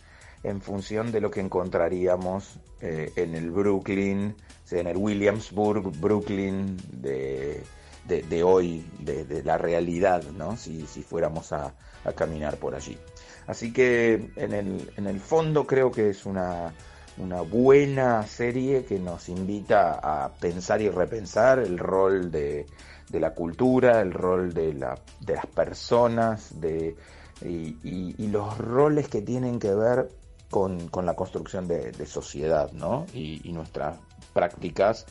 en 0.43 0.61
función 0.61 1.11
de 1.11 1.21
lo 1.21 1.31
que 1.31 1.41
encontraríamos 1.41 2.59
eh, 2.81 3.11
en 3.15 3.35
el 3.35 3.51
Brooklyn, 3.51 4.35
en 4.71 4.87
el 4.87 4.97
Williamsburg, 4.97 5.91
Brooklyn 5.99 6.77
de, 6.91 7.63
de, 8.07 8.43
hoy, 8.43 8.85
de, 8.99 9.43
la 9.43 9.57
realidad, 9.57 10.23
¿no? 10.37 10.57
Si, 10.57 10.83
fuéramos 10.83 11.51
a 11.53 11.73
caminar 12.15 12.57
por 12.57 12.75
allí. 12.75 12.97
Así 13.47 13.71
que 13.71 14.31
en 14.35 14.53
el, 14.53 14.91
en 14.97 15.07
el 15.07 15.19
fondo 15.19 15.65
creo 15.67 15.91
que 15.91 16.09
es 16.09 16.25
una, 16.25 16.73
una 17.17 17.41
buena 17.41 18.25
serie 18.25 18.85
que 18.85 18.99
nos 18.99 19.29
invita 19.29 19.99
a 20.01 20.33
pensar 20.33 20.81
y 20.81 20.89
repensar 20.89 21.59
el 21.59 21.77
rol 21.77 22.31
de, 22.31 22.65
de 23.09 23.19
la 23.19 23.33
cultura, 23.33 24.01
el 24.01 24.11
rol 24.13 24.53
de, 24.53 24.73
la, 24.73 24.97
de 25.19 25.35
las 25.35 25.45
personas 25.45 26.59
de, 26.59 26.95
y, 27.43 28.27
los 28.27 28.57
roles 28.57 29.07
que 29.07 29.21
tienen 29.21 29.59
que 29.59 29.73
ver 29.73 30.09
con, 30.49 30.87
con 30.89 31.05
la 31.05 31.13
construcción 31.13 31.67
de, 31.67 32.05
sociedad 32.05 32.71
¿no? 32.71 33.05
y, 33.13 33.51
nuestras 33.51 33.97
prácticas 34.33 35.05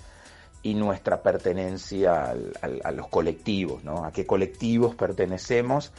y 0.62 0.74
nuestra 0.74 1.22
pertenencia 1.22 2.30
al- 2.30 2.80
a 2.82 2.90
los 2.90 3.08
colectivos, 3.08 3.84
¿no? 3.84 4.04
a 4.04 4.12
qué 4.12 4.26
colectivos 4.26 4.94
pertenecemos 4.94 5.92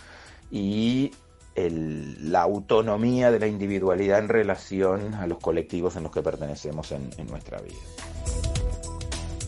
y 0.51 1.11
el- 1.55 2.31
la 2.31 2.41
autonomía 2.41 3.31
de 3.31 3.39
la 3.39 3.47
individualidad 3.47 4.19
en 4.19 4.29
relación 4.29 5.13
a 5.15 5.25
los 5.27 5.39
colectivos 5.39 5.95
en 5.95 6.03
los 6.03 6.11
que 6.11 6.21
pertenecemos 6.21 6.91
en, 6.91 7.09
en 7.17 7.27
nuestra 7.27 7.59
vida. 7.61 7.75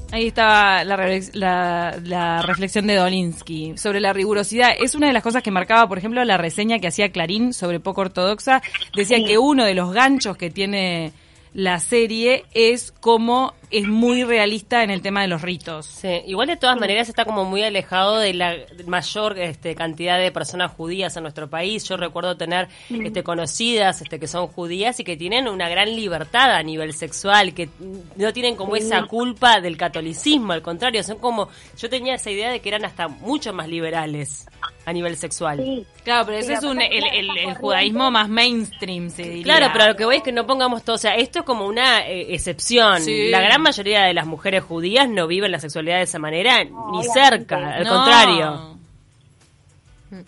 Ahí 0.09 0.27
estaba 0.27 0.85
la, 0.85 0.95
re- 0.95 1.21
la- 1.33 1.99
la 2.03 2.41
reflexión 2.41 2.87
de 2.87 2.95
Dolinsky 2.95 3.77
sobre 3.77 3.99
la 3.99 4.13
rigurosidad. 4.13 4.69
Es 4.79 4.95
una 4.95 5.07
de 5.07 5.13
las 5.13 5.21
cosas 5.21 5.43
que 5.43 5.51
marcaba, 5.51 5.87
por 5.89 5.97
ejemplo, 5.97 6.23
la 6.23 6.37
reseña 6.37 6.79
que 6.79 6.87
hacía 6.87 7.11
Clarín 7.11 7.51
sobre 7.53 7.81
poco 7.81 8.01
ortodoxa. 8.01 8.61
Decía 8.95 9.17
que 9.25 9.37
uno 9.37 9.65
de 9.65 9.73
los 9.73 9.91
ganchos 9.93 10.37
que 10.37 10.49
tiene 10.49 11.11
la 11.53 11.79
serie 11.79 12.45
es 12.53 12.93
cómo 13.01 13.53
es 13.69 13.87
muy 13.87 14.23
realista 14.23 14.83
en 14.83 14.89
el 14.89 15.01
tema 15.01 15.21
de 15.21 15.27
los 15.27 15.41
ritos. 15.41 15.85
Sí, 15.85 16.21
igual 16.25 16.47
de 16.47 16.55
todas 16.55 16.79
maneras 16.79 17.09
está 17.09 17.25
como 17.25 17.43
muy 17.43 17.63
alejado 17.63 18.17
de 18.17 18.33
la 18.33 18.55
mayor 18.85 19.37
este, 19.37 19.75
cantidad 19.75 20.17
de 20.19 20.31
personas 20.31 20.71
judías 20.71 21.15
en 21.17 21.23
nuestro 21.23 21.49
país. 21.49 21.83
Yo 21.83 21.97
recuerdo 21.97 22.37
tener 22.37 22.69
este, 22.89 23.23
conocidas 23.23 24.01
este, 24.01 24.19
que 24.19 24.27
son 24.27 24.47
judías 24.47 24.99
y 24.99 25.03
que 25.03 25.17
tienen 25.17 25.47
una 25.47 25.67
gran 25.67 25.93
libertad 25.95 26.51
a 26.51 26.63
nivel 26.63 26.93
sexual, 26.93 27.53
que 27.53 27.69
no 28.15 28.31
tienen 28.31 28.55
como 28.55 28.75
esa 28.75 29.03
culpa 29.03 29.59
del 29.59 29.75
catolicismo, 29.77 30.53
al 30.53 30.61
contrario, 30.61 31.03
son 31.03 31.17
como, 31.17 31.49
yo 31.77 31.89
tenía 31.89 32.15
esa 32.15 32.31
idea 32.31 32.51
de 32.51 32.61
que 32.61 32.69
eran 32.69 32.85
hasta 32.85 33.07
mucho 33.07 33.53
más 33.53 33.67
liberales 33.67 34.47
a 34.87 34.93
nivel 34.93 35.17
sexual. 35.17 35.57
Sí. 35.57 35.85
Claro, 36.05 36.27
pero 36.27 36.37
ese 36.37 36.47
Pero 36.47 36.59
es 36.59 36.63
un, 36.63 36.81
el, 36.81 37.55
judaísmo 37.55 38.09
más 38.09 38.29
mainstream, 38.29 39.09
se 39.09 39.23
diría. 39.23 39.43
Claro, 39.43 39.69
pero 39.73 39.87
lo 39.87 39.95
que 39.97 40.05
voy 40.05 40.15
es 40.15 40.23
que 40.23 40.31
no 40.31 40.47
pongamos 40.47 40.83
todo, 40.83 40.95
o 40.95 40.99
sea, 40.99 41.15
esto 41.15 41.39
es 41.39 41.45
como 41.45 41.65
una 41.67 42.07
eh, 42.07 42.33
excepción. 42.33 43.01
Sí. 43.01 43.27
La 43.29 43.41
gran 43.41 43.56
mayoría 43.59 44.03
de 44.03 44.13
las 44.13 44.25
mujeres 44.25 44.63
judías 44.63 45.07
no 45.09 45.27
viven 45.27 45.51
la 45.51 45.59
sexualidad 45.59 45.97
de 45.97 46.03
esa 46.03 46.19
manera, 46.19 46.63
ni 46.63 47.03
cerca, 47.03 47.75
al 47.75 47.83
No. 47.83 47.89
contrario. 47.95 48.77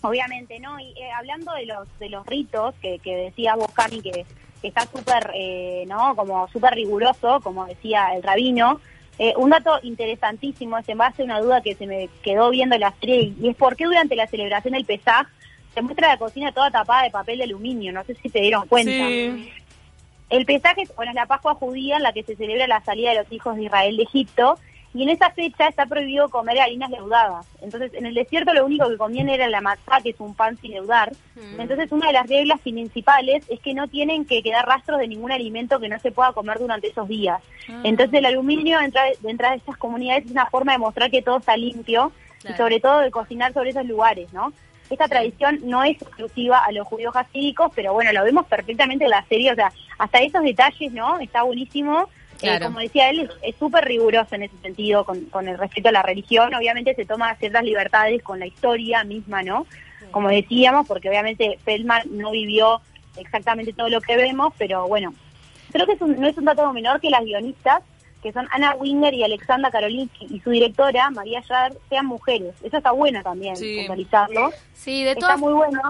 Obviamente, 0.01 0.59
¿no? 0.59 0.77
Y 0.79 0.89
eh, 0.99 1.09
hablando 1.17 1.53
de 1.53 1.65
los 1.65 1.87
de 1.99 2.09
los 2.09 2.25
ritos 2.27 2.75
que, 2.81 2.99
que 2.99 3.15
decía 3.15 3.55
vos, 3.55 3.71
Cami, 3.73 4.01
que, 4.01 4.25
que 4.61 4.67
está 4.67 4.81
súper, 4.85 5.31
eh, 5.33 5.85
¿no? 5.87 6.15
Como 6.17 6.47
súper 6.49 6.73
riguroso, 6.73 7.39
como 7.41 7.65
decía 7.65 8.09
el 8.15 8.21
rabino. 8.23 8.81
eh, 9.17 9.33
un 9.37 9.49
dato 9.49 9.79
interesantísimo 9.83 10.77
es 10.77 10.87
en 10.89 10.97
base 10.97 11.21
a 11.21 11.25
una 11.25 11.39
duda 11.39 11.61
que 11.61 11.75
se 11.75 11.85
me 11.87 12.09
quedó 12.23 12.49
viendo 12.49 12.77
la 12.77 12.93
serie 12.99 13.33
y 13.39 13.49
es 13.49 13.55
por 13.55 13.75
qué 13.77 13.85
durante 13.85 14.15
la 14.17 14.27
celebración 14.27 14.73
del 14.73 14.85
Pesaj 14.85 15.27
se 15.73 15.81
muestra 15.81 16.09
la 16.09 16.17
cocina 16.17 16.51
toda 16.51 16.71
tapada 16.71 17.03
de 17.03 17.11
papel 17.11 17.37
de 17.37 17.43
aluminio. 17.45 17.93
No 17.93 18.03
sé 18.03 18.15
si 18.15 18.27
se 18.29 18.39
dieron 18.39 18.67
cuenta. 18.67 18.91
Sí. 18.91 19.49
El 20.29 20.45
Pesaj 20.45 20.77
es, 20.77 20.95
bueno, 20.95 21.11
es 21.11 21.15
la 21.15 21.25
Pascua 21.25 21.55
judía 21.55 21.97
en 21.97 22.03
la 22.03 22.13
que 22.13 22.23
se 22.23 22.35
celebra 22.35 22.67
la 22.67 22.81
salida 22.81 23.11
de 23.11 23.17
los 23.17 23.31
hijos 23.31 23.55
de 23.55 23.63
Israel 23.63 23.97
de 23.97 24.03
Egipto 24.03 24.57
y 24.93 25.03
en 25.03 25.09
esa 25.09 25.29
fecha 25.31 25.67
está 25.67 25.85
prohibido 25.85 26.29
comer 26.29 26.59
harinas 26.59 26.89
leudadas. 26.89 27.47
Entonces, 27.61 27.93
en 27.93 28.07
el 28.07 28.15
desierto 28.15 28.53
lo 28.53 28.65
único 28.65 28.89
que 28.89 28.97
comían 28.97 29.29
era 29.29 29.47
la 29.47 29.61
matzá, 29.61 30.01
que 30.01 30.09
es 30.09 30.19
un 30.19 30.33
pan 30.33 30.57
sin 30.57 30.71
leudar. 30.71 31.11
Entonces, 31.59 31.91
una 31.91 32.07
de 32.07 32.13
las 32.13 32.27
reglas 32.27 32.59
principales 32.61 33.43
es 33.49 33.59
que 33.59 33.75
no 33.75 33.87
tienen 33.87 34.25
que 34.25 34.41
quedar 34.41 34.65
rastros 34.65 34.99
de 34.99 35.07
ningún 35.07 35.31
alimento 35.31 35.79
que 35.79 35.89
no 35.89 35.99
se 35.99 36.11
pueda 36.11 36.33
comer 36.33 36.57
durante 36.57 36.87
esos 36.87 37.07
días. 37.07 37.39
Entonces, 37.83 38.17
el 38.17 38.25
aluminio 38.25 38.79
dentro 38.79 39.01
de, 39.03 39.17
dentro 39.21 39.49
de 39.49 39.57
estas 39.57 39.77
comunidades 39.77 40.25
es 40.25 40.31
una 40.31 40.47
forma 40.47 40.71
de 40.71 40.79
mostrar 40.79 41.11
que 41.11 41.21
todo 41.21 41.37
está 41.37 41.55
limpio 41.55 42.11
y 42.43 42.53
sobre 42.53 42.79
todo 42.79 42.99
de 42.99 43.11
cocinar 43.11 43.53
sobre 43.53 43.69
esos 43.71 43.85
lugares, 43.85 44.33
¿no? 44.33 44.53
Esta 44.89 45.07
tradición 45.07 45.59
no 45.63 45.83
es 45.83 46.01
exclusiva 46.01 46.63
a 46.65 46.71
los 46.71 46.87
judíos 46.87 47.15
hasídicos, 47.15 47.71
pero 47.75 47.93
bueno, 47.93 48.11
lo 48.11 48.23
vemos 48.23 48.45
perfectamente 48.47 49.03
en 49.05 49.11
la 49.11 49.23
serie, 49.25 49.51
o 49.51 49.55
sea, 49.55 49.71
hasta 49.99 50.19
esos 50.19 50.41
detalles, 50.43 50.91
¿no? 50.93 51.19
Está 51.19 51.43
buenísimo. 51.43 52.09
Eh, 52.41 52.43
Claro. 52.43 52.67
como 52.67 52.79
decía 52.79 53.09
él, 53.09 53.29
es- 53.43 53.55
súper 53.57 53.83
riguroso 53.83 54.33
en 54.35 54.43
ese 54.43 54.55
sentido 54.61 55.03
con, 55.05 55.25
con 55.25 55.47
el 55.49 55.57
respeto 55.57 55.89
a 55.89 55.91
la 55.91 56.01
religión. 56.01 56.53
Obviamente 56.53 56.95
se 56.95 57.05
toma 57.05 57.35
ciertas 57.35 57.63
libertades 57.65 58.23
con 58.23 58.39
la 58.39 58.47
historia 58.47 59.03
misma, 59.03 59.43
¿no? 59.43 59.67
Como 60.11 60.29
decíamos, 60.29 60.87
porque 60.87 61.09
obviamente 61.09 61.59
Feldman 61.65 62.03
no 62.11 62.31
vivió 62.31 62.79
exactamente 63.17 63.73
todo 63.73 63.89
lo 63.89 63.99
que 63.99 64.15
vemos, 64.15 64.53
pero 64.57 64.87
bueno, 64.87 65.13
creo 65.73 65.85
que 65.85 65.91
es 65.93 66.01
un- 66.01 66.19
no 66.19 66.27
es 66.27 66.37
un 66.37 66.45
dato 66.45 66.71
menor 66.71 67.01
que 67.01 67.09
las 67.09 67.25
guionistas, 67.25 67.83
que 68.21 68.31
son 68.33 68.47
Ana 68.51 68.75
Winger 68.75 69.13
y 69.13 69.23
Alexandra 69.23 69.71
Karolinsky, 69.71 70.27
y 70.29 70.39
su 70.39 70.49
directora, 70.49 71.09
María 71.09 71.41
Yar, 71.47 71.73
sean 71.89 72.05
mujeres. 72.05 72.53
Eso 72.63 72.77
está 72.77 72.91
bueno 72.91 73.21
también, 73.23 73.55
Sí. 73.55 73.87
Sí, 74.73 75.03
de 75.03 75.11
Está 75.11 75.19
todas 75.19 75.39
muy 75.39 75.53
bueno. 75.53 75.81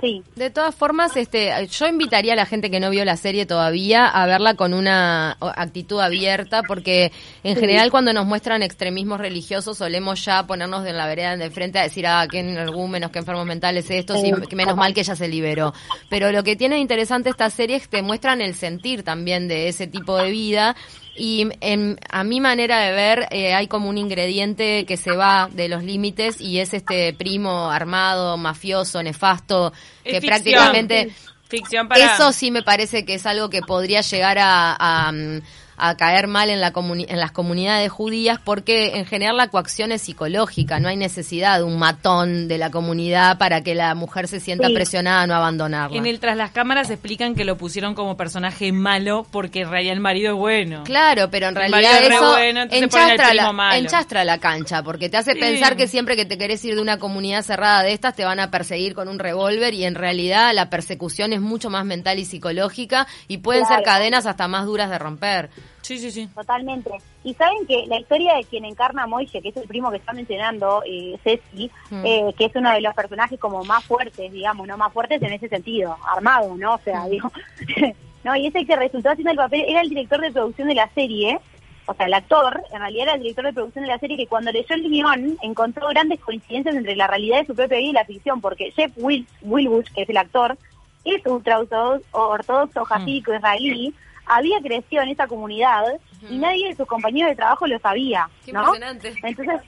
Sí. 0.00 0.22
De 0.34 0.48
todas 0.48 0.74
formas, 0.74 1.14
este, 1.16 1.52
yo 1.66 1.86
invitaría 1.86 2.32
a 2.32 2.36
la 2.36 2.46
gente 2.46 2.70
que 2.70 2.80
no 2.80 2.88
vio 2.88 3.04
la 3.04 3.18
serie 3.18 3.44
todavía 3.44 4.06
a 4.06 4.26
verla 4.26 4.54
con 4.54 4.72
una 4.72 5.36
actitud 5.40 6.00
abierta, 6.00 6.62
porque 6.62 7.12
en 7.44 7.56
general 7.56 7.90
cuando 7.90 8.12
nos 8.14 8.24
muestran 8.24 8.62
extremismos 8.62 9.20
religiosos 9.20 9.76
solemos 9.76 10.24
ya 10.24 10.46
ponernos 10.46 10.86
en 10.86 10.96
la 10.96 11.06
vereda 11.06 11.36
de 11.36 11.50
frente 11.50 11.78
a 11.78 11.82
decir, 11.82 12.06
ah, 12.06 12.26
qué 12.30 12.38
energúmenos, 12.38 13.10
qué 13.10 13.18
enfermos 13.18 13.44
mentales 13.44 13.90
estos, 13.90 14.24
y 14.24 14.32
que 14.32 14.56
menos 14.56 14.76
mal 14.76 14.94
que 14.94 15.00
ella 15.00 15.16
se 15.16 15.28
liberó. 15.28 15.74
Pero 16.08 16.32
lo 16.32 16.42
que 16.44 16.56
tiene 16.56 16.76
de 16.76 16.80
interesante 16.80 17.28
esta 17.28 17.50
serie 17.50 17.76
es 17.76 17.82
que 17.82 17.98
te 17.98 18.02
muestran 18.02 18.40
el 18.40 18.54
sentir 18.54 19.02
también 19.02 19.48
de 19.48 19.68
ese 19.68 19.86
tipo 19.86 20.16
de 20.16 20.30
vida 20.30 20.76
y 21.16 21.48
en, 21.60 21.98
a 22.10 22.24
mi 22.24 22.40
manera 22.40 22.80
de 22.80 22.92
ver 22.92 23.26
eh, 23.30 23.52
hay 23.54 23.66
como 23.66 23.88
un 23.88 23.98
ingrediente 23.98 24.84
que 24.86 24.96
se 24.96 25.12
va 25.12 25.48
de 25.52 25.68
los 25.68 25.82
límites 25.82 26.40
y 26.40 26.58
es 26.58 26.72
este 26.72 27.12
primo 27.12 27.70
armado, 27.70 28.36
mafioso, 28.36 29.02
nefasto, 29.02 29.72
Es 30.04 30.12
que 30.14 30.20
ficción. 30.20 30.28
prácticamente 30.30 31.10
Ficción 31.48 31.88
para... 31.88 32.14
eso 32.14 32.32
sí 32.32 32.50
me 32.52 32.62
parece 32.62 33.04
que 33.04 33.14
es 33.14 33.26
algo 33.26 33.50
que 33.50 33.60
podría 33.60 34.02
llegar 34.02 34.38
a, 34.38 34.76
a, 34.78 35.10
mm, 35.10 35.42
a 35.80 35.96
caer 35.96 36.26
mal 36.26 36.50
en, 36.50 36.60
la 36.60 36.72
comuni- 36.72 37.06
en 37.08 37.18
las 37.18 37.32
comunidades 37.32 37.90
judías 37.90 38.38
porque 38.44 38.96
en 38.98 39.06
general 39.06 39.36
la 39.36 39.48
coacción 39.48 39.92
es 39.92 40.02
psicológica, 40.02 40.78
no 40.80 40.88
hay 40.88 40.96
necesidad 40.96 41.58
de 41.58 41.64
un 41.64 41.78
matón 41.78 42.48
de 42.48 42.58
la 42.58 42.70
comunidad 42.70 43.38
para 43.38 43.62
que 43.62 43.74
la 43.74 43.94
mujer 43.94 44.28
se 44.28 44.40
sienta 44.40 44.68
Sí. 44.68 44.74
presionada 44.74 45.22
a 45.22 45.26
no 45.26 45.34
abandonarla. 45.34 45.96
En 45.96 46.06
el 46.06 46.20
tras 46.20 46.36
las 46.36 46.50
cámaras 46.50 46.90
explican 46.90 47.34
que 47.34 47.44
lo 47.44 47.56
pusieron 47.56 47.94
como 47.94 48.16
personaje 48.16 48.72
malo 48.72 49.26
porque 49.30 49.60
en 49.62 49.70
realidad 49.70 49.94
el 49.94 50.00
marido 50.00 50.32
es 50.34 50.38
bueno. 50.38 50.84
Claro, 50.84 51.30
pero 51.30 51.48
en 51.48 51.54
realidad 51.54 52.02
es 52.02 52.10
eso 52.10 52.32
bueno, 52.32 52.62
enchastra, 52.70 53.34
la, 53.34 53.52
malo. 53.52 53.76
enchastra 53.76 54.24
la 54.24 54.38
cancha, 54.38 54.82
porque 54.82 55.08
te 55.08 55.16
hace 55.16 55.32
Sí. 55.32 55.38
pensar 55.40 55.76
que 55.76 55.88
siempre 55.88 56.16
que 56.16 56.24
te 56.26 56.36
querés 56.38 56.64
ir 56.64 56.74
de 56.74 56.82
una 56.82 56.98
comunidad 56.98 57.42
cerrada 57.42 57.82
de 57.82 57.92
estas 57.92 58.14
te 58.14 58.24
van 58.24 58.40
a 58.40 58.50
perseguir 58.50 58.94
con 58.94 59.08
un 59.08 59.18
revólver 59.18 59.74
y 59.74 59.84
en 59.84 59.94
realidad 59.94 60.52
la 60.54 60.68
persecución 60.70 61.32
es 61.32 61.40
mucho 61.40 61.70
más 61.70 61.84
mental 61.84 62.18
y 62.18 62.24
psicológica 62.24 63.06
y 63.28 63.38
pueden 63.38 63.64
ser 63.66 63.82
cadenas 63.82 64.26
hasta 64.26 64.48
más 64.48 64.66
duras 64.66 64.90
de 64.90 64.98
romper. 64.98 65.50
Sí, 65.82 65.98
sí, 65.98 66.10
sí. 66.10 66.28
Totalmente. 66.34 66.90
Y 67.24 67.34
saben 67.34 67.66
que 67.66 67.86
la 67.86 67.98
historia 67.98 68.34
de 68.36 68.44
quien 68.44 68.64
encarna 68.64 69.04
a 69.04 69.06
Moishe, 69.06 69.40
que 69.42 69.48
es 69.48 69.56
el 69.56 69.66
primo 69.66 69.90
que 69.90 69.96
está 69.96 70.12
mencionando, 70.12 70.82
eh, 70.86 71.18
Ceci, 71.24 71.70
Mm. 71.90 72.02
eh, 72.06 72.34
que 72.38 72.44
es 72.44 72.54
uno 72.54 72.70
de 72.70 72.80
los 72.80 72.94
personajes 72.94 73.40
como 73.40 73.64
más 73.64 73.84
fuertes, 73.84 74.30
digamos, 74.32 74.66
no 74.66 74.76
más 74.76 74.92
fuertes 74.92 75.20
en 75.22 75.32
ese 75.32 75.48
sentido, 75.48 75.96
armado, 76.06 76.54
¿no? 76.56 76.74
O 76.74 76.78
sea, 76.78 77.06
digo, 77.08 77.32
no, 78.24 78.36
y 78.36 78.46
ese 78.46 78.64
que 78.66 78.76
resultó 78.76 79.10
haciendo 79.10 79.30
el 79.32 79.36
papel 79.38 79.64
era 79.66 79.80
el 79.80 79.88
director 79.88 80.20
de 80.20 80.30
producción 80.30 80.68
de 80.68 80.74
la 80.74 80.88
serie, 80.90 81.38
o 81.86 81.94
sea, 81.94 82.06
el 82.06 82.14
actor, 82.14 82.62
en 82.72 82.80
realidad 82.80 83.04
era 83.04 83.14
el 83.14 83.22
director 83.22 83.44
de 83.46 83.52
producción 83.52 83.84
de 83.84 83.90
la 83.90 83.98
serie 83.98 84.16
que 84.16 84.26
cuando 84.28 84.52
leyó 84.52 84.74
el 84.74 84.82
guion 84.88 85.38
encontró 85.42 85.88
grandes 85.88 86.20
coincidencias 86.20 86.76
entre 86.76 86.94
la 86.94 87.08
realidad 87.08 87.40
de 87.40 87.46
su 87.46 87.54
propia 87.56 87.78
vida 87.78 87.88
y 87.88 87.92
la 87.92 88.04
ficción, 88.04 88.40
porque 88.40 88.70
Jeff 88.70 88.92
Will, 88.96 89.26
Wilbush, 89.42 89.90
que 89.92 90.02
es 90.02 90.08
el 90.08 90.18
actor, 90.18 90.56
es 91.04 91.24
ultra 91.26 91.58
ortodoxo, 91.58 92.04
ortodoxo 92.12 92.84
jasídico 92.84 93.34
israelí, 93.34 93.92
había 94.30 94.60
crecido 94.60 95.02
en 95.02 95.08
esa 95.10 95.26
comunidad 95.26 95.84
y 96.28 96.38
nadie 96.38 96.68
de 96.68 96.76
sus 96.76 96.86
compañeros 96.86 97.30
de 97.30 97.36
trabajo 97.36 97.66
lo 97.66 97.78
sabía, 97.78 98.28
Qué 98.44 98.52
¿no? 98.52 98.60
impresionante. 98.74 99.12
Entonces, 99.22 99.60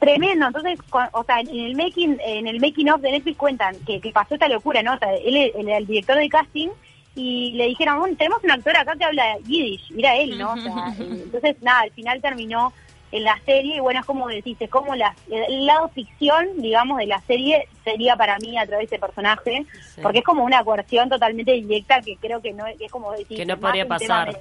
tremendo. 0.00 0.46
Entonces, 0.46 0.78
o 1.12 1.24
sea, 1.24 1.40
en 1.40 1.48
el 1.48 1.76
making 1.76 2.18
en 2.24 2.46
el 2.46 2.60
making 2.60 2.90
of 2.90 3.00
de 3.00 3.12
Netflix 3.12 3.36
cuentan 3.36 3.76
que, 3.86 4.00
que 4.00 4.10
pasó 4.10 4.34
esta 4.34 4.48
locura, 4.48 4.82
¿no? 4.82 4.94
O 4.94 4.98
sea, 4.98 5.14
él, 5.14 5.52
era 5.54 5.78
el 5.78 5.86
director 5.86 6.16
de 6.16 6.28
casting 6.28 6.68
y 7.14 7.52
le 7.52 7.66
dijeron, 7.66 7.98
"Bueno, 7.98 8.16
tenemos 8.16 8.42
un 8.42 8.50
actor 8.50 8.76
acá 8.76 8.94
que 8.96 9.04
habla 9.04 9.38
yiddish, 9.46 9.90
mira 9.92 10.16
él, 10.16 10.38
¿no? 10.38 10.52
O 10.52 10.56
sea, 10.56 10.94
eh, 10.98 11.20
entonces, 11.24 11.56
nada, 11.62 11.80
al 11.80 11.90
final 11.92 12.20
terminó 12.20 12.72
en 13.12 13.24
la 13.24 13.38
serie 13.44 13.76
y 13.76 13.80
bueno, 13.80 14.00
es 14.00 14.06
como 14.06 14.28
decís, 14.28 14.56
es 14.60 14.70
como 14.70 14.94
la, 14.94 15.14
el 15.30 15.66
lado 15.66 15.88
ficción, 15.88 16.46
digamos, 16.56 16.98
de 16.98 17.06
la 17.06 17.20
serie 17.22 17.68
sería 17.84 18.16
para 18.16 18.36
mí 18.38 18.58
a 18.58 18.66
través 18.66 18.90
de 18.90 18.96
ese 18.96 19.00
personaje, 19.06 19.64
porque 20.02 20.18
es 20.18 20.24
como 20.24 20.44
una 20.44 20.62
coerción 20.62 21.08
totalmente 21.08 21.52
directa 21.52 22.00
que 22.00 22.16
creo 22.16 22.40
que 22.42 22.52
no 22.52 22.66
es, 22.66 22.76
como 22.90 23.12
decir, 23.12 23.36
Que 23.38 23.46
no 23.46 23.56
podría 23.58 23.86
pasar. 23.86 24.38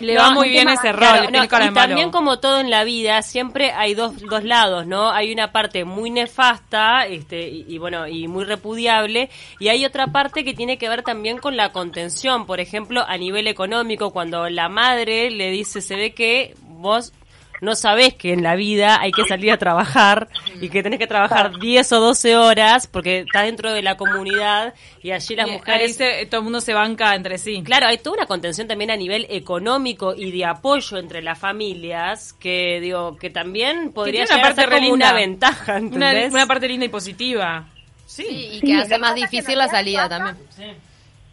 Le 0.00 0.14
No, 0.14 0.20
va 0.22 0.30
muy 0.30 0.48
bien 0.50 0.68
ese 0.68 0.92
rol, 0.92 0.98
Claro, 1.00 1.30
no, 1.30 1.44
y 1.44 1.48
también 1.48 1.74
malo. 1.74 2.10
como 2.12 2.38
todo 2.38 2.60
en 2.60 2.70
la 2.70 2.84
vida, 2.84 3.20
siempre 3.22 3.72
hay 3.72 3.94
dos, 3.94 4.20
dos 4.20 4.44
lados, 4.44 4.86
¿no? 4.86 5.10
Hay 5.10 5.32
una 5.32 5.50
parte 5.50 5.84
muy 5.84 6.10
nefasta, 6.10 7.06
este, 7.06 7.48
y, 7.48 7.64
y 7.68 7.78
bueno, 7.78 8.06
y 8.06 8.28
muy 8.28 8.44
repudiable, 8.44 9.28
y 9.58 9.68
hay 9.68 9.84
otra 9.84 10.08
parte 10.08 10.44
que 10.44 10.54
tiene 10.54 10.78
que 10.78 10.88
ver 10.88 11.02
también 11.02 11.38
con 11.38 11.56
la 11.56 11.72
contención, 11.72 12.46
por 12.46 12.60
ejemplo, 12.60 13.04
a 13.06 13.16
nivel 13.16 13.48
económico, 13.48 14.12
cuando 14.12 14.48
la 14.48 14.68
madre 14.68 15.30
le 15.30 15.50
dice, 15.50 15.80
se 15.80 15.96
ve 15.96 16.14
que 16.14 16.54
vos 16.62 17.12
no 17.60 17.74
sabés 17.74 18.14
que 18.14 18.32
en 18.32 18.42
la 18.42 18.54
vida 18.56 19.00
hay 19.00 19.12
que 19.12 19.24
salir 19.24 19.50
a 19.52 19.56
trabajar 19.58 20.28
y 20.60 20.68
que 20.68 20.82
tenés 20.82 20.98
que 20.98 21.06
trabajar 21.06 21.58
10 21.58 21.92
o 21.92 22.00
12 22.00 22.36
horas 22.36 22.86
porque 22.86 23.20
estás 23.20 23.44
dentro 23.44 23.72
de 23.72 23.82
la 23.82 23.96
comunidad 23.96 24.74
y 25.02 25.10
allí 25.10 25.34
las 25.36 25.46
Y 25.46 25.50
ahí 25.50 25.56
mujeres 25.58 25.96
se- 25.96 26.26
todo 26.26 26.40
el 26.40 26.44
mundo 26.44 26.60
se 26.60 26.74
banca 26.74 27.14
entre 27.14 27.38
sí. 27.38 27.62
Claro, 27.64 27.86
hay 27.86 27.98
toda 27.98 28.16
una 28.18 28.26
contención 28.26 28.66
también 28.68 28.90
a 28.90 28.96
nivel 28.96 29.26
económico 29.30 30.14
y 30.14 30.30
de 30.30 30.44
apoyo 30.44 30.98
entre 30.98 31.22
las 31.22 31.38
familias 31.38 32.32
que 32.34 32.80
digo 32.80 33.16
que 33.16 33.30
también 33.30 33.92
podría 33.92 34.24
una 34.24 34.36
a 34.36 34.40
parte 34.42 34.60
ser 34.62 34.70
como 34.70 34.80
linda. 34.82 34.94
una 35.08 35.12
ventaja, 35.12 35.76
Una, 35.78 36.46
parte 36.46 36.68
linda 36.68 36.86
y 36.86 36.88
positiva. 36.88 37.66
Sí. 38.06 38.24
Sí, 38.24 38.48
y 38.54 38.60
que 38.60 38.74
hace 38.74 38.98
más 38.98 39.14
difícil 39.14 39.58
la 39.58 39.68
salida 39.68 40.08
pasa- 40.08 40.34
también. 40.34 40.76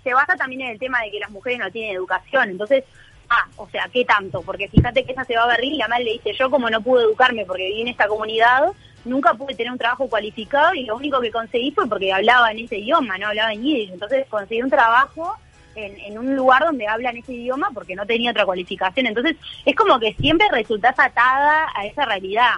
se 0.03 0.13
basa 0.13 0.35
también 0.35 0.61
en 0.61 0.67
el 0.69 0.79
tema 0.79 1.01
de 1.01 1.11
que 1.11 1.19
las 1.19 1.29
mujeres 1.31 1.59
no 1.59 1.71
tienen 1.71 1.95
educación. 1.95 2.49
Entonces, 2.49 2.83
ah, 3.29 3.47
o 3.57 3.69
sea, 3.69 3.87
¿qué 3.91 4.05
tanto? 4.05 4.41
Porque 4.41 4.67
fíjate 4.67 5.03
que 5.03 5.11
ella 5.11 5.23
se 5.23 5.35
va 5.35 5.43
a 5.43 5.47
Berlín 5.47 5.75
y 5.75 5.77
la 5.77 5.87
madre 5.87 6.05
le 6.05 6.13
dice, 6.13 6.33
yo 6.33 6.49
como 6.49 6.69
no 6.69 6.81
pude 6.81 7.03
educarme 7.03 7.45
porque 7.45 7.67
viví 7.67 7.81
en 7.81 7.87
esta 7.89 8.07
comunidad, 8.07 8.71
nunca 9.03 9.33
pude 9.33 9.55
tener 9.55 9.71
un 9.71 9.77
trabajo 9.77 10.07
cualificado 10.07 10.73
y 10.73 10.83
lo 10.83 10.95
único 10.95 11.19
que 11.21 11.31
conseguí 11.31 11.71
fue 11.71 11.87
porque 11.87 12.11
hablaba 12.11 12.51
en 12.51 12.59
ese 12.59 12.77
idioma, 12.77 13.17
no 13.17 13.27
hablaba 13.27 13.53
en 13.53 13.63
yiddish. 13.63 13.91
Entonces 13.91 14.25
conseguí 14.29 14.61
un 14.61 14.69
trabajo 14.69 15.35
en, 15.75 15.97
en 15.99 16.17
un 16.17 16.35
lugar 16.35 16.63
donde 16.63 16.87
hablan 16.87 17.17
ese 17.17 17.33
idioma 17.33 17.69
porque 17.73 17.95
no 17.95 18.05
tenía 18.05 18.31
otra 18.31 18.45
cualificación. 18.45 19.07
Entonces, 19.07 19.35
es 19.65 19.75
como 19.75 19.99
que 19.99 20.13
siempre 20.13 20.47
resultás 20.51 20.97
atada 20.97 21.67
a 21.75 21.85
esa 21.85 22.05
realidad. 22.05 22.53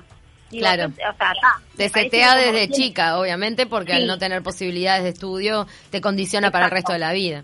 Claro. 0.50 0.86
o 0.86 1.18
sea, 1.18 1.34
ah, 1.44 1.60
Te 1.76 1.90
setea 1.90 2.36
desde 2.36 2.70
chica, 2.70 3.20
obviamente, 3.20 3.66
porque 3.66 3.94
al 3.94 4.08
no 4.08 4.18
tener 4.18 4.42
posibilidades 4.44 5.04
de 5.04 5.10
estudio 5.10 5.68
te 5.90 6.00
condiciona 6.00 6.52
para 6.52 6.66
el 6.66 6.72
resto 6.72 6.94
de 6.94 7.00
la 7.00 7.12
vida. 7.12 7.44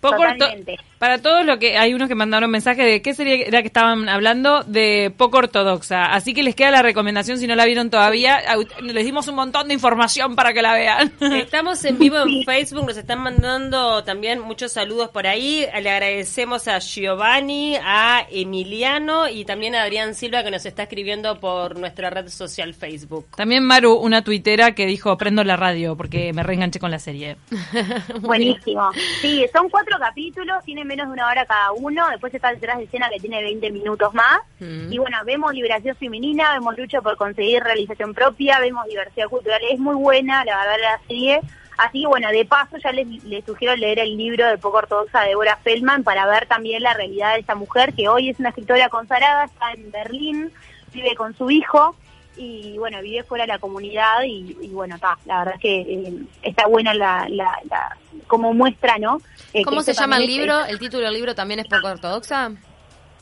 Poco 0.00 0.22
orto-. 0.22 0.46
Para 0.98 1.18
todos 1.18 1.44
lo 1.44 1.58
que 1.58 1.78
hay 1.78 1.94
unos 1.94 2.08
que 2.08 2.14
mandaron 2.14 2.50
mensaje 2.50 2.82
de 2.82 3.02
qué 3.02 3.14
sería 3.14 3.46
era 3.46 3.62
que 3.62 3.68
estaban 3.68 4.08
hablando 4.08 4.62
de 4.64 5.12
poco 5.16 5.38
ortodoxa, 5.38 6.06
así 6.06 6.34
que 6.34 6.42
les 6.42 6.54
queda 6.54 6.70
la 6.70 6.82
recomendación 6.82 7.38
si 7.38 7.46
no 7.46 7.54
la 7.54 7.64
vieron 7.64 7.90
todavía, 7.90 8.40
les 8.82 9.04
dimos 9.04 9.28
un 9.28 9.36
montón 9.36 9.68
de 9.68 9.74
información 9.74 10.34
para 10.34 10.52
que 10.52 10.62
la 10.62 10.74
vean. 10.74 11.12
Estamos 11.20 11.84
en 11.84 11.98
vivo 11.98 12.18
en 12.18 12.44
Facebook, 12.44 12.86
nos 12.86 12.96
están 12.96 13.20
mandando 13.20 14.02
también 14.04 14.40
muchos 14.40 14.72
saludos 14.72 15.10
por 15.10 15.26
ahí. 15.26 15.66
Le 15.80 15.90
agradecemos 15.90 16.68
a 16.68 16.78
Giovanni, 16.78 17.76
a 17.76 18.26
Emiliano 18.30 19.28
y 19.28 19.44
también 19.44 19.74
a 19.74 19.82
Adrián 19.82 20.14
Silva 20.14 20.42
que 20.42 20.50
nos 20.50 20.66
está 20.66 20.84
escribiendo 20.84 21.38
por 21.38 21.78
nuestra 21.78 22.10
red 22.10 22.28
social 22.28 22.74
Facebook. 22.74 23.26
También 23.36 23.64
Maru, 23.64 23.94
una 23.94 24.22
tuitera 24.22 24.72
que 24.72 24.86
dijo 24.86 25.16
prendo 25.16 25.44
la 25.44 25.56
radio 25.56 25.96
porque 25.96 26.32
me 26.32 26.42
reenganché 26.42 26.78
con 26.78 26.90
la 26.90 26.98
serie. 26.98 27.36
Buenísimo. 28.20 28.90
Sí, 29.20 29.44
son 29.52 29.68
cuatro 29.68 29.96
capítulos, 29.98 30.64
tienen 30.64 30.87
menos 30.88 31.06
de 31.06 31.12
una 31.12 31.28
hora 31.28 31.46
cada 31.46 31.70
uno. 31.72 32.08
Después 32.08 32.34
está 32.34 32.52
detrás 32.52 32.78
de 32.78 32.84
escena 32.84 33.08
que 33.08 33.20
tiene 33.20 33.42
20 33.42 33.70
minutos 33.70 34.12
más. 34.14 34.40
Mm. 34.58 34.92
Y 34.92 34.98
bueno, 34.98 35.18
vemos 35.24 35.54
liberación 35.54 35.94
femenina, 35.94 36.54
vemos 36.54 36.76
lucha 36.76 37.00
por 37.00 37.16
conseguir 37.16 37.62
realización 37.62 38.14
propia, 38.14 38.58
vemos 38.58 38.86
diversidad 38.86 39.28
cultural. 39.28 39.60
Es 39.70 39.78
muy 39.78 39.94
buena, 39.94 40.44
la 40.44 40.56
verdad, 40.58 40.76
la 40.80 41.00
serie. 41.06 41.40
Así 41.76 42.00
que 42.00 42.08
bueno, 42.08 42.28
de 42.30 42.44
paso 42.44 42.76
ya 42.78 42.90
les, 42.90 43.06
les 43.24 43.44
sugiero 43.44 43.76
leer 43.76 44.00
el 44.00 44.16
libro 44.16 44.48
de 44.48 44.58
poco 44.58 44.78
ortodoxa 44.78 45.20
de 45.20 45.28
Deborah 45.28 45.58
Feldman 45.62 46.02
para 46.02 46.26
ver 46.26 46.46
también 46.46 46.82
la 46.82 46.94
realidad 46.94 47.34
de 47.34 47.40
esta 47.40 47.54
mujer 47.54 47.94
que 47.94 48.08
hoy 48.08 48.30
es 48.30 48.40
una 48.40 48.48
escritora 48.48 48.88
consagrada, 48.88 49.44
está 49.44 49.70
en 49.72 49.88
Berlín, 49.92 50.50
vive 50.92 51.14
con 51.14 51.36
su 51.36 51.50
hijo 51.50 51.94
y 52.38 52.78
bueno, 52.78 53.00
vive 53.02 53.22
fuera 53.24 53.44
de 53.44 53.48
la 53.48 53.58
comunidad 53.58 54.22
y, 54.24 54.56
y 54.62 54.68
bueno, 54.68 54.94
está, 54.94 55.18
la 55.26 55.38
verdad 55.40 55.54
es 55.56 55.60
que 55.60 55.80
eh, 55.80 56.14
está 56.42 56.66
buena 56.66 56.94
la, 56.94 57.26
la, 57.28 57.58
la- 57.70 57.96
como 58.26 58.52
muestra, 58.54 58.96
¿no? 58.98 59.20
Eh, 59.52 59.62
¿Cómo 59.62 59.82
se 59.82 59.92
llama 59.94 60.16
el 60.18 60.22
es- 60.24 60.28
libro? 60.28 60.64
¿El 60.64 60.78
título 60.78 61.04
del 61.04 61.14
libro 61.14 61.34
también 61.34 61.60
es 61.60 61.66
poco 61.66 61.88
ortodoxa? 61.88 62.50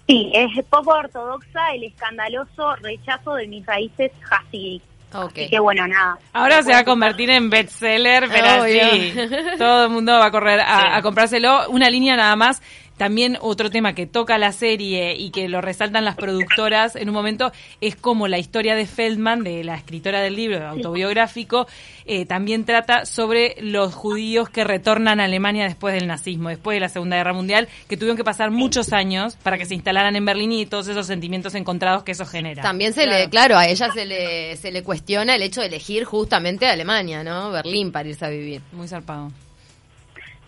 Sí, 0.07 0.31
es 0.35 0.65
poco 0.67 0.91
ortodoxa 0.93 1.71
el 1.75 1.85
escandaloso 1.85 2.77
rechazo 2.77 3.35
de 3.35 3.47
mis 3.49 3.67
raíces 3.67 4.13
Hasidí. 4.31 4.81
Ok. 5.15 5.33
Así 5.39 5.49
que 5.49 5.59
bueno, 5.61 5.87
nada. 5.87 6.19
Ahora 6.33 6.63
se 6.63 6.73
va 6.73 6.79
a 6.81 6.85
convertir 6.85 7.31
en 7.31 7.49
bestseller, 7.49 8.29
pero 8.29 8.63
Obvio. 8.63 8.91
sí, 8.91 9.15
todo 9.59 9.85
el 9.85 9.91
mundo 9.91 10.13
va 10.13 10.27
a 10.27 10.31
correr 10.31 10.61
a, 10.61 10.81
Sí. 10.81 10.87
a 10.93 11.03
comprárselo. 11.03 11.71
Una 11.71 11.89
línea 11.91 12.17
nada 12.17 12.37
más. 12.37 12.61
También 12.97 13.39
otro 13.41 13.71
tema 13.71 13.95
que 13.95 14.07
toca 14.07 14.39
la 14.39 14.53
serie 14.53 15.17
y 15.17 15.31
que 15.31 15.49
lo 15.49 15.61
resaltan 15.61 16.05
las 16.05 16.17
productoras 16.17 16.97
en 16.97 17.09
un 17.09 17.15
momento 17.15 17.53
es 17.81 17.97
como 17.97 18.29
la 18.29 18.39
historia 18.39 18.75
de 18.75 18.87
Feldman, 18.87 19.45
de 19.45 19.65
la 19.65 19.75
escritora 19.75 20.21
del 20.21 20.37
libro 20.37 20.67
autobiográfico, 20.67 21.67
eh, 22.07 22.25
también 22.25 22.65
trata 22.65 23.05
sobre 23.05 23.57
los 23.61 23.95
judíos 23.95 24.49
que 24.49 24.65
retornan 24.65 25.21
a 25.21 25.25
Alemania 25.25 25.65
después 25.65 25.95
del 25.95 26.07
nazismo, 26.07 26.49
después 26.49 26.77
de 26.77 26.81
la 26.81 26.89
Segunda 26.89 27.17
Guerra 27.17 27.33
Mundial, 27.33 27.69
que 27.89 27.97
tuvieron 27.97 28.17
que 28.17 28.25
pasar 28.25 28.51
muchos 28.51 28.93
años 28.93 29.37
para 29.43 29.59
que 29.59 29.67
se 29.67 29.75
instalaran 29.75 30.17
en 30.17 30.25
Berlín 30.25 30.53
y 30.53 30.67
todos 30.67 30.89
esos 30.89 31.07
sentimientos 31.07 31.55
encontrados 31.55 32.03
que 32.03 32.13
eso 32.13 32.25
genera. 32.25 32.63
También 32.63 32.93
se 32.93 33.07
le, 33.07 33.29
claro, 33.29 33.59
a 33.59 33.67
ella 33.67 33.91
se 33.93 34.07
le, 34.07 34.57
se 34.57 34.73
le 34.73 34.83
cuestiona 34.83 35.35
el 35.35 35.43
hecho 35.43 35.61
de 35.61 35.67
elegir 35.67 36.05
justamente 36.05 36.67
Alemania, 36.67 37.23
¿no? 37.23 37.51
Berlín 37.51 37.93
para 37.93 38.09
irse 38.09 38.25
a 38.25 38.29
vivir. 38.29 38.63
Muy 38.73 38.89
zarpado. 38.89 39.31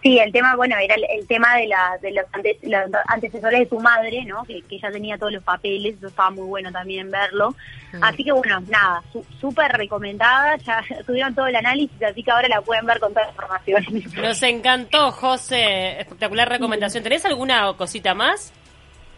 Sí, 0.08 0.18
el 0.18 0.32
tema, 0.32 0.56
bueno, 0.56 0.74
era 0.78 0.94
el, 0.94 1.04
el 1.10 1.26
tema 1.26 1.56
de, 1.56 1.66
la, 1.66 1.98
de 2.00 2.12
los, 2.12 2.24
ante- 2.32 2.58
los 2.62 2.80
antecesores 3.08 3.60
de 3.60 3.66
tu 3.66 3.78
madre, 3.78 4.24
¿no? 4.24 4.42
Que, 4.44 4.62
que 4.62 4.76
ella 4.76 4.90
tenía 4.90 5.18
todos 5.18 5.32
los 5.32 5.42
papeles, 5.42 5.96
eso 5.98 6.06
estaba 6.06 6.30
muy 6.30 6.46
bueno 6.46 6.72
también 6.72 7.10
verlo. 7.10 7.54
Así 8.00 8.24
que 8.24 8.32
bueno, 8.32 8.58
nada, 8.68 9.02
su- 9.12 9.24
súper 9.38 9.70
recomendada, 9.72 10.56
ya 10.56 10.82
tuvieron 11.06 11.34
todo 11.34 11.46
el 11.46 11.56
análisis, 11.56 12.02
así 12.02 12.22
que 12.22 12.30
ahora 12.30 12.48
la 12.48 12.62
pueden 12.62 12.86
ver 12.86 12.98
con 13.00 13.12
toda 13.12 13.26
la 13.26 13.32
información. 13.32 13.84
Nos 14.22 14.42
encantó, 14.42 15.10
José. 15.12 16.00
Espectacular 16.00 16.48
recomendación. 16.48 17.02
¿Tenés 17.02 17.26
alguna 17.26 17.70
cosita 17.74 18.14
más? 18.14 18.50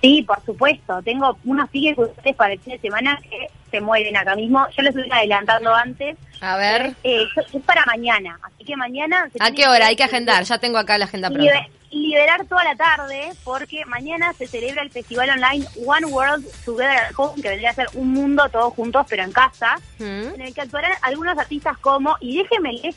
Sí, 0.00 0.22
por 0.22 0.44
supuesto. 0.44 1.00
Tengo 1.02 1.36
unos 1.44 1.66
ustedes 1.72 2.34
para 2.34 2.54
el 2.54 2.58
fin 2.58 2.72
de 2.72 2.80
semana 2.80 3.16
que 3.30 3.46
se 3.70 3.80
mueren 3.80 4.16
acá 4.16 4.34
mismo. 4.34 4.66
Yo 4.76 4.82
les 4.82 4.96
estoy 4.96 5.12
adelantando 5.16 5.72
antes. 5.72 6.16
A 6.40 6.56
ver. 6.56 6.94
Eh, 7.04 7.26
es 7.52 7.62
para 7.62 7.84
mañana, 7.86 8.38
así 8.42 8.64
que 8.64 8.76
mañana... 8.76 9.28
se 9.32 9.38
¿A 9.42 9.50
qué 9.52 9.66
hora? 9.68 9.86
Hay 9.86 9.96
que 9.96 10.04
agendar. 10.04 10.42
Ya 10.44 10.58
tengo 10.58 10.78
acá 10.78 10.96
la 10.98 11.04
agenda 11.04 11.28
pronta. 11.28 11.44
Libe- 11.44 11.70
liberar 11.90 12.44
toda 12.46 12.62
la 12.64 12.76
tarde 12.76 13.32
porque 13.44 13.84
mañana 13.84 14.32
se 14.34 14.46
celebra 14.46 14.82
el 14.82 14.90
festival 14.90 15.28
online 15.30 15.66
One 15.84 16.06
World 16.06 16.46
Together 16.64 16.96
at 16.98 17.12
Home, 17.16 17.42
que 17.42 17.48
vendría 17.48 17.70
a 17.70 17.74
ser 17.74 17.88
un 17.94 18.12
mundo 18.12 18.48
todos 18.48 18.72
juntos 18.74 19.04
pero 19.08 19.22
en 19.24 19.32
casa, 19.32 19.76
Mm. 19.98 20.34
en 20.34 20.40
el 20.40 20.54
que 20.54 20.60
actuarán 20.62 20.92
algunos 21.02 21.36
artistas 21.36 21.76
como, 21.78 22.16
y 22.20 22.38
déjenme 22.38 22.72
leer 22.74 22.94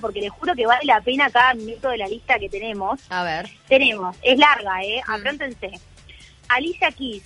porque 0.00 0.20
les 0.20 0.30
juro 0.30 0.54
que 0.54 0.64
vale 0.66 0.84
la 0.84 1.00
pena 1.00 1.28
cada 1.30 1.54
minuto 1.54 1.88
de 1.88 1.98
la 1.98 2.06
lista 2.06 2.38
que 2.38 2.48
tenemos. 2.48 3.00
A 3.10 3.24
ver. 3.24 3.48
Tenemos, 3.68 4.16
es 4.22 4.38
larga, 4.38 4.80
¿eh? 4.82 5.00
Mm. 5.06 5.10
Apróntense. 5.12 5.70
Alicia 6.48 6.90
Keys, 6.92 7.24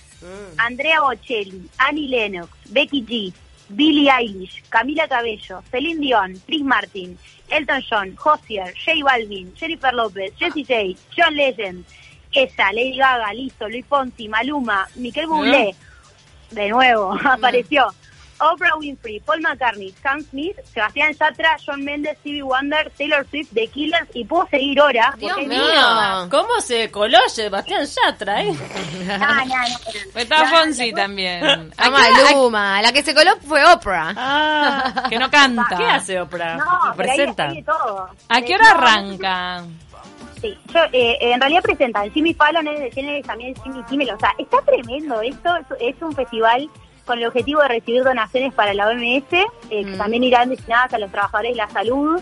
Andrea 0.57 1.01
Bocelli, 1.01 1.69
Annie 1.77 2.07
Lennox, 2.07 2.49
Becky 2.69 3.03
G, 3.05 3.33
Billie 3.69 4.09
Eilish, 4.09 4.63
Camila 4.69 5.07
Cabello, 5.07 5.61
Celine 5.71 5.99
Dion, 5.99 6.33
Chris 6.45 6.63
Martin, 6.63 7.17
Elton 7.49 7.81
John, 7.89 8.15
Hozier, 8.17 8.73
J 8.73 9.03
Balvin, 9.03 9.53
Jennifer 9.55 9.91
López, 9.93 10.33
Jessie 10.37 10.63
J, 10.63 10.95
John 11.15 11.35
Legend, 11.35 11.85
esa, 12.31 12.71
Lady 12.71 12.97
Gaga, 12.97 13.33
Listo, 13.33 13.67
Luis 13.67 13.85
Fonsi, 13.85 14.27
Maluma, 14.27 14.87
Miquel 14.95 15.27
Bublé, 15.27 15.75
de 16.51 16.69
nuevo, 16.69 17.13
apareció. 17.23 17.87
Oprah 18.39 18.75
Winfrey, 18.77 19.19
Paul 19.21 19.41
McCartney, 19.41 19.93
Sam 20.01 20.21
Smith, 20.21 20.55
Sebastián 20.73 21.13
Yatra, 21.13 21.57
John 21.65 21.83
Mendes, 21.83 22.17
Stevie 22.19 22.41
Wonder, 22.43 22.91
Taylor 22.97 23.25
Swift, 23.29 23.49
The 23.53 23.67
Killers 23.67 24.07
y 24.13 24.25
puedo 24.25 24.47
seguir 24.49 24.79
horas. 24.79 25.15
Dios 25.17 25.37
mío. 25.45 25.61
¿Cómo 26.29 26.59
se 26.61 26.91
coló 26.91 27.17
Sebastián 27.29 27.85
Yatra, 27.85 28.43
eh? 28.43 28.53
No, 29.07 29.17
no, 29.17 29.45
no. 29.45 30.19
Está 30.19 30.43
No, 30.43 30.57
Fonsi 30.57 30.91
no, 30.91 30.97
también. 30.97 31.43
A 31.77 31.85
¿A 31.85 31.89
qué 31.89 31.89
hora- 31.89 32.31
Maluma. 32.31 32.81
La 32.81 32.91
que 32.93 33.01
se 33.03 33.13
coló 33.15 33.31
fue 33.47 33.63
Oprah. 33.65 34.13
Ah, 34.15 35.03
que 35.09 35.17
no 35.17 35.29
canta. 35.31 35.75
¿Qué 35.77 35.85
hace 35.85 36.19
Oprah? 36.19 36.57
No, 36.57 36.93
¿Presenta? 36.95 37.49
todo. 37.65 38.09
¿A 38.29 38.41
qué 38.41 38.53
Eh, 38.53 38.55
hora 38.55 38.71
arranca? 38.71 39.63
Sí, 40.41 40.55
yo, 40.71 40.79
eh, 40.93 41.17
en 41.19 41.41
realidad 41.41 41.63
presentan 41.63 42.11
Jimmy 42.11 42.33
Fallon 42.35 42.67
es 42.67 42.93
de 42.93 43.23
también 43.25 43.55
Jimmy 43.63 43.83
Kimmel, 43.85 44.11
o 44.11 44.19
sea, 44.19 44.33
está 44.37 44.61
tremendo 44.61 45.19
esto, 45.21 45.55
es, 45.55 45.95
es 45.95 46.01
un 46.01 46.13
festival 46.13 46.69
con 47.07 47.17
el 47.17 47.25
objetivo 47.25 47.61
de 47.61 47.69
recibir 47.69 48.03
donaciones 48.03 48.53
para 48.53 48.73
la 48.75 48.87
OMS, 48.89 49.23
eh, 49.33 49.47
que 49.69 49.85
Mm. 49.85 49.97
también 49.97 50.23
irán 50.23 50.49
destinadas 50.49 50.93
a 50.93 50.99
los 50.99 51.09
trabajadores 51.11 51.53
de 51.53 51.57
la 51.57 51.69
salud. 51.69 52.21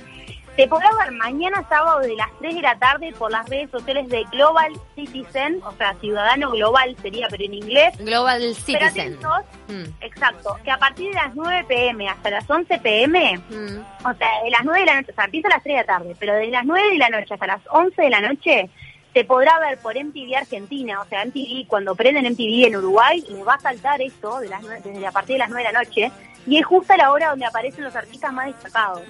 Se 0.55 0.67
podrá 0.69 0.87
ver 0.97 1.11
mañana 1.11 1.65
sábado 1.67 1.99
de 1.99 2.15
las 2.15 2.29
3 2.39 2.55
de 2.55 2.61
la 2.61 2.79
tarde 2.79 3.11
por 3.19 3.29
las 3.29 3.45
redes 3.49 3.69
sociales 3.71 4.07
de 4.07 4.23
Global 4.31 4.71
Citizen, 4.95 5.59
o 5.65 5.73
sea, 5.73 5.93
Ciudadano 5.99 6.49
Global 6.51 6.95
sería, 7.01 7.27
pero 7.29 7.43
en 7.43 7.55
inglés. 7.55 7.97
Global 7.99 8.41
Citizen. 8.55 8.87
atentos, 8.87 9.39
Mm. 9.67 9.83
exacto, 9.99 10.55
que 10.63 10.71
a 10.71 10.77
partir 10.77 11.09
de 11.09 11.15
las 11.15 11.35
9 11.35 11.65
pm 11.67 12.07
hasta 12.07 12.29
las 12.29 12.49
11 12.49 12.77
pm 12.79 13.37
Mm. 13.49 14.07
o 14.07 14.13
sea, 14.13 14.29
de 14.45 14.49
las 14.49 14.63
9 14.63 14.79
de 14.79 14.85
la 14.85 14.95
noche, 15.01 15.11
o 15.11 15.15
sea, 15.15 15.25
empieza 15.25 15.47
a 15.49 15.51
las 15.55 15.63
3 15.63 15.75
de 15.75 15.81
la 15.81 15.87
tarde, 15.87 16.15
pero 16.17 16.33
de 16.35 16.47
las 16.47 16.63
9 16.65 16.89
de 16.91 16.97
la 16.99 17.09
noche 17.09 17.33
hasta 17.33 17.47
las 17.47 17.61
11 17.71 18.01
de 18.03 18.09
la 18.09 18.21
noche 18.21 18.69
se 19.15 19.23
podrá 19.23 19.57
ver 19.61 19.77
por 19.77 19.95
MTV 19.95 20.35
Argentina, 20.35 20.99
o 21.01 21.05
sea, 21.05 21.23
MTV, 21.23 21.65
cuando 21.67 21.95
prenden 21.95 22.25
MTV 22.25 22.67
en 22.67 22.75
Uruguay, 22.75 23.23
les 23.29 23.47
va 23.47 23.53
a 23.53 23.59
saltar 23.61 24.01
esto 24.01 24.39
de 24.41 24.49
las 24.49 24.61
nueve- 24.61 24.81
desde 24.83 25.07
a 25.07 25.11
partir 25.13 25.35
de 25.35 25.39
las 25.39 25.49
9 25.49 25.65
de 25.65 25.71
la 25.71 25.79
noche, 25.79 26.11
y 26.45 26.57
es 26.57 26.65
justo 26.65 26.93
la 26.97 27.11
hora 27.13 27.29
donde 27.29 27.45
aparecen 27.45 27.85
los 27.85 27.95
artistas 27.95 28.33
más 28.33 28.47
destacados. 28.47 29.01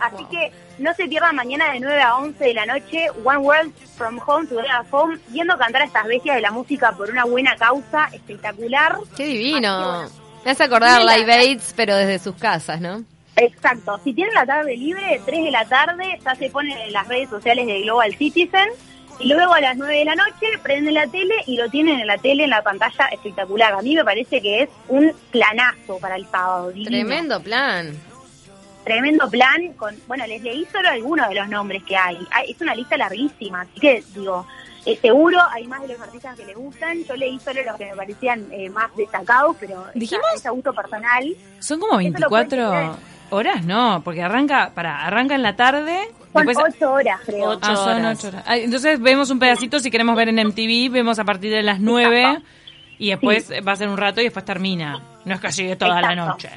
Así 0.00 0.24
que 0.30 0.52
no 0.78 0.94
se 0.94 1.06
pierdan 1.08 1.34
mañana 1.34 1.72
de 1.72 1.80
9 1.80 2.00
a 2.00 2.16
11 2.16 2.44
de 2.44 2.54
la 2.54 2.64
noche, 2.64 3.06
One 3.24 3.38
World 3.38 3.72
From 3.96 4.20
Home 4.24 4.46
to 4.46 4.60
at 4.60 4.86
Home, 4.92 5.18
viendo 5.30 5.58
cantar 5.58 5.82
a 5.82 5.86
estas 5.86 6.06
bestias 6.06 6.36
de 6.36 6.40
la 6.42 6.52
música 6.52 6.92
por 6.92 7.10
una 7.10 7.24
buena 7.24 7.56
causa, 7.56 8.08
espectacular. 8.12 8.96
Qué 9.16 9.24
divino. 9.24 10.08
Me 10.44 10.52
hace 10.52 10.62
acordar. 10.62 11.02
Live 11.02 11.32
Aids, 11.32 11.72
pero 11.74 11.96
desde 11.96 12.20
sus 12.20 12.36
casas, 12.36 12.80
¿no? 12.80 13.02
Exacto. 13.34 13.98
Si 14.04 14.12
tienen 14.12 14.32
la 14.34 14.46
tarde 14.46 14.76
libre, 14.76 15.20
3 15.26 15.44
de 15.44 15.50
la 15.50 15.64
tarde, 15.64 16.20
ya 16.24 16.34
se 16.36 16.50
ponen 16.50 16.78
en 16.78 16.92
las 16.92 17.08
redes 17.08 17.28
sociales 17.30 17.66
de 17.66 17.80
Global 17.82 18.14
Citizen. 18.14 18.68
Y 19.20 19.28
luego 19.32 19.54
a 19.54 19.60
las 19.60 19.76
9 19.76 19.96
de 19.98 20.04
la 20.04 20.16
noche 20.16 20.46
prenden 20.62 20.94
la 20.94 21.06
tele 21.06 21.34
y 21.46 21.56
lo 21.56 21.68
tienen 21.70 22.00
en 22.00 22.06
la 22.06 22.18
tele, 22.18 22.44
en 22.44 22.50
la 22.50 22.62
pantalla 22.62 23.06
espectacular. 23.12 23.72
A 23.72 23.80
mí 23.82 23.94
me 23.94 24.04
parece 24.04 24.42
que 24.42 24.62
es 24.62 24.68
un 24.88 25.12
planazo 25.30 25.98
para 25.98 26.16
el 26.16 26.26
sábado. 26.26 26.70
divino. 26.70 26.90
Tremendo 26.90 27.40
plan. 27.40 27.96
Tremendo 28.84 29.30
plan. 29.30 29.72
con 29.74 29.94
Bueno, 30.06 30.26
les 30.26 30.42
leí 30.42 30.66
solo 30.70 30.88
algunos 30.90 31.28
de 31.28 31.34
los 31.36 31.48
nombres 31.48 31.82
que 31.84 31.96
hay. 31.96 32.18
Hay- 32.32 32.50
Es 32.50 32.60
una 32.60 32.74
lista 32.74 32.96
larguísima, 32.96 33.62
así 33.62 33.80
que 33.80 34.02
digo, 34.14 34.46
eh, 34.84 34.98
seguro 35.00 35.38
hay 35.52 35.66
más 35.68 35.80
de 35.82 35.88
los 35.88 36.00
artistas 36.00 36.36
que 36.38 36.44
les 36.44 36.56
gustan. 36.56 37.02
Yo 37.04 37.16
leí 37.16 37.38
solo 37.38 37.62
los 37.64 37.76
que 37.76 37.86
me 37.86 37.96
parecían 37.96 38.46
eh, 38.50 38.68
más 38.68 38.94
destacados, 38.96 39.56
pero 39.58 39.86
¿Dijimos? 39.94 40.26
es 40.34 40.44
a 40.44 40.50
gusto 40.50 40.74
personal. 40.74 41.24
Son 41.60 41.80
como 41.80 41.98
Eso 42.00 42.18
lo 42.18 42.28
pueden 42.28 42.48
24 42.48 42.70
creer. 42.70 42.90
horas, 43.30 43.64
¿no? 43.64 44.02
Porque 44.04 44.22
arranca, 44.22 44.72
para, 44.74 45.06
arranca 45.06 45.34
en 45.34 45.42
la 45.42 45.56
tarde. 45.56 46.00
Son 46.34 46.46
después- 46.46 46.74
8 46.76 46.92
horas, 46.92 47.20
creo. 47.24 47.48
Ocho. 47.50 47.60
Ah, 47.62 47.76
son 47.76 47.98
horas. 48.04 48.18
ocho 48.18 48.28
horas. 48.28 48.44
Ah, 48.46 48.56
entonces 48.58 49.00
vemos 49.00 49.30
un 49.30 49.38
pedacito 49.38 49.78
si 49.80 49.90
queremos 49.90 50.14
ver 50.16 50.28
en 50.28 50.38
MTV, 50.38 50.90
vemos 50.90 51.18
a 51.18 51.24
partir 51.24 51.50
de 51.52 51.62
las 51.62 51.80
9 51.80 52.38
y 52.98 53.10
después 53.10 53.50
va 53.66 53.72
a 53.72 53.76
ser 53.76 53.88
un 53.88 53.96
rato 53.96 54.20
y 54.20 54.24
después 54.24 54.44
termina. 54.44 55.00
No 55.24 55.34
es 55.34 55.40
que 55.40 55.48
llegue 55.50 55.76
toda 55.76 56.00
la 56.02 56.14
noche. 56.14 56.50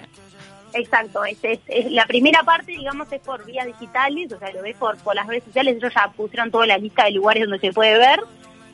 Exacto, 0.74 1.24
es, 1.26 1.38
es- 1.44 1.60
es- 1.68 1.92
la 1.92 2.06
primera 2.06 2.44
parte, 2.44 2.74
digamos, 2.74 3.12
es 3.12 3.22
por 3.22 3.44
vías 3.46 3.66
digitales, 3.66 4.32
o 4.34 4.38
sea, 4.38 4.52
lo 4.52 4.62
ves 4.62 4.76
por, 4.76 4.98
por 4.98 5.16
las 5.16 5.26
redes 5.26 5.44
sociales, 5.46 5.78
ellos 5.78 5.94
ya 5.96 6.12
pusieron 6.12 6.52
toda 6.52 6.68
la 6.68 6.78
lista 6.78 7.06
de 7.06 7.12
lugares 7.12 7.44
donde 7.44 7.60
se 7.60 7.72
puede 7.74 7.98
ver, 7.98 8.20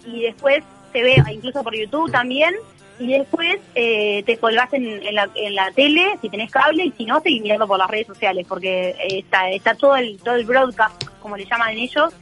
y 0.06 0.22
después 0.24 0.64
se 0.92 1.02
ve 1.04 1.24
incluso 1.32 1.64
por 1.64 1.76
YouTube 1.76 2.12
también, 2.12 2.56
y 3.00 3.08
después 3.08 3.60
eh, 3.76 4.24
te 4.26 4.38
colgás 4.38 4.74
en, 4.74 4.86
en 4.86 5.16
la, 5.16 5.30
en 5.36 5.56
la 5.56 5.72
tele, 5.72 6.18
si 6.22 6.30
tenés 6.30 6.52
cable, 6.52 6.86
y 6.86 6.92
si 6.92 7.06
no, 7.06 7.20
seguís 7.22 7.42
mirando 7.42 7.68
por 7.68 7.78
las 7.78 7.90
redes 7.90 8.08
sociales, 8.08 8.46
porque 8.48 8.90
eh, 8.90 9.20
está, 9.20 9.50
está 9.50 9.76
todo 9.76 9.96
el, 9.96 10.18
todo 10.20 10.36
el 10.36 10.46
broadcast, 10.46 11.04
como 11.22 11.38
le 11.38 11.46
llaman 11.46 11.78
ellos, 11.78 12.14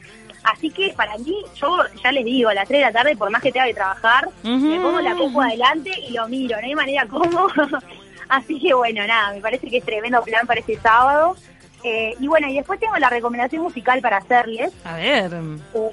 Así 0.44 0.70
que 0.70 0.92
para 0.96 1.16
mí, 1.18 1.36
yo 1.54 1.76
ya 2.02 2.10
les 2.10 2.24
digo, 2.24 2.48
a 2.48 2.54
las 2.54 2.66
3 2.66 2.80
de 2.80 2.86
la 2.86 2.92
tarde, 2.92 3.16
por 3.16 3.30
más 3.30 3.42
que 3.42 3.52
tenga 3.52 3.66
que 3.66 3.74
trabajar, 3.74 4.28
me 4.42 4.80
pongo 4.80 5.00
la 5.00 5.14
copa 5.14 5.46
adelante 5.46 5.92
y 6.08 6.12
lo 6.14 6.28
miro, 6.28 6.60
no 6.60 6.66
hay 6.66 6.74
manera 6.74 7.06
como. 7.06 7.46
Así 8.28 8.58
que 8.58 8.74
bueno, 8.74 9.06
nada, 9.06 9.32
me 9.32 9.40
parece 9.40 9.68
que 9.68 9.78
es 9.78 9.84
tremendo 9.84 10.22
plan 10.22 10.46
para 10.46 10.60
este 10.60 10.78
sábado. 10.80 11.36
Eh, 11.84 12.14
y 12.18 12.26
bueno, 12.26 12.48
y 12.48 12.54
después 12.54 12.80
tengo 12.80 12.96
la 12.96 13.10
recomendación 13.10 13.62
musical 13.62 14.00
para 14.00 14.18
hacerles. 14.18 14.72
A 14.84 14.96
ver. 14.96 15.32
Eh, 15.74 15.90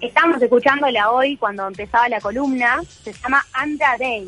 estamos 0.00 0.40
escuchándola 0.40 1.10
hoy 1.10 1.36
cuando 1.36 1.66
empezaba 1.66 2.08
la 2.08 2.20
columna. 2.20 2.80
Se 3.02 3.12
llama 3.12 3.44
Andra 3.52 3.96
Day. 3.98 4.26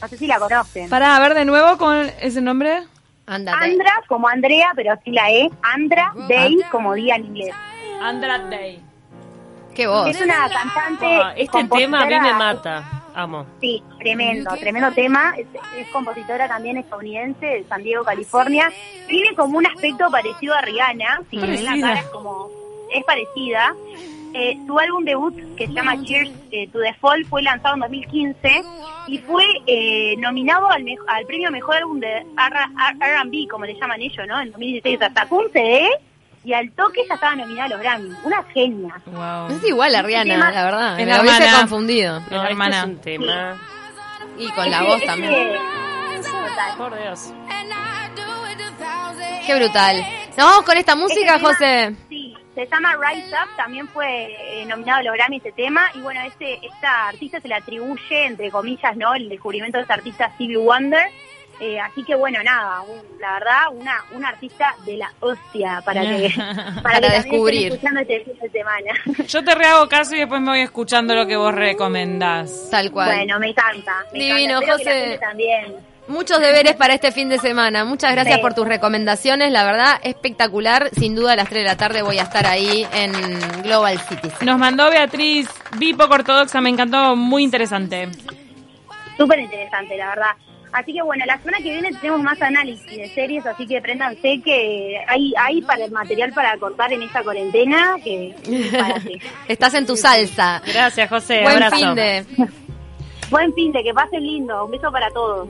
No 0.00 0.08
sé 0.08 0.16
si 0.16 0.26
la 0.26 0.38
conocen. 0.38 0.90
Para, 0.90 1.16
a 1.16 1.20
ver 1.20 1.34
de 1.34 1.44
nuevo 1.44 1.78
con 1.78 2.10
ese 2.20 2.40
nombre. 2.40 2.82
Ándate. 3.26 3.64
Andra 3.64 3.92
como 4.08 4.28
Andrea, 4.28 4.72
pero 4.76 4.94
sin 5.04 5.14
la 5.14 5.30
E. 5.30 5.50
Andra 5.62 6.12
Day 6.28 6.58
como 6.70 6.94
día 6.94 7.16
en 7.16 7.26
inglés. 7.26 7.54
Andra 8.00 8.38
Day. 8.38 8.80
Qué 9.74 9.86
voz. 9.86 10.08
Es 10.08 10.20
una 10.20 10.48
cantante. 10.48 11.06
Ah, 11.06 11.34
este 11.36 11.64
tema 11.64 12.02
a 12.02 12.06
mí 12.06 12.20
me 12.20 12.34
mata. 12.34 13.02
Amo. 13.14 13.46
Sí, 13.60 13.82
tremendo, 13.98 14.50
tremendo 14.56 14.92
tema. 14.92 15.34
Es, 15.38 15.46
es 15.78 15.88
compositora 15.88 16.46
también 16.48 16.76
estadounidense 16.76 17.46
de 17.46 17.64
San 17.64 17.82
Diego, 17.82 18.04
California. 18.04 18.70
Tiene 19.08 19.34
como 19.34 19.58
un 19.58 19.66
aspecto 19.66 20.10
parecido 20.10 20.54
a 20.54 20.60
Rihanna. 20.60 21.22
Si 21.30 21.38
ven 21.38 21.64
la 21.64 21.80
cara 21.80 22.00
es 22.00 22.06
como 22.06 22.50
es 22.92 23.04
parecida. 23.04 23.74
Eh, 24.38 24.58
su 24.66 24.78
álbum 24.78 25.02
debut, 25.04 25.34
que 25.56 25.66
se 25.66 25.72
llama 25.72 25.94
Cheers 26.02 26.30
eh, 26.50 26.68
to 26.70 26.78
the 26.80 26.92
Fall, 27.00 27.24
fue 27.24 27.40
lanzado 27.42 27.74
en 27.76 27.80
2015 27.80 28.62
y 29.06 29.16
fue 29.18 29.44
eh, 29.66 30.14
nominado 30.18 30.70
al, 30.70 30.82
mejo- 30.84 31.04
al 31.08 31.24
premio 31.24 31.50
Mejor 31.50 31.76
Álbum 31.76 32.00
de 32.00 32.08
R- 32.18 32.26
R&B, 33.00 33.48
como 33.50 33.64
le 33.64 33.74
llaman 33.80 34.00
ellos, 34.02 34.26
¿no? 34.28 34.38
En 34.40 34.50
2016. 34.52 34.96
O 34.96 34.98
sea, 34.98 35.12
sacó 35.14 35.36
un 35.38 35.50
CD 35.52 35.88
y 36.44 36.52
al 36.52 36.70
toque 36.72 37.00
ya 37.08 37.14
estaba 37.14 37.34
nominada 37.34 37.64
a 37.64 37.68
los 37.70 37.80
Grammy. 37.80 38.10
Una 38.24 38.42
genia. 38.52 39.00
Wow. 39.06 39.56
Es 39.56 39.64
igual 39.66 39.94
a 39.94 40.02
Rihanna, 40.02 40.34
tema- 40.34 40.50
la 40.52 40.64
verdad. 40.64 41.00
Es 41.00 41.06
Me 41.06 41.12
la 41.12 41.20
hubiese 41.22 41.36
hermana. 41.44 41.58
confundido. 41.60 42.20
No, 42.30 42.44
hermana. 42.44 42.76
Este 42.76 43.14
es 43.14 43.18
un 43.18 43.24
tema. 43.26 43.56
Y 44.38 44.48
con 44.50 44.70
la 44.70 44.82
voz 44.82 45.02
también. 45.04 45.32
total. 45.32 46.76
Por 46.76 47.00
Dios. 47.00 47.32
Qué 49.46 49.54
brutal. 49.54 49.96
Nos 50.36 50.44
vamos 50.46 50.62
con 50.64 50.76
esta 50.76 50.96
música, 50.96 51.36
Este 51.36 51.38
tema- 51.38 51.48
José. 51.54 51.94
Se 52.64 52.70
llama 52.70 52.96
Rise 52.96 53.28
Up, 53.34 53.56
también 53.56 53.86
fue 53.88 54.34
eh, 54.60 54.64
nominado 54.66 55.00
a 55.00 55.02
los 55.02 55.14
Grammy 55.14 55.36
ese 55.36 55.52
tema, 55.52 55.90
y 55.94 56.00
bueno, 56.00 56.20
este, 56.22 56.64
esta 56.66 57.08
artista 57.08 57.40
se 57.40 57.48
le 57.48 57.54
atribuye, 57.54 58.24
entre 58.26 58.50
comillas, 58.50 58.96
¿no? 58.96 59.14
El 59.14 59.28
descubrimiento 59.28 59.78
de 59.78 59.82
esta 59.82 59.94
artista 59.94 60.30
Stevie 60.34 60.56
Wonder, 60.58 61.06
Eh, 61.58 61.80
así 61.80 62.04
que 62.04 62.14
bueno, 62.14 62.38
nada, 62.42 62.82
un- 62.82 63.18
la 63.18 63.32
verdad, 63.32 63.62
una, 63.72 64.04
una 64.12 64.28
artista 64.28 64.74
de 64.84 64.98
la 64.98 65.10
hostia 65.20 65.80
para 65.86 66.02
que, 66.02 66.30
para, 66.36 66.82
Para 66.82 67.00
que 67.00 67.08
descubrir. 67.14 67.72
escuchando 67.72 68.00
este 68.00 68.24
fin 68.24 68.38
de 68.42 68.50
semana. 68.50 68.92
Yo 69.26 69.42
te 69.42 69.54
rehago 69.54 69.88
caso 69.88 70.14
y 70.14 70.18
después 70.18 70.38
me 70.42 70.50
voy 70.50 70.60
escuchando 70.60 71.14
lo 71.14 71.26
que 71.26 71.34
vos 71.36 71.54
recomendás. 71.54 72.68
Tal 72.70 72.90
cual. 72.92 73.08
Bueno, 73.08 73.38
me 73.40 73.48
encanta. 73.48 74.04
me 74.12 74.18
Divino, 74.18 74.58
encanta. 74.60 74.74
Espero 74.74 74.76
que 74.76 74.84
la 74.84 74.90
José. 74.90 75.00
gente 75.00 75.18
también. 75.18 75.76
Muchos 76.08 76.38
deberes 76.40 76.74
para 76.76 76.94
este 76.94 77.10
fin 77.10 77.28
de 77.28 77.38
semana. 77.38 77.84
Muchas 77.84 78.12
gracias 78.12 78.36
Sí. 78.36 78.40
por 78.40 78.54
tus 78.54 78.66
recomendaciones. 78.66 79.50
La 79.50 79.64
verdad, 79.64 79.98
espectacular. 80.04 80.88
Sin 80.92 81.14
duda, 81.16 81.32
a 81.32 81.36
las 81.36 81.48
3 81.48 81.62
de 81.64 81.68
la 81.68 81.76
tarde 81.76 82.02
voy 82.02 82.18
a 82.18 82.22
estar 82.22 82.46
ahí 82.46 82.86
en 82.92 83.12
Global 83.62 83.98
Cities. 84.00 84.40
Nos 84.42 84.58
mandó 84.58 84.88
Beatriz, 84.90 85.48
vi 85.78 85.94
poco 85.94 86.14
ortodoxa, 86.14 86.60
me 86.60 86.70
encantó, 86.70 87.16
muy 87.16 87.42
interesante. 87.42 88.08
Súper 89.16 89.40
interesante, 89.40 89.96
la 89.96 90.08
verdad. 90.10 90.30
Así 90.72 90.92
que 90.92 91.00
bueno, 91.02 91.24
la 91.26 91.38
semana 91.38 91.58
que 91.58 91.72
viene 91.72 91.90
tenemos 91.94 92.20
más 92.22 92.40
análisis 92.42 92.86
de 92.96 93.08
series, 93.14 93.46
así 93.46 93.66
que 93.66 93.80
préndanse 93.80 94.42
que 94.44 94.98
hay, 95.08 95.32
hay 95.38 95.62
para 95.62 95.84
el 95.86 95.90
material 95.90 96.32
para 96.34 96.56
cortar 96.58 96.92
en 96.92 97.02
esta 97.02 97.22
cuarentena 97.22 97.94
que. 98.04 98.34
Estás 99.48 99.74
en 99.74 99.86
tu 99.86 99.96
salsa. 99.96 100.60
Gracias, 100.66 101.08
José. 101.08 101.42
Buen 101.42 101.62
Abrazo. 101.62 101.76
fin 101.76 101.94
de. 101.94 102.26
Buen 103.30 103.52
fin 103.54 103.72
de 103.72 103.82
que 103.82 103.92
pasen 103.94 104.22
lindo, 104.22 104.66
un 104.66 104.70
beso 104.70 104.92
para 104.92 105.08
todos. 105.10 105.48